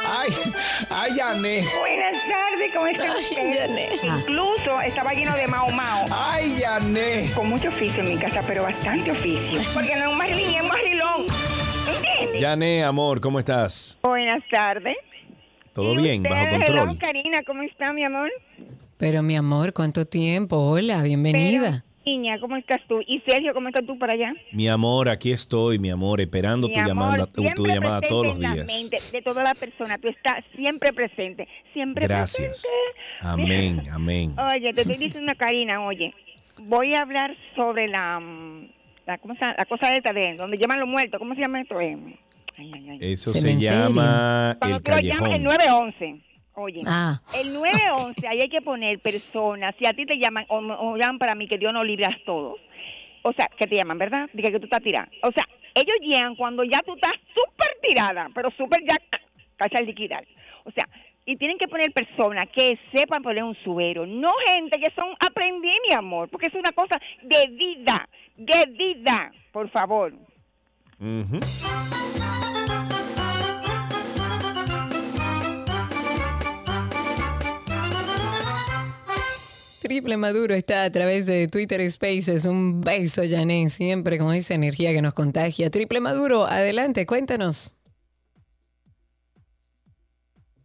[0.05, 0.29] Ay,
[0.89, 1.63] ay, Yané.
[1.79, 4.03] Buenas tardes, ¿cómo está usted?
[4.03, 6.03] Incluso estaba lleno de mao mao.
[6.11, 7.31] Ay, Yané.
[7.33, 9.61] Con mucho oficio en mi casa, pero bastante oficio.
[9.73, 11.25] Porque no es un marilín, es un marilón.
[11.87, 12.41] ¿Entiendes?
[12.41, 13.97] Yané, amor, ¿cómo estás?
[14.03, 14.97] Buenas tardes.
[15.71, 16.23] ¿Todo bien?
[16.23, 16.89] Bajo Ustedes, control.
[16.89, 18.29] hello, Karina, ¿cómo está, mi amor?
[18.97, 20.57] Pero mi amor, ¿cuánto tiempo?
[20.57, 21.83] Hola, bienvenida.
[22.05, 22.99] Niña, ¿cómo estás tú?
[23.05, 24.33] Y Sergio, ¿cómo estás tú para allá?
[24.53, 28.35] Mi amor, aquí estoy, mi amor, esperando Mi tu amor, llamada, tu, llamada todos los
[28.37, 28.65] en la días.
[28.67, 29.97] mente de toda la persona.
[29.97, 31.47] Tú estás siempre presente.
[31.73, 32.63] Siempre Gracias.
[32.63, 32.77] presente.
[33.21, 34.33] Amén, amén.
[34.55, 36.13] Oye, te estoy diciendo, Karina, oye,
[36.59, 38.19] voy a hablar sobre la,
[39.05, 39.55] la, ¿cómo se llama?
[39.57, 41.19] la cosa esta de donde llaman los muertos.
[41.19, 41.79] ¿Cómo se llama esto?
[41.81, 41.97] Eh,
[42.57, 42.97] ay, ay, ay.
[43.01, 45.43] Eso se llama Cuando el tú lo llamas el callejón.
[45.43, 46.26] 911.
[46.59, 47.21] Oye, Ah.
[47.35, 49.75] el 911, ahí hay que poner personas.
[49.77, 52.17] Si a ti te llaman, o, o llaman para mí, que Dios nos libre a
[52.25, 52.59] todos.
[53.21, 54.27] O sea, que te llaman, ¿verdad?
[54.33, 55.07] Dice que tú estás tirada.
[55.21, 58.95] O sea, ellos llegan cuando ya tú estás súper tirada, pero súper ya
[59.55, 60.25] casi al liquidar.
[60.63, 60.87] O sea,
[61.25, 65.71] y tienen que poner personas que sepan poner un subero, no gente que son aprendí,
[65.87, 70.13] mi amor, porque es una cosa de vida, de vida, por favor.
[70.99, 71.39] Ujú.
[79.87, 82.43] Triple Maduro está a través de Twitter Spaces.
[82.43, 85.69] Un beso, Yané, siempre con esa energía que nos contagia.
[85.69, 87.73] Triple Maduro, adelante, cuéntanos.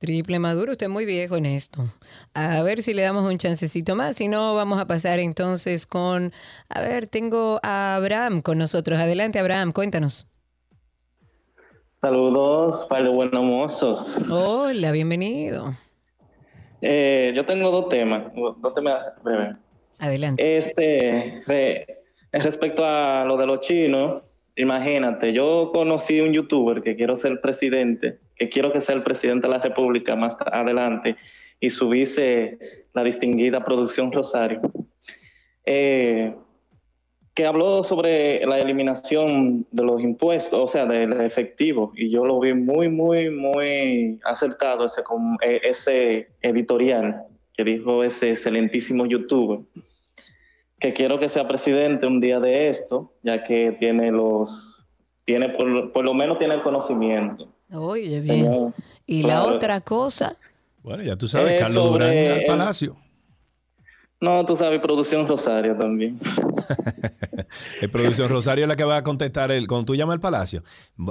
[0.01, 1.89] Triple Maduro, usted es muy viejo en esto.
[2.35, 4.17] A ver si le damos un chancecito más.
[4.17, 6.33] Si no, vamos a pasar entonces con.
[6.69, 8.99] A ver, tengo a Abraham con nosotros.
[8.99, 10.27] Adelante, Abraham, cuéntanos.
[11.87, 14.29] Saludos para los buenos mozos.
[14.33, 15.77] Hola, bienvenido.
[16.83, 19.57] Eh, yo tengo dos temas, dos temas breves.
[19.99, 20.57] Adelante.
[20.57, 21.87] Este, re-
[22.33, 24.23] respecto a lo de los chinos,
[24.57, 29.47] imagínate, yo conocí un youtuber que quiero ser presidente, que quiero que sea el presidente
[29.47, 31.17] de la República más adelante,
[31.61, 32.59] y su vice,
[32.93, 34.61] la distinguida Producción Rosario,
[35.65, 36.35] eh,
[37.35, 42.39] que habló sobre la eliminación de los impuestos, o sea, del efectivo, y yo lo
[42.41, 49.61] vi muy, muy, muy acertado ese, com- eh, ese editorial que dijo ese excelentísimo youtuber
[50.79, 54.85] que quiero que sea presidente un día de esto, ya que tiene los,
[55.25, 57.47] tiene por, por lo menos tiene el conocimiento.
[57.73, 58.23] Oye, bien.
[58.23, 58.73] Señor.
[59.07, 59.55] Y la Claro.
[59.57, 60.37] otra cosa.
[60.83, 62.97] Bueno, ya tú sabes, Es Carlos Durán al el- Palacio.
[64.23, 66.17] No, tú sabes, producción Rosario también.
[67.81, 70.63] El producción Rosario es la que va a contestar el, cuando tú llamas al Palacio.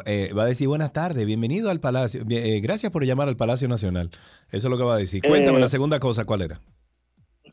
[0.05, 2.23] eh, va a decir buenas tardes, bienvenido al Palacio.
[2.23, 4.11] Bien, eh, gracias por llamar al Palacio Nacional.
[4.49, 5.21] Eso es lo que va a decir.
[5.27, 6.61] Cuéntame Eh, la segunda cosa, ¿cuál era?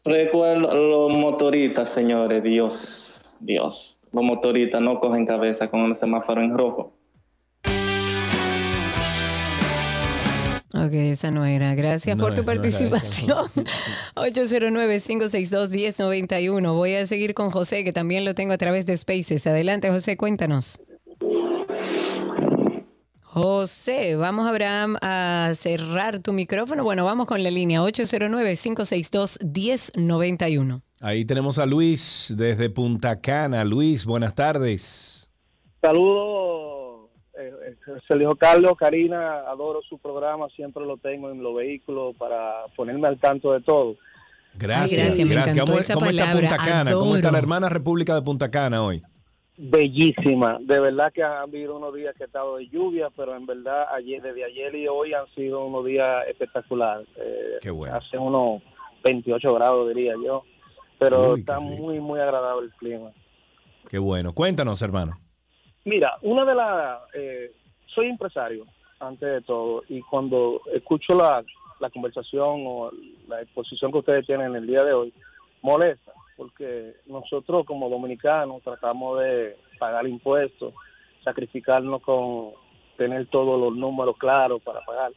[0.05, 4.01] Recuerdo los motoristas, señores, Dios, Dios.
[4.12, 6.93] Los motoristas no cogen cabeza con el semáforo en rojo.
[10.74, 11.74] Ok, esa no era.
[11.74, 13.47] Gracias No por tu es- no participación.
[14.16, 16.74] 809-562-1091.
[16.74, 19.47] Voy a seguir con José, que también lo tengo a través de Spaces.
[19.47, 20.78] Adelante, José, cuéntanos.
[23.23, 26.82] José, vamos, Abraham, a cerrar tu micrófono.
[26.82, 30.82] Bueno, vamos con la línea 809-562-1091.
[31.01, 33.65] Ahí tenemos a Luis desde Punta Cana.
[33.65, 35.31] Luis, buenas tardes.
[35.81, 36.68] Saludos,
[37.39, 42.66] eh, eh, Sergio Carlos, Karina, adoro su programa, siempre lo tengo en los vehículos para
[42.77, 43.97] ponerme al tanto de todo.
[44.55, 45.55] Gracias, gracias, me gracias.
[45.55, 46.93] encantó ¿Cómo, esa cómo está palabra, Punta Cana?
[46.93, 49.02] ¿Cómo está la hermana República de Punta Cana hoy?
[49.59, 50.59] bellísima.
[50.60, 53.86] De verdad que han habido unos días que ha estado de lluvia, pero en verdad
[53.93, 57.06] ayer, desde ayer y hoy han sido unos días espectaculares.
[57.16, 57.97] Eh, Qué bueno.
[57.97, 58.62] Hace unos
[59.05, 60.44] 28 grados, diría yo.
[60.98, 63.10] Pero Uy, está muy, muy agradable el clima.
[63.89, 64.32] Qué bueno.
[64.32, 65.19] Cuéntanos, hermano.
[65.85, 67.01] Mira, una de las...
[67.15, 67.53] eh,
[67.87, 68.67] soy empresario,
[69.01, 71.45] antes de todo, y cuando escucho la,
[71.81, 72.91] la conversación o
[73.29, 75.13] la exposición que ustedes tienen el día de hoy,
[75.63, 80.75] molesta, porque nosotros como dominicanos tratamos de pagar impuestos,
[81.25, 82.53] sacrificarnos con
[82.97, 85.13] tener todos los números claros para pagar.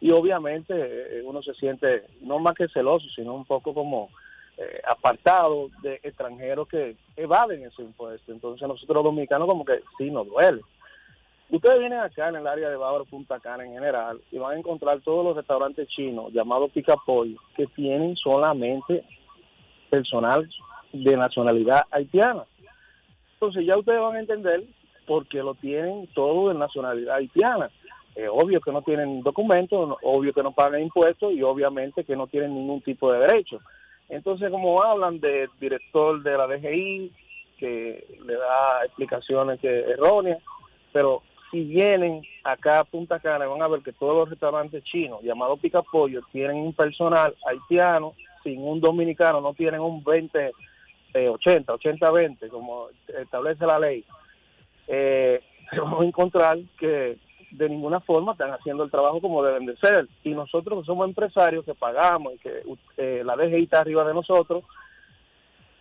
[0.00, 4.10] Y obviamente eh, uno se siente no más que celoso, sino un poco como
[4.56, 8.32] eh, apartado de extranjeros que evaden ese impuesto.
[8.32, 10.60] Entonces nosotros los dominicanos como que sí nos duele.
[11.50, 14.58] Ustedes vienen acá en el área de Bávaro, Punta Cana en general, y van a
[14.58, 19.04] encontrar todos los restaurantes chinos llamados Pica Pollo que tienen solamente
[19.90, 20.48] personal
[20.92, 22.44] de nacionalidad haitiana.
[23.34, 24.64] Entonces ya ustedes van a entender
[25.06, 27.70] por qué lo tienen todo de nacionalidad haitiana.
[28.14, 32.26] Es obvio que no tienen documentos, obvio que no pagan impuestos y obviamente que no
[32.26, 33.60] tienen ningún tipo de derecho.
[34.08, 37.12] Entonces, como hablan del director de la DGI,
[37.58, 40.42] que le da explicaciones que erróneas,
[40.92, 45.22] pero si vienen acá a Punta Cana van a ver que todos los restaurantes chinos
[45.22, 50.52] llamados Pica Pollo tienen un personal haitiano, sin un dominicano no tienen un 20,
[51.14, 54.04] eh, 80, 80, 20, como establece la ley.
[54.88, 55.40] Eh,
[55.76, 57.18] vamos a encontrar que
[57.56, 60.08] de ninguna forma están haciendo el trabajo como deben de ser.
[60.24, 62.62] Y nosotros que somos empresarios que pagamos y que
[62.96, 64.64] eh, la DGI está arriba de nosotros,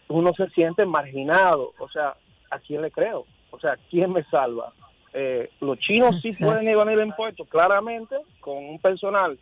[0.07, 1.73] uno se siente marginado.
[1.79, 2.15] O sea,
[2.51, 3.25] ¿a quién le creo?
[3.51, 4.73] O sea, ¿quién me salva?
[5.13, 9.37] Eh, los chinos sí pueden evadir impuestos, claramente, con un personal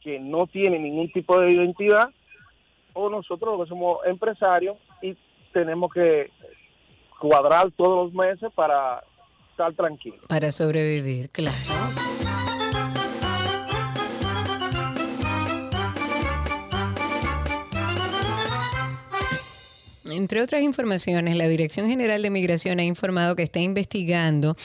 [0.00, 2.10] que no tiene ningún tipo de identidad,
[2.92, 5.16] o nosotros los que somos empresarios y
[5.52, 6.30] tenemos que
[7.18, 9.02] cuadrar todos los meses para
[10.28, 11.56] Para sobrevivir, claro.
[20.16, 24.56] Entre otras informaciones, la Dirección General de Migración ha informado que está investigando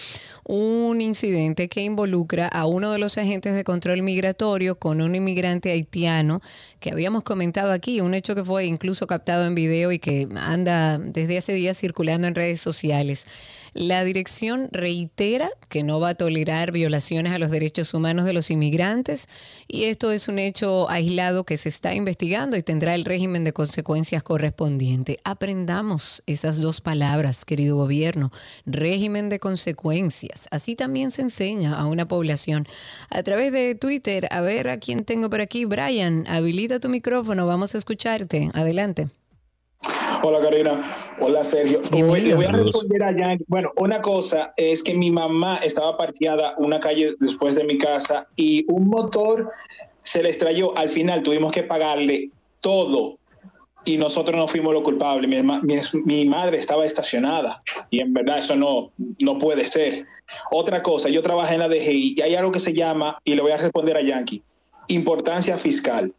[0.43, 5.71] un incidente que involucra a uno de los agentes de control migratorio con un inmigrante
[5.71, 6.41] haitiano
[6.79, 10.97] que habíamos comentado aquí, un hecho que fue incluso captado en video y que anda
[10.99, 13.25] desde hace días circulando en redes sociales.
[13.73, 18.49] La dirección reitera que no va a tolerar violaciones a los derechos humanos de los
[18.49, 19.27] inmigrantes
[19.67, 23.53] y esto es un hecho aislado que se está investigando y tendrá el régimen de
[23.53, 25.19] consecuencias correspondiente.
[25.23, 28.31] Aprendamos esas dos palabras, querido gobierno,
[28.65, 30.47] régimen de consecuencias.
[30.51, 32.67] Así también se enseña a una población.
[33.09, 35.65] A través de Twitter, a ver a quién tengo por aquí.
[35.65, 38.49] Brian, habilita tu micrófono, vamos a escucharte.
[38.53, 39.18] Adelante.
[40.21, 40.81] Hola Karina,
[41.19, 41.81] hola Sergio.
[41.91, 43.45] Le voy a responder a Yankee.
[43.47, 48.27] Bueno, una cosa es que mi mamá estaba parqueada una calle después de mi casa
[48.35, 49.49] y un motor
[50.01, 50.77] se le estrelló.
[50.77, 53.17] Al final tuvimos que pagarle todo
[53.85, 55.29] y nosotros no fuimos los culpables.
[55.29, 60.05] Mi, mi, mi madre estaba estacionada y en verdad eso no, no puede ser.
[60.51, 63.41] Otra cosa, yo trabajé en la DGI y hay algo que se llama, y le
[63.41, 64.43] voy a responder a Yankee,
[64.87, 66.13] importancia fiscal.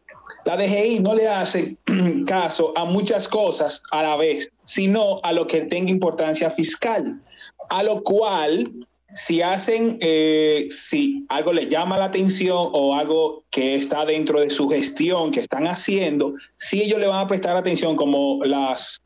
[0.44, 1.76] La DGI no le hace
[2.26, 7.20] caso a muchas cosas a la vez, sino a lo que tenga importancia fiscal.
[7.68, 8.70] A lo cual,
[9.12, 14.50] si hacen, eh, si algo le llama la atención o algo que está dentro de
[14.50, 19.00] su gestión que están haciendo, si ellos le van a prestar atención, como las,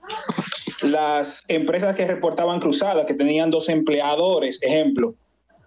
[0.83, 5.15] las empresas que reportaban cruzadas, que tenían dos empleadores, ejemplo,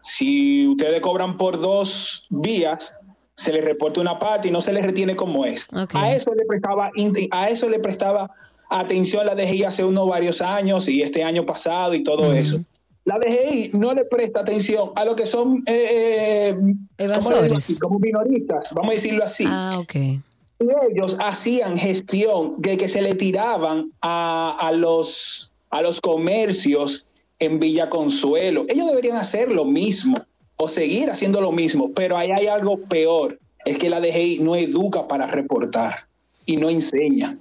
[0.01, 2.99] si ustedes cobran por dos vías,
[3.37, 5.67] se les reporta una parte y no se les retiene como es.
[5.93, 6.91] A eso le prestaba
[7.31, 8.31] a eso le prestaba
[8.69, 12.59] atención la DGI hace unos varios años y este año pasado y todo eso.
[13.05, 16.57] La DGI no le presta atención a lo que son eh,
[16.97, 17.79] eh, ¿cómo le así?
[17.79, 19.45] como minoristas, vamos a decirlo así.
[19.47, 19.95] Ah, ok.
[19.95, 27.05] Y ellos hacían gestión de que se le tiraban a, a los, a los comercios
[27.37, 28.65] en Villa Consuelo.
[28.67, 30.17] Ellos deberían hacer lo mismo
[30.57, 34.55] o seguir haciendo lo mismo, pero ahí hay algo peor, es que la DGI no
[34.55, 36.07] educa para reportar
[36.45, 37.37] y no enseña.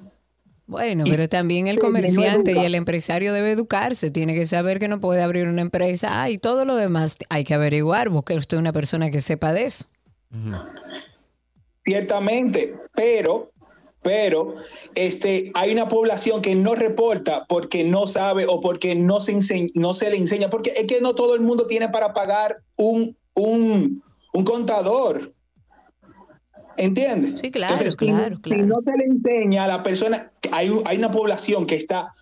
[0.67, 4.99] Bueno, pero también el comerciante y el empresario debe educarse, tiene que saber que no
[4.99, 8.73] puede abrir una empresa ah, y todo lo demás hay que averiguar, busque usted una
[8.73, 9.87] persona que sepa de eso.
[11.85, 13.53] Ciertamente, pero,
[14.07, 14.55] pero
[14.95, 19.73] este, hay una población que no reporta porque no sabe o porque no se, ense-
[19.75, 23.17] no se le enseña, porque es que no todo el mundo tiene para pagar un,
[23.35, 24.01] un,
[24.33, 25.33] un contador.
[26.77, 27.41] ¿Entiendes?
[27.41, 31.11] Sí, claro, si- claro, si, no se le enseña a la persona, hay, hay una
[31.11, 32.13] población que está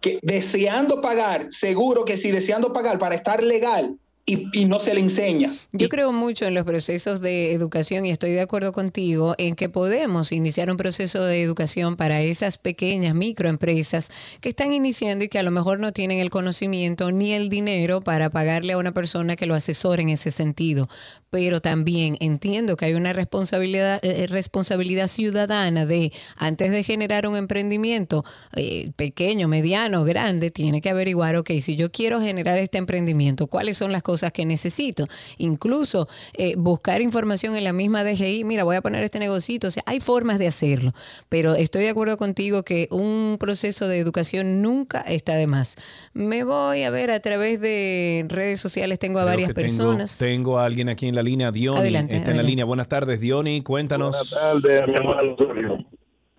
[0.00, 3.98] que deseando pagar, seguro que sí, deseando pagar para estar legal
[4.28, 5.54] y, y no se le enseña.
[5.70, 9.68] Yo creo mucho en los procesos de educación y estoy de acuerdo contigo en que
[9.68, 15.38] podemos iniciar un proceso de educación para esas pequeñas microempresas que están iniciando y que
[15.38, 19.36] a lo mejor no tienen el conocimiento ni el dinero para pagarle a una persona
[19.36, 20.88] que lo asesore en ese sentido.
[21.30, 27.36] Pero también entiendo que hay una responsabilidad, eh, responsabilidad ciudadana de, antes de generar un
[27.36, 28.24] emprendimiento
[28.56, 33.76] eh, pequeño, mediano, grande, tiene que averiguar, ok, si yo quiero generar este emprendimiento, ¿cuáles
[33.76, 35.06] son las cosas que necesito?
[35.38, 39.70] Incluso eh, buscar información en la misma DGI, mira, voy a poner este negocito, o
[39.70, 40.92] sea, hay formas de hacerlo,
[41.28, 45.76] pero estoy de acuerdo contigo que un proceso de educación nunca está de más.
[46.12, 50.18] Me voy a ver a través de redes sociales, tengo a Creo varias tengo- personas.
[50.18, 51.78] Tengo, a alguien aquí en la línea, Diony.
[51.78, 52.50] Adelante, está en la adelante.
[52.50, 52.64] línea.
[52.64, 53.62] Buenas tardes, Diony.
[53.62, 54.16] Cuéntanos.
[54.34, 55.36] Buenas tardes, mi hermano.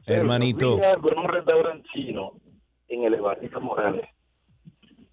[0.06, 0.80] Hermanito.
[0.84, 2.34] A un restaurante chino
[2.88, 4.06] en el Evaristo Morales.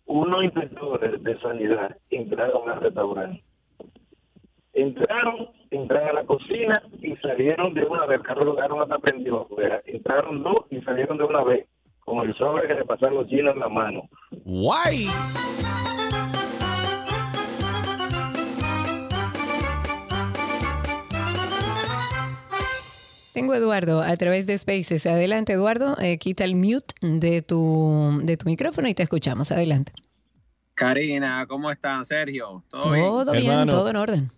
[0.07, 3.43] Unos inspectores de sanidad entraron al restaurante.
[4.75, 8.19] Entraron, entraron a la cocina y salieron de una vez.
[8.19, 9.81] El carro lo hasta prendido afuera.
[9.87, 11.67] Entraron dos y salieron de una vez.
[12.01, 14.09] Con el sobre que le pasaron los chinos en la mano.
[14.45, 15.07] Guay.
[23.35, 25.07] Tengo a Eduardo a través de Spaces.
[25.07, 29.51] Adelante, Eduardo, eh, quita el mute de tu, de tu micrófono y te escuchamos.
[29.51, 29.93] Adelante.
[30.75, 32.63] Karina, ¿cómo están, Sergio?
[32.69, 33.05] ¿Todo bien?
[33.05, 34.33] Todo bien, todo en orden.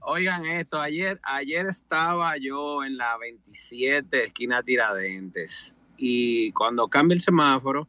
[0.00, 7.20] Oigan esto, ayer, ayer estaba yo en la 27 esquina Tiradentes y cuando cambia el
[7.20, 7.86] semáforo,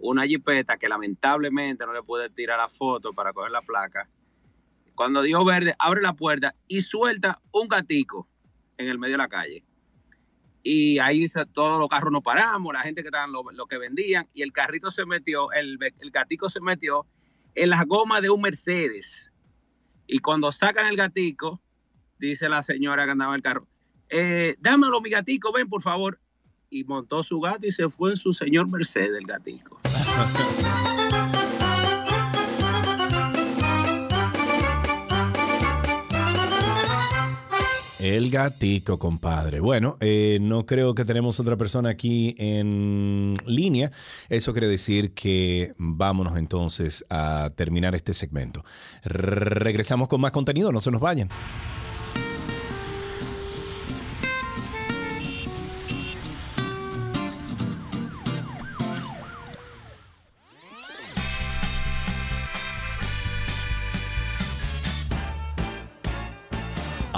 [0.00, 4.08] una jipeta que lamentablemente no le pude tirar la foto para coger la placa,
[4.96, 8.26] cuando dio verde, abre la puerta y suelta un gatico
[8.78, 9.62] en el medio de la calle.
[10.68, 14.28] Y ahí todos los carros nos paramos, la gente que estaban, lo, lo que vendían,
[14.34, 17.06] y el carrito se metió, el, el gatico se metió
[17.54, 19.30] en las gomas de un Mercedes.
[20.08, 21.62] Y cuando sacan el gatico,
[22.18, 23.68] dice la señora que andaba en el carro,
[24.08, 26.20] eh, dámelo mi gatico, ven por favor.
[26.68, 29.80] Y montó su gato y se fue en su señor Mercedes, el gatico.
[37.98, 39.60] El gatico, compadre.
[39.60, 43.90] Bueno, eh, no creo que tenemos otra persona aquí en línea.
[44.28, 48.64] Eso quiere decir que vámonos entonces a terminar este segmento.
[49.02, 51.30] Regresamos con más contenido, no se nos vayan.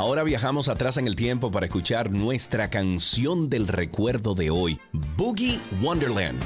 [0.08, 4.80] Ahora viajamos atrás en el tiempo para escuchar nuestra canción del recuerdo de hoy,
[5.18, 6.40] Boogie Wonderland.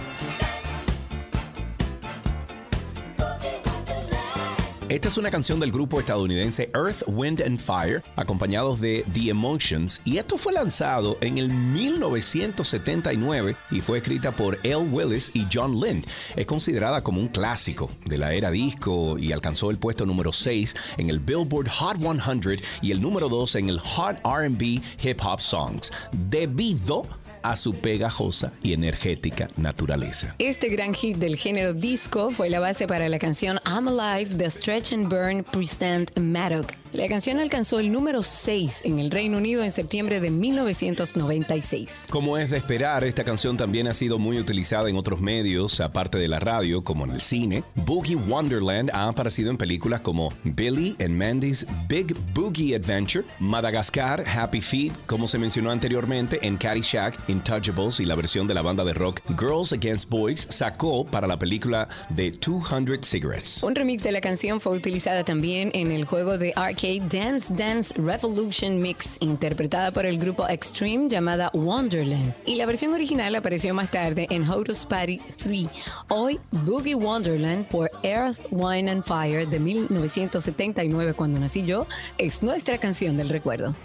[4.93, 10.03] Esta es una canción del grupo estadounidense Earth, Wind and Fire, acompañados de The Emotions,
[10.05, 14.91] y esto fue lanzado en el 1979 y fue escrita por L.
[14.91, 16.05] Willis y John Lind.
[16.37, 20.77] Es considerada como un clásico de la era disco y alcanzó el puesto número 6
[20.99, 25.41] en el Billboard Hot 100 y el número 2 en el Hot RB Hip Hop
[25.41, 25.91] Songs,
[26.29, 27.22] debido a
[27.57, 30.35] su pegajosa y energética naturaleza.
[30.39, 34.51] Este gran hit del género disco fue la base para la canción I'm Alive de
[34.51, 36.82] Stretch and Burn Present Maddox.
[36.93, 42.05] La canción alcanzó el número 6 en el Reino Unido en septiembre de 1996.
[42.11, 46.19] Como es de esperar, esta canción también ha sido muy utilizada en otros medios, aparte
[46.19, 47.65] de la radio, como en el cine.
[47.77, 54.61] Boogie Wonderland ha aparecido en películas como Billy and Mandy's Big Boogie Adventure, Madagascar, Happy
[54.61, 58.93] Feet, como se mencionó anteriormente en Caddyshack, Intouchables y la versión de la banda de
[58.93, 63.63] rock Girls Against Boys sacó para la película de 200 Cigarettes.
[63.63, 66.53] Un remix de la canción fue utilizada también en el juego de
[66.83, 72.35] Dance Dance Revolution Mix, interpretada por el grupo Extreme llamada Wonderland.
[72.45, 75.69] Y la versión original apareció más tarde en Hotus Party 3.
[76.09, 81.87] Hoy, Boogie Wonderland por Earth, Wine and Fire de 1979, cuando nací yo,
[82.19, 83.77] es nuestra canción del recuerdo.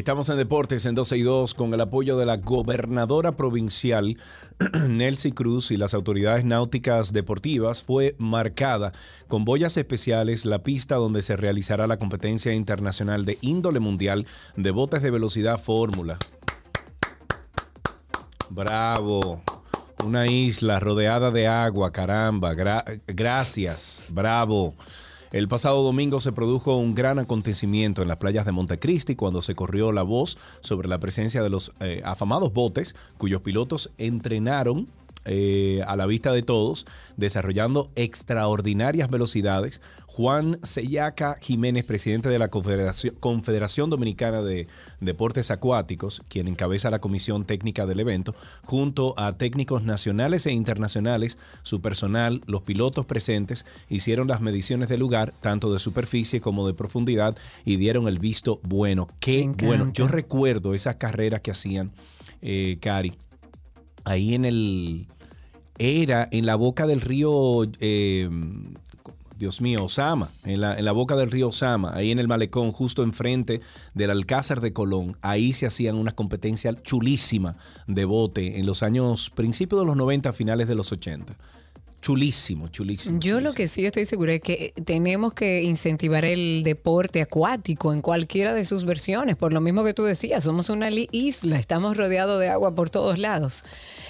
[0.00, 4.16] Estamos en Deportes en 12 y 2 con el apoyo de la gobernadora provincial
[4.88, 7.82] Nelcy Cruz y las autoridades náuticas deportivas.
[7.82, 8.92] Fue marcada
[9.28, 14.70] con boyas especiales la pista donde se realizará la competencia internacional de índole mundial de
[14.70, 16.16] botes de velocidad fórmula.
[18.48, 19.42] Bravo.
[20.02, 22.54] Una isla rodeada de agua, caramba.
[22.54, 24.06] Gra- gracias.
[24.08, 24.74] Bravo.
[25.32, 29.54] El pasado domingo se produjo un gran acontecimiento en las playas de Montecristi cuando se
[29.54, 34.88] corrió la voz sobre la presencia de los eh, afamados botes cuyos pilotos entrenaron
[35.26, 36.86] eh, a la vista de todos,
[37.16, 39.80] desarrollando extraordinarias velocidades.
[40.06, 44.66] Juan Seyaca Jiménez, presidente de la Confederación, Confederación Dominicana de
[45.00, 48.34] Deportes Acuáticos, quien encabeza la comisión técnica del evento,
[48.64, 55.00] junto a técnicos nacionales e internacionales, su personal, los pilotos presentes, hicieron las mediciones del
[55.00, 59.08] lugar, tanto de superficie como de profundidad, y dieron el visto bueno.
[59.20, 59.92] Qué bueno.
[59.92, 61.92] Yo recuerdo esas carreras que hacían,
[62.42, 63.16] eh, Cari,
[64.10, 65.06] ahí en el.
[65.78, 67.62] Era en la boca del río.
[67.80, 68.28] eh,
[69.40, 72.72] Dios mío, Osama, en la, en la boca del río Osama, ahí en el malecón,
[72.72, 73.62] justo enfrente
[73.94, 77.56] del Alcázar de Colón, ahí se hacían una competencia chulísima
[77.86, 81.34] de bote en los años, principios de los 90, finales de los 80.
[82.00, 83.20] Chulísimo, chulísimo.
[83.20, 88.00] Yo lo que sí estoy segura es que tenemos que incentivar el deporte acuático en
[88.00, 92.40] cualquiera de sus versiones, por lo mismo que tú decías, somos una isla, estamos rodeados
[92.40, 93.64] de agua por todos lados.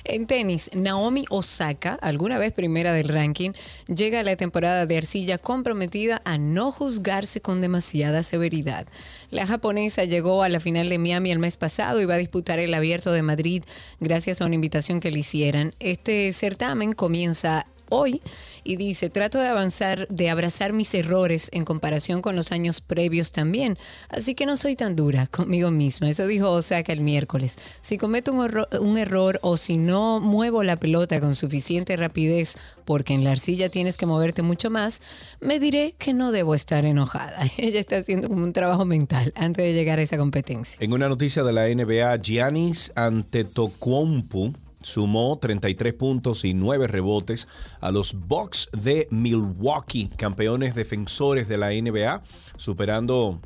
[0.04, 3.50] En tenis, Naomi Osaka, alguna vez primera del ranking,
[3.88, 8.86] llega a la temporada de arcilla comprometida a no juzgarse con demasiada severidad.
[9.30, 12.60] La japonesa llegó a la final de Miami el mes pasado y va a disputar
[12.60, 13.64] el Abierto de Madrid
[13.98, 15.74] gracias a una invitación que le hicieran.
[15.80, 18.22] Este certamen comienza hoy
[18.64, 23.32] y dice, trato de avanzar, de abrazar mis errores en comparación con los años previos
[23.32, 23.76] también,
[24.08, 26.08] así que no soy tan dura conmigo misma.
[26.08, 27.56] Eso dijo Osaka el miércoles.
[27.82, 32.56] Si cometo un, erro- un error o si no muevo la pelota con suficiente rapidez,
[32.84, 35.02] porque en la arcilla tienes que moverte mucho más,
[35.40, 37.42] me diré que no debo estar enojada.
[37.58, 40.76] Ella está haciendo como un trabajo mental antes de llegar a esa competencia.
[40.80, 44.52] En una noticia de la NBA, Giannis Antetokounmpo
[44.82, 47.48] sumó 33 puntos y 9 rebotes
[47.80, 52.22] a los Bucks de Milwaukee, campeones defensores de la NBA,
[52.56, 53.40] superando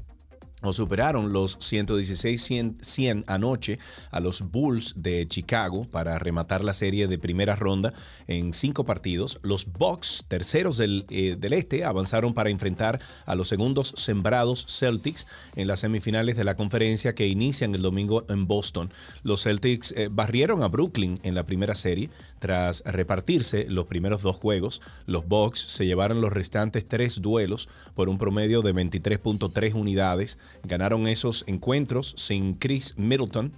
[0.65, 3.79] o superaron los 116-100 anoche
[4.11, 7.93] a los Bulls de Chicago para rematar la serie de primera ronda
[8.27, 9.39] en cinco partidos.
[9.43, 15.27] Los Bucks, terceros del, eh, del este, avanzaron para enfrentar a los segundos sembrados Celtics
[15.57, 18.93] en las semifinales de la conferencia que inician el domingo en Boston.
[19.23, 22.11] Los Celtics eh, barrieron a Brooklyn en la primera serie.
[22.45, 28.11] Tras repartirse los primeros dos juegos, los Bucks se llevaron los restantes tres duelos por
[28.11, 30.37] un promedio de 23.3 unidades.
[30.63, 33.51] Ganaron esos encuentros sin Chris Middleton,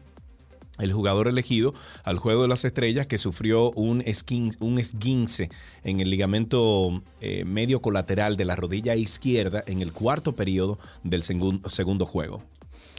[0.78, 5.50] el jugador elegido al Juego de las Estrellas que sufrió un, esquin- un esguince
[5.82, 11.24] en el ligamento eh, medio colateral de la rodilla izquierda en el cuarto periodo del
[11.24, 12.40] segun- segundo juego.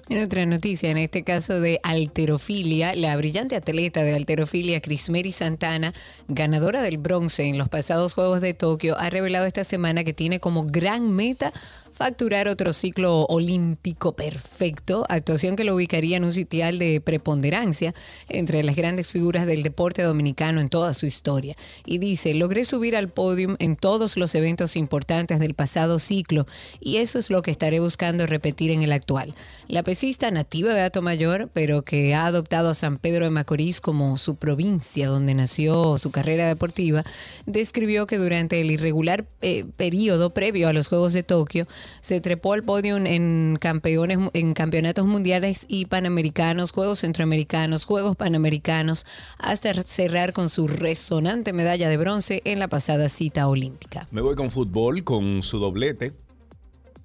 [0.09, 5.93] En otra noticia, en este caso de alterofilia, la brillante atleta de alterofilia Crismeri Santana,
[6.29, 10.39] ganadora del bronce en los pasados Juegos de Tokio, ha revelado esta semana que tiene
[10.39, 11.51] como gran meta
[11.97, 17.95] facturar otro ciclo olímpico perfecto, actuación que lo ubicaría en un sitial de preponderancia
[18.29, 21.55] entre las grandes figuras del deporte dominicano en toda su historia.
[21.87, 26.45] Y dice, logré subir al podio en todos los eventos importantes del pasado ciclo
[26.79, 29.33] y eso es lo que estaré buscando repetir en el actual.
[29.67, 33.81] La pesista nativa de Ato Mayor, pero que ha adoptado a San Pedro de Macorís
[33.81, 37.03] como su provincia donde nació su carrera deportiva,
[37.47, 41.67] describió que durante el irregular eh, periodo previo a los Juegos de Tokio
[42.01, 49.05] se trepó al podio en campeones en campeonatos mundiales y panamericanos, Juegos Centroamericanos, Juegos Panamericanos,
[49.37, 54.07] hasta cerrar con su resonante medalla de bronce en la pasada cita olímpica.
[54.11, 56.13] Me voy con fútbol, con su doblete.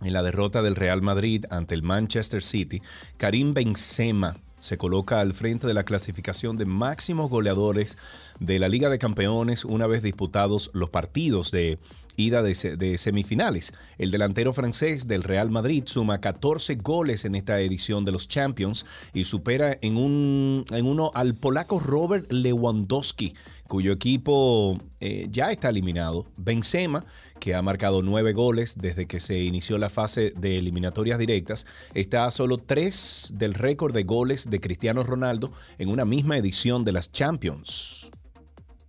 [0.03, 2.83] En la derrota del Real Madrid ante el Manchester City,
[3.19, 7.99] Karim Benzema se coloca al frente de la clasificación de máximos goleadores
[8.39, 11.81] de la Liga de Campeones una vez disputados los partidos de
[12.23, 13.73] ida de, se- de semifinales.
[13.99, 18.87] El delantero francés del Real Madrid suma 14 goles en esta edición de los Champions
[19.13, 23.35] y supera en, un, en uno al polaco Robert Lewandowski,
[23.69, 26.27] cuyo equipo eh, ya está eliminado.
[26.37, 27.05] Benzema
[27.41, 32.25] que ha marcado nueve goles desde que se inició la fase de eliminatorias directas, está
[32.25, 36.93] a solo tres del récord de goles de Cristiano Ronaldo en una misma edición de
[36.93, 38.02] las Champions.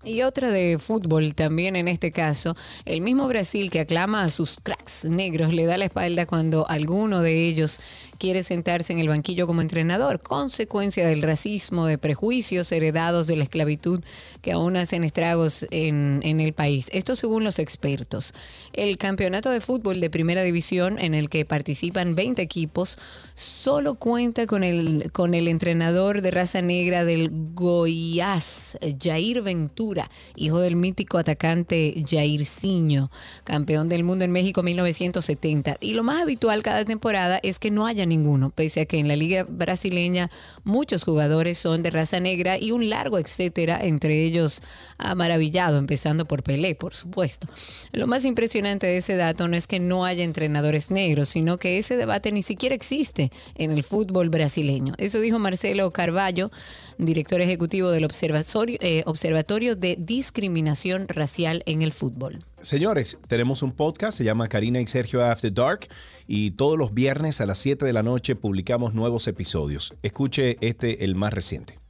[0.05, 4.59] Y otra de fútbol también en este caso, el mismo Brasil que aclama a sus
[4.61, 7.79] cracks negros le da la espalda cuando alguno de ellos
[8.23, 13.43] quiere sentarse en el banquillo como entrenador, consecuencia del racismo, de prejuicios heredados de la
[13.43, 13.99] esclavitud
[14.41, 16.87] que aún hacen estragos en, en el país.
[16.93, 18.33] Esto según los expertos.
[18.71, 22.97] El campeonato de fútbol de primera división en el que participan 20 equipos
[23.33, 30.59] solo cuenta con el, con el entrenador de raza negra del Goiás, Jair Ventura, hijo
[30.59, 33.11] del mítico atacante Jairzinho,
[33.43, 35.75] campeón del mundo en México 1970.
[35.81, 39.07] Y lo más habitual cada temporada es que no haya ninguno, pese a que en
[39.07, 40.29] la liga brasileña
[40.63, 44.61] muchos jugadores son de raza negra y un largo etcétera, entre ellos
[44.97, 47.47] ha maravillado, empezando por Pelé, por supuesto.
[47.91, 51.77] Lo más impresionante de ese dato no es que no haya entrenadores negros, sino que
[51.77, 54.93] ese debate ni siquiera existe en el fútbol brasileño.
[54.97, 56.51] Eso dijo Marcelo Carballo,
[56.97, 62.39] director ejecutivo del Observatorio, eh, Observatorio de Discriminación Racial en el Fútbol.
[62.61, 65.87] Señores, tenemos un podcast, se llama Karina y Sergio After Dark
[66.27, 69.93] y todos los viernes a las 7 de la noche publicamos nuevos episodios.
[70.01, 71.82] Escuche este, el más reciente.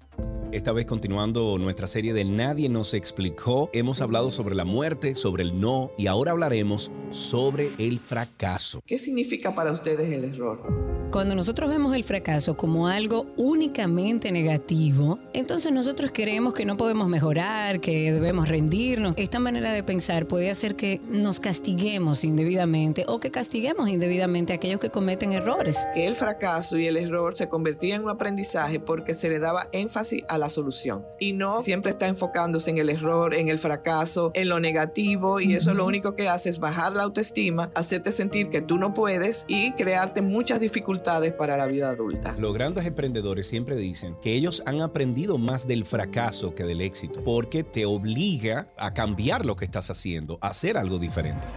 [0.54, 5.42] Esta vez continuando nuestra serie de Nadie nos explicó, hemos hablado sobre la muerte, sobre
[5.42, 8.82] el no y ahora hablaremos sobre el fracaso.
[8.86, 10.94] ¿Qué significa para ustedes el error?
[11.14, 17.08] Cuando nosotros vemos el fracaso como algo únicamente negativo, entonces nosotros creemos que no podemos
[17.08, 19.14] mejorar, que debemos rendirnos.
[19.18, 24.56] Esta manera de pensar puede hacer que nos castiguemos indebidamente o que castiguemos indebidamente a
[24.56, 25.78] aquellos que cometen errores.
[25.94, 29.68] Que el fracaso y el error se convertían en un aprendizaje porque se le daba
[29.72, 34.32] énfasis a la solución y no siempre está enfocándose en el error, en el fracaso,
[34.34, 38.50] en lo negativo y eso lo único que hace es bajar la autoestima, hacerte sentir
[38.50, 42.36] que tú no puedes y crearte muchas dificultades para la vida adulta.
[42.38, 47.20] Los grandes emprendedores siempre dicen que ellos han aprendido más del fracaso que del éxito,
[47.26, 51.48] porque te obliga a cambiar lo que estás haciendo, a hacer algo diferente.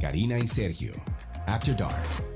[0.00, 0.92] Karina y Sergio,
[1.46, 2.35] After Dark.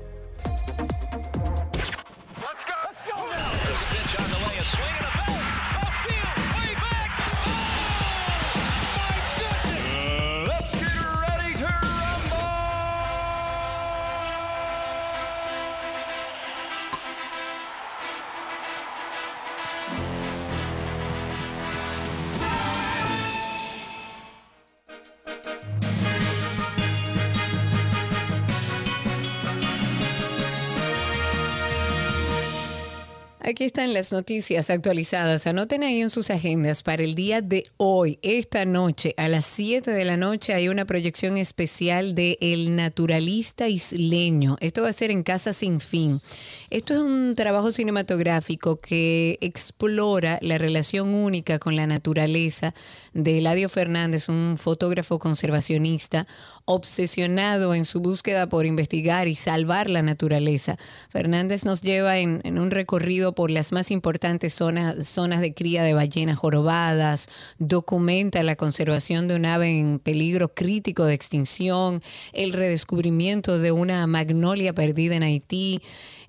[33.43, 35.47] Aquí están las noticias actualizadas.
[35.47, 39.89] Anoten ahí en sus agendas para el día de hoy, esta noche, a las 7
[39.89, 44.57] de la noche, hay una proyección especial de El Naturalista Isleño.
[44.59, 46.21] Esto va a ser en Casa Sin Fin.
[46.69, 52.75] Esto es un trabajo cinematográfico que explora la relación única con la naturaleza
[53.13, 56.27] de Eladio Fernández, un fotógrafo conservacionista
[56.65, 60.77] obsesionado en su búsqueda por investigar y salvar la naturaleza.
[61.09, 65.93] Fernández nos lleva en, un recorrido por las más importantes zonas, zonas de cría de
[65.93, 72.01] ballenas jorobadas, documenta la conservación de un ave en peligro crítico de extinción,
[72.33, 75.81] el redescubrimiento de una magnolia perdida en Haití.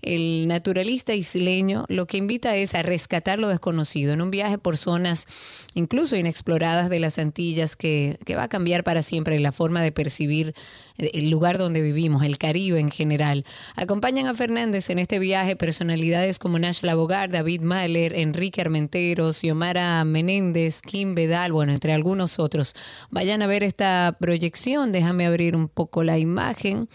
[0.02, 4.76] El naturalista isleño lo que invita es a rescatar lo desconocido en un viaje por
[4.76, 5.28] zonas
[5.74, 10.54] incluso inexploradas de las Antillas que, va a cambiar para siempre la forma de percibir
[10.98, 13.44] el lugar donde vivimos, el Caribe en general.
[13.76, 20.04] Acompañan a Fernández en este viaje personalidades como Nash Labogar, David Mahler, Enrique Armenteros, Xiomara
[20.04, 22.74] Menéndez, Kim Bedal, bueno, entre algunos otros.
[23.10, 26.88] Vayan a ver esta proyección, déjame abrir un poco la imagen.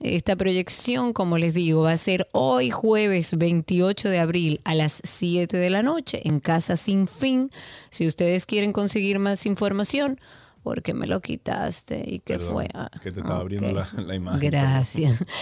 [0.00, 5.00] Esta proyección, como les digo, va a ser hoy jueves 28 de abril a las
[5.02, 7.50] 7 de la noche en Casa Sin Fin.
[7.90, 10.20] Si ustedes quieren conseguir más información,
[10.68, 12.68] porque me lo quitaste y qué Perdón, fue.
[12.74, 13.40] Ah, que te estaba ok.
[13.40, 14.50] abriendo la, la imagen.
[14.50, 15.24] Gracias.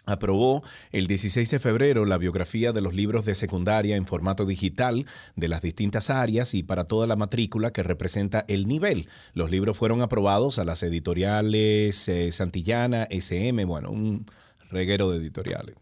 [0.09, 5.07] aprobó el 16 de febrero la biografía de los libros de secundaria en formato digital
[5.37, 9.09] de las distintas áreas y para toda la matrícula que representa el nivel.
[9.35, 14.27] Los libros fueron aprobados a las editoriales eh, Santillana, SM, bueno, un
[14.71, 15.77] reguero de editoriales.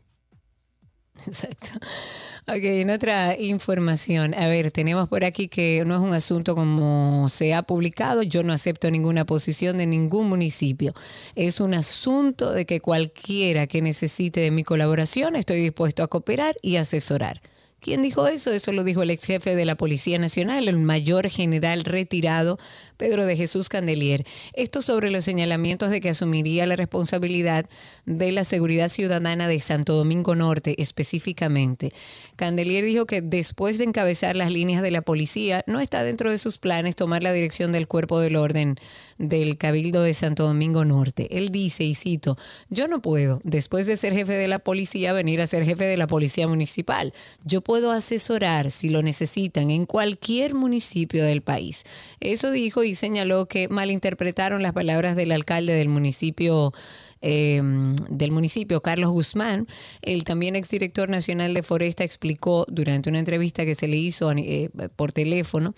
[1.26, 1.68] Exacto.
[2.48, 7.28] Ok, en otra información, a ver, tenemos por aquí que no es un asunto como
[7.28, 10.94] se ha publicado, yo no acepto ninguna posición de ningún municipio.
[11.34, 16.56] Es un asunto de que cualquiera que necesite de mi colaboración, estoy dispuesto a cooperar
[16.62, 17.40] y asesorar.
[17.80, 18.52] ¿Quién dijo eso?
[18.52, 22.58] Eso lo dijo el ex jefe de la Policía Nacional, el mayor general retirado,
[22.97, 24.24] Pedro de Jesús Candelier.
[24.52, 27.66] Esto sobre los señalamientos de que asumiría la responsabilidad
[28.05, 31.93] de la seguridad ciudadana de Santo Domingo Norte específicamente.
[32.36, 36.39] Candelier dijo que después de encabezar las líneas de la policía, no está dentro de
[36.39, 38.77] sus planes tomar la dirección del cuerpo del orden
[39.18, 41.39] del Cabildo de Santo Domingo Norte.
[41.39, 42.36] Él dice, y cito,
[42.68, 45.97] yo no puedo, después de ser jefe de la policía, venir a ser jefe de
[45.97, 47.14] la policía municipal.
[47.44, 51.85] Yo puedo asesorar, si lo necesitan, en cualquier municipio del país.
[52.20, 56.72] Eso dijo y señaló que malinterpretaron las palabras del alcalde del municipio
[57.22, 57.62] eh,
[58.10, 59.66] del municipio, Carlos Guzmán.
[60.02, 64.70] El también exdirector nacional de Foresta explicó durante una entrevista que se le hizo eh,
[64.96, 65.74] por teléfono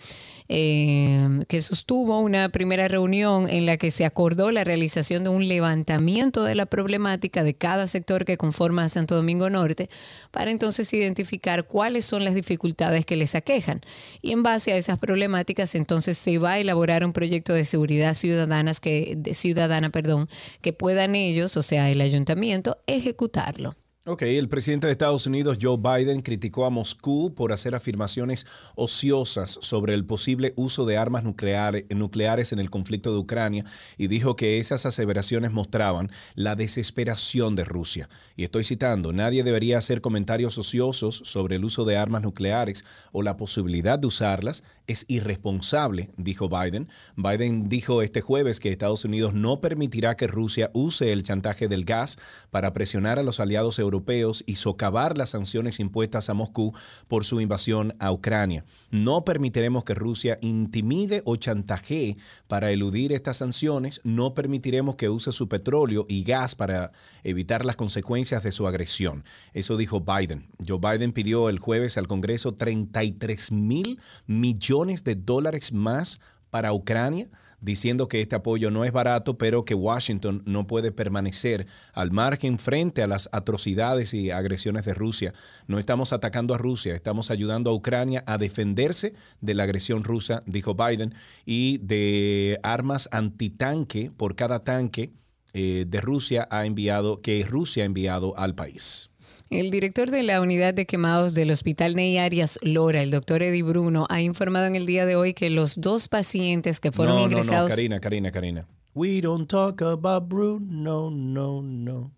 [0.48, 5.46] eh, que sostuvo una primera reunión en la que se acordó la realización de un
[5.46, 9.90] levantamiento de la problemática de cada sector que conforma a Santo Domingo Norte
[10.30, 13.80] para entonces identificar cuáles son las dificultades que les aquejan.
[14.22, 18.14] Y en base a esas problemáticas entonces se va a elaborar un proyecto de seguridad
[18.14, 20.28] ciudadanas que, de ciudadana perdón,
[20.60, 23.76] que puedan ellos, o sea, el ayuntamiento, ejecutarlo.
[24.10, 29.58] Ok, el presidente de Estados Unidos, Joe Biden, criticó a Moscú por hacer afirmaciones ociosas
[29.60, 33.66] sobre el posible uso de armas nucleares en el conflicto de Ucrania
[33.98, 38.08] y dijo que esas aseveraciones mostraban la desesperación de Rusia.
[38.34, 43.20] Y estoy citando, nadie debería hacer comentarios ociosos sobre el uso de armas nucleares o
[43.20, 44.64] la posibilidad de usarlas.
[44.86, 46.88] Es irresponsable, dijo Biden.
[47.14, 51.84] Biden dijo este jueves que Estados Unidos no permitirá que Rusia use el chantaje del
[51.84, 52.16] gas
[52.50, 53.97] para presionar a los aliados europeos
[54.46, 56.72] y socavar las sanciones impuestas a Moscú
[57.08, 58.64] por su invasión a Ucrania.
[58.90, 62.16] No permitiremos que Rusia intimide o chantajee
[62.46, 64.00] para eludir estas sanciones.
[64.04, 66.92] No permitiremos que use su petróleo y gas para
[67.24, 69.24] evitar las consecuencias de su agresión.
[69.52, 70.48] Eso dijo Biden.
[70.66, 76.20] Joe Biden pidió el jueves al Congreso 33 mil millones de dólares más
[76.50, 77.28] para Ucrania
[77.60, 82.58] diciendo que este apoyo no es barato, pero que Washington no puede permanecer al margen
[82.58, 85.34] frente a las atrocidades y agresiones de Rusia.
[85.66, 90.42] No estamos atacando a Rusia, estamos ayudando a Ucrania a defenderse de la agresión rusa,
[90.46, 91.14] dijo Biden,
[91.44, 95.12] y de armas antitanque por cada tanque
[95.54, 99.07] eh, de Rusia ha enviado, que Rusia ha enviado al país.
[99.50, 103.62] El director de la unidad de quemados del Hospital Ney Arias Lora, el doctor Eddie
[103.62, 107.62] Bruno, ha informado en el día de hoy que los dos pacientes que fueron ingresados.
[107.62, 108.66] No, no, Karina, Karina, Karina.
[108.94, 112.12] We don't talk about Bruno, no, no.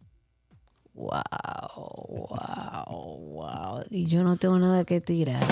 [0.92, 1.20] Wow,
[2.18, 3.84] wow, wow.
[3.90, 5.44] Y yo no tengo nada que tirar.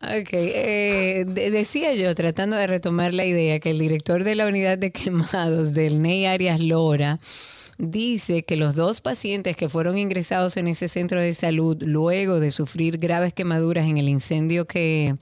[0.00, 4.78] Ok, eh, decía yo, tratando de retomar la idea, que el director de la unidad
[4.78, 7.18] de quemados del Ney Arias Lora
[7.78, 12.50] dice que los dos pacientes que fueron ingresados en ese centro de salud luego de
[12.50, 15.16] sufrir graves quemaduras en el incendio que,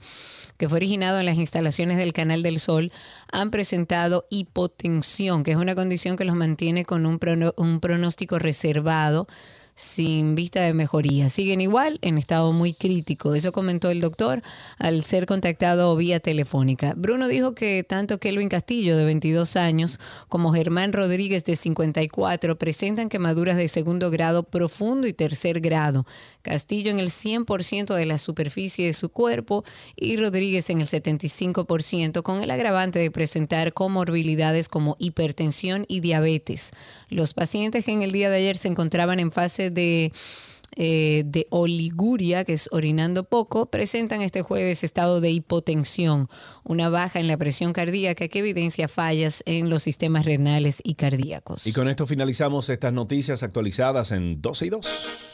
[0.57, 2.91] que fue originado en las instalaciones del Canal del Sol
[3.31, 7.19] han presentado hipotensión, que es una condición que los mantiene con un,
[7.57, 9.27] un pronóstico reservado
[9.75, 11.29] sin vista de mejoría.
[11.29, 13.35] Siguen igual en estado muy crítico.
[13.35, 14.41] Eso comentó el doctor
[14.77, 16.93] al ser contactado vía telefónica.
[16.95, 19.99] Bruno dijo que tanto Kelvin Castillo, de 22 años,
[20.29, 26.05] como Germán Rodríguez, de 54, presentan quemaduras de segundo grado profundo y tercer grado.
[26.41, 29.65] Castillo en el 100% de la superficie de su cuerpo
[29.97, 36.71] y Rodríguez en el 75%, con el agravante de presentar comorbilidades como hipertensión y diabetes.
[37.09, 40.11] Los pacientes que en el día de ayer se encontraban en fase de,
[40.75, 46.27] eh, de oliguria, que es orinando poco, presentan este jueves estado de hipotensión,
[46.63, 51.65] una baja en la presión cardíaca que evidencia fallas en los sistemas renales y cardíacos.
[51.65, 55.25] Y con esto finalizamos estas noticias actualizadas en 12 y 2.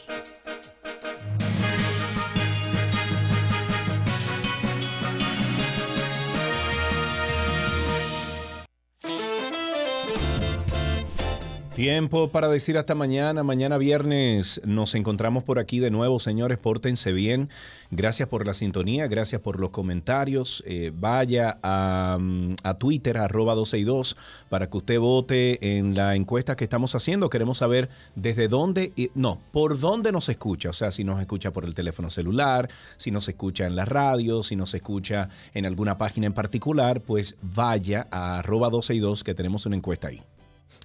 [11.82, 13.42] Tiempo para decir hasta mañana.
[13.42, 16.58] Mañana viernes nos encontramos por aquí de nuevo, señores.
[16.58, 17.48] Pórtense bien.
[17.90, 20.62] Gracias por la sintonía, gracias por los comentarios.
[20.64, 24.16] Eh, vaya a, mm, a Twitter, arroba 262,
[24.48, 27.28] para que usted vote en la encuesta que estamos haciendo.
[27.28, 30.70] Queremos saber desde dónde, y- no, por dónde nos escucha.
[30.70, 34.44] O sea, si nos escucha por el teléfono celular, si nos escucha en la radio,
[34.44, 39.66] si nos escucha en alguna página en particular, pues vaya a arroba 262 que tenemos
[39.66, 40.22] una encuesta ahí.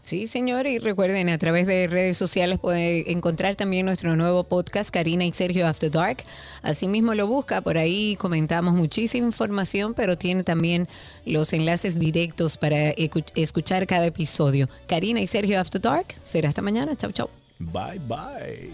[0.08, 4.90] Sí, señor, y recuerden, a través de redes sociales puede encontrar también nuestro nuevo podcast,
[4.90, 6.24] Karina y Sergio After Dark.
[6.62, 10.88] Asimismo lo busca, por ahí comentamos muchísima información, pero tiene también
[11.26, 12.92] los enlaces directos para
[13.36, 14.70] escuchar cada episodio.
[14.88, 16.96] Karina y Sergio After Dark, será hasta mañana.
[16.96, 17.30] Chau, chau.
[17.60, 18.70] Bye, bye.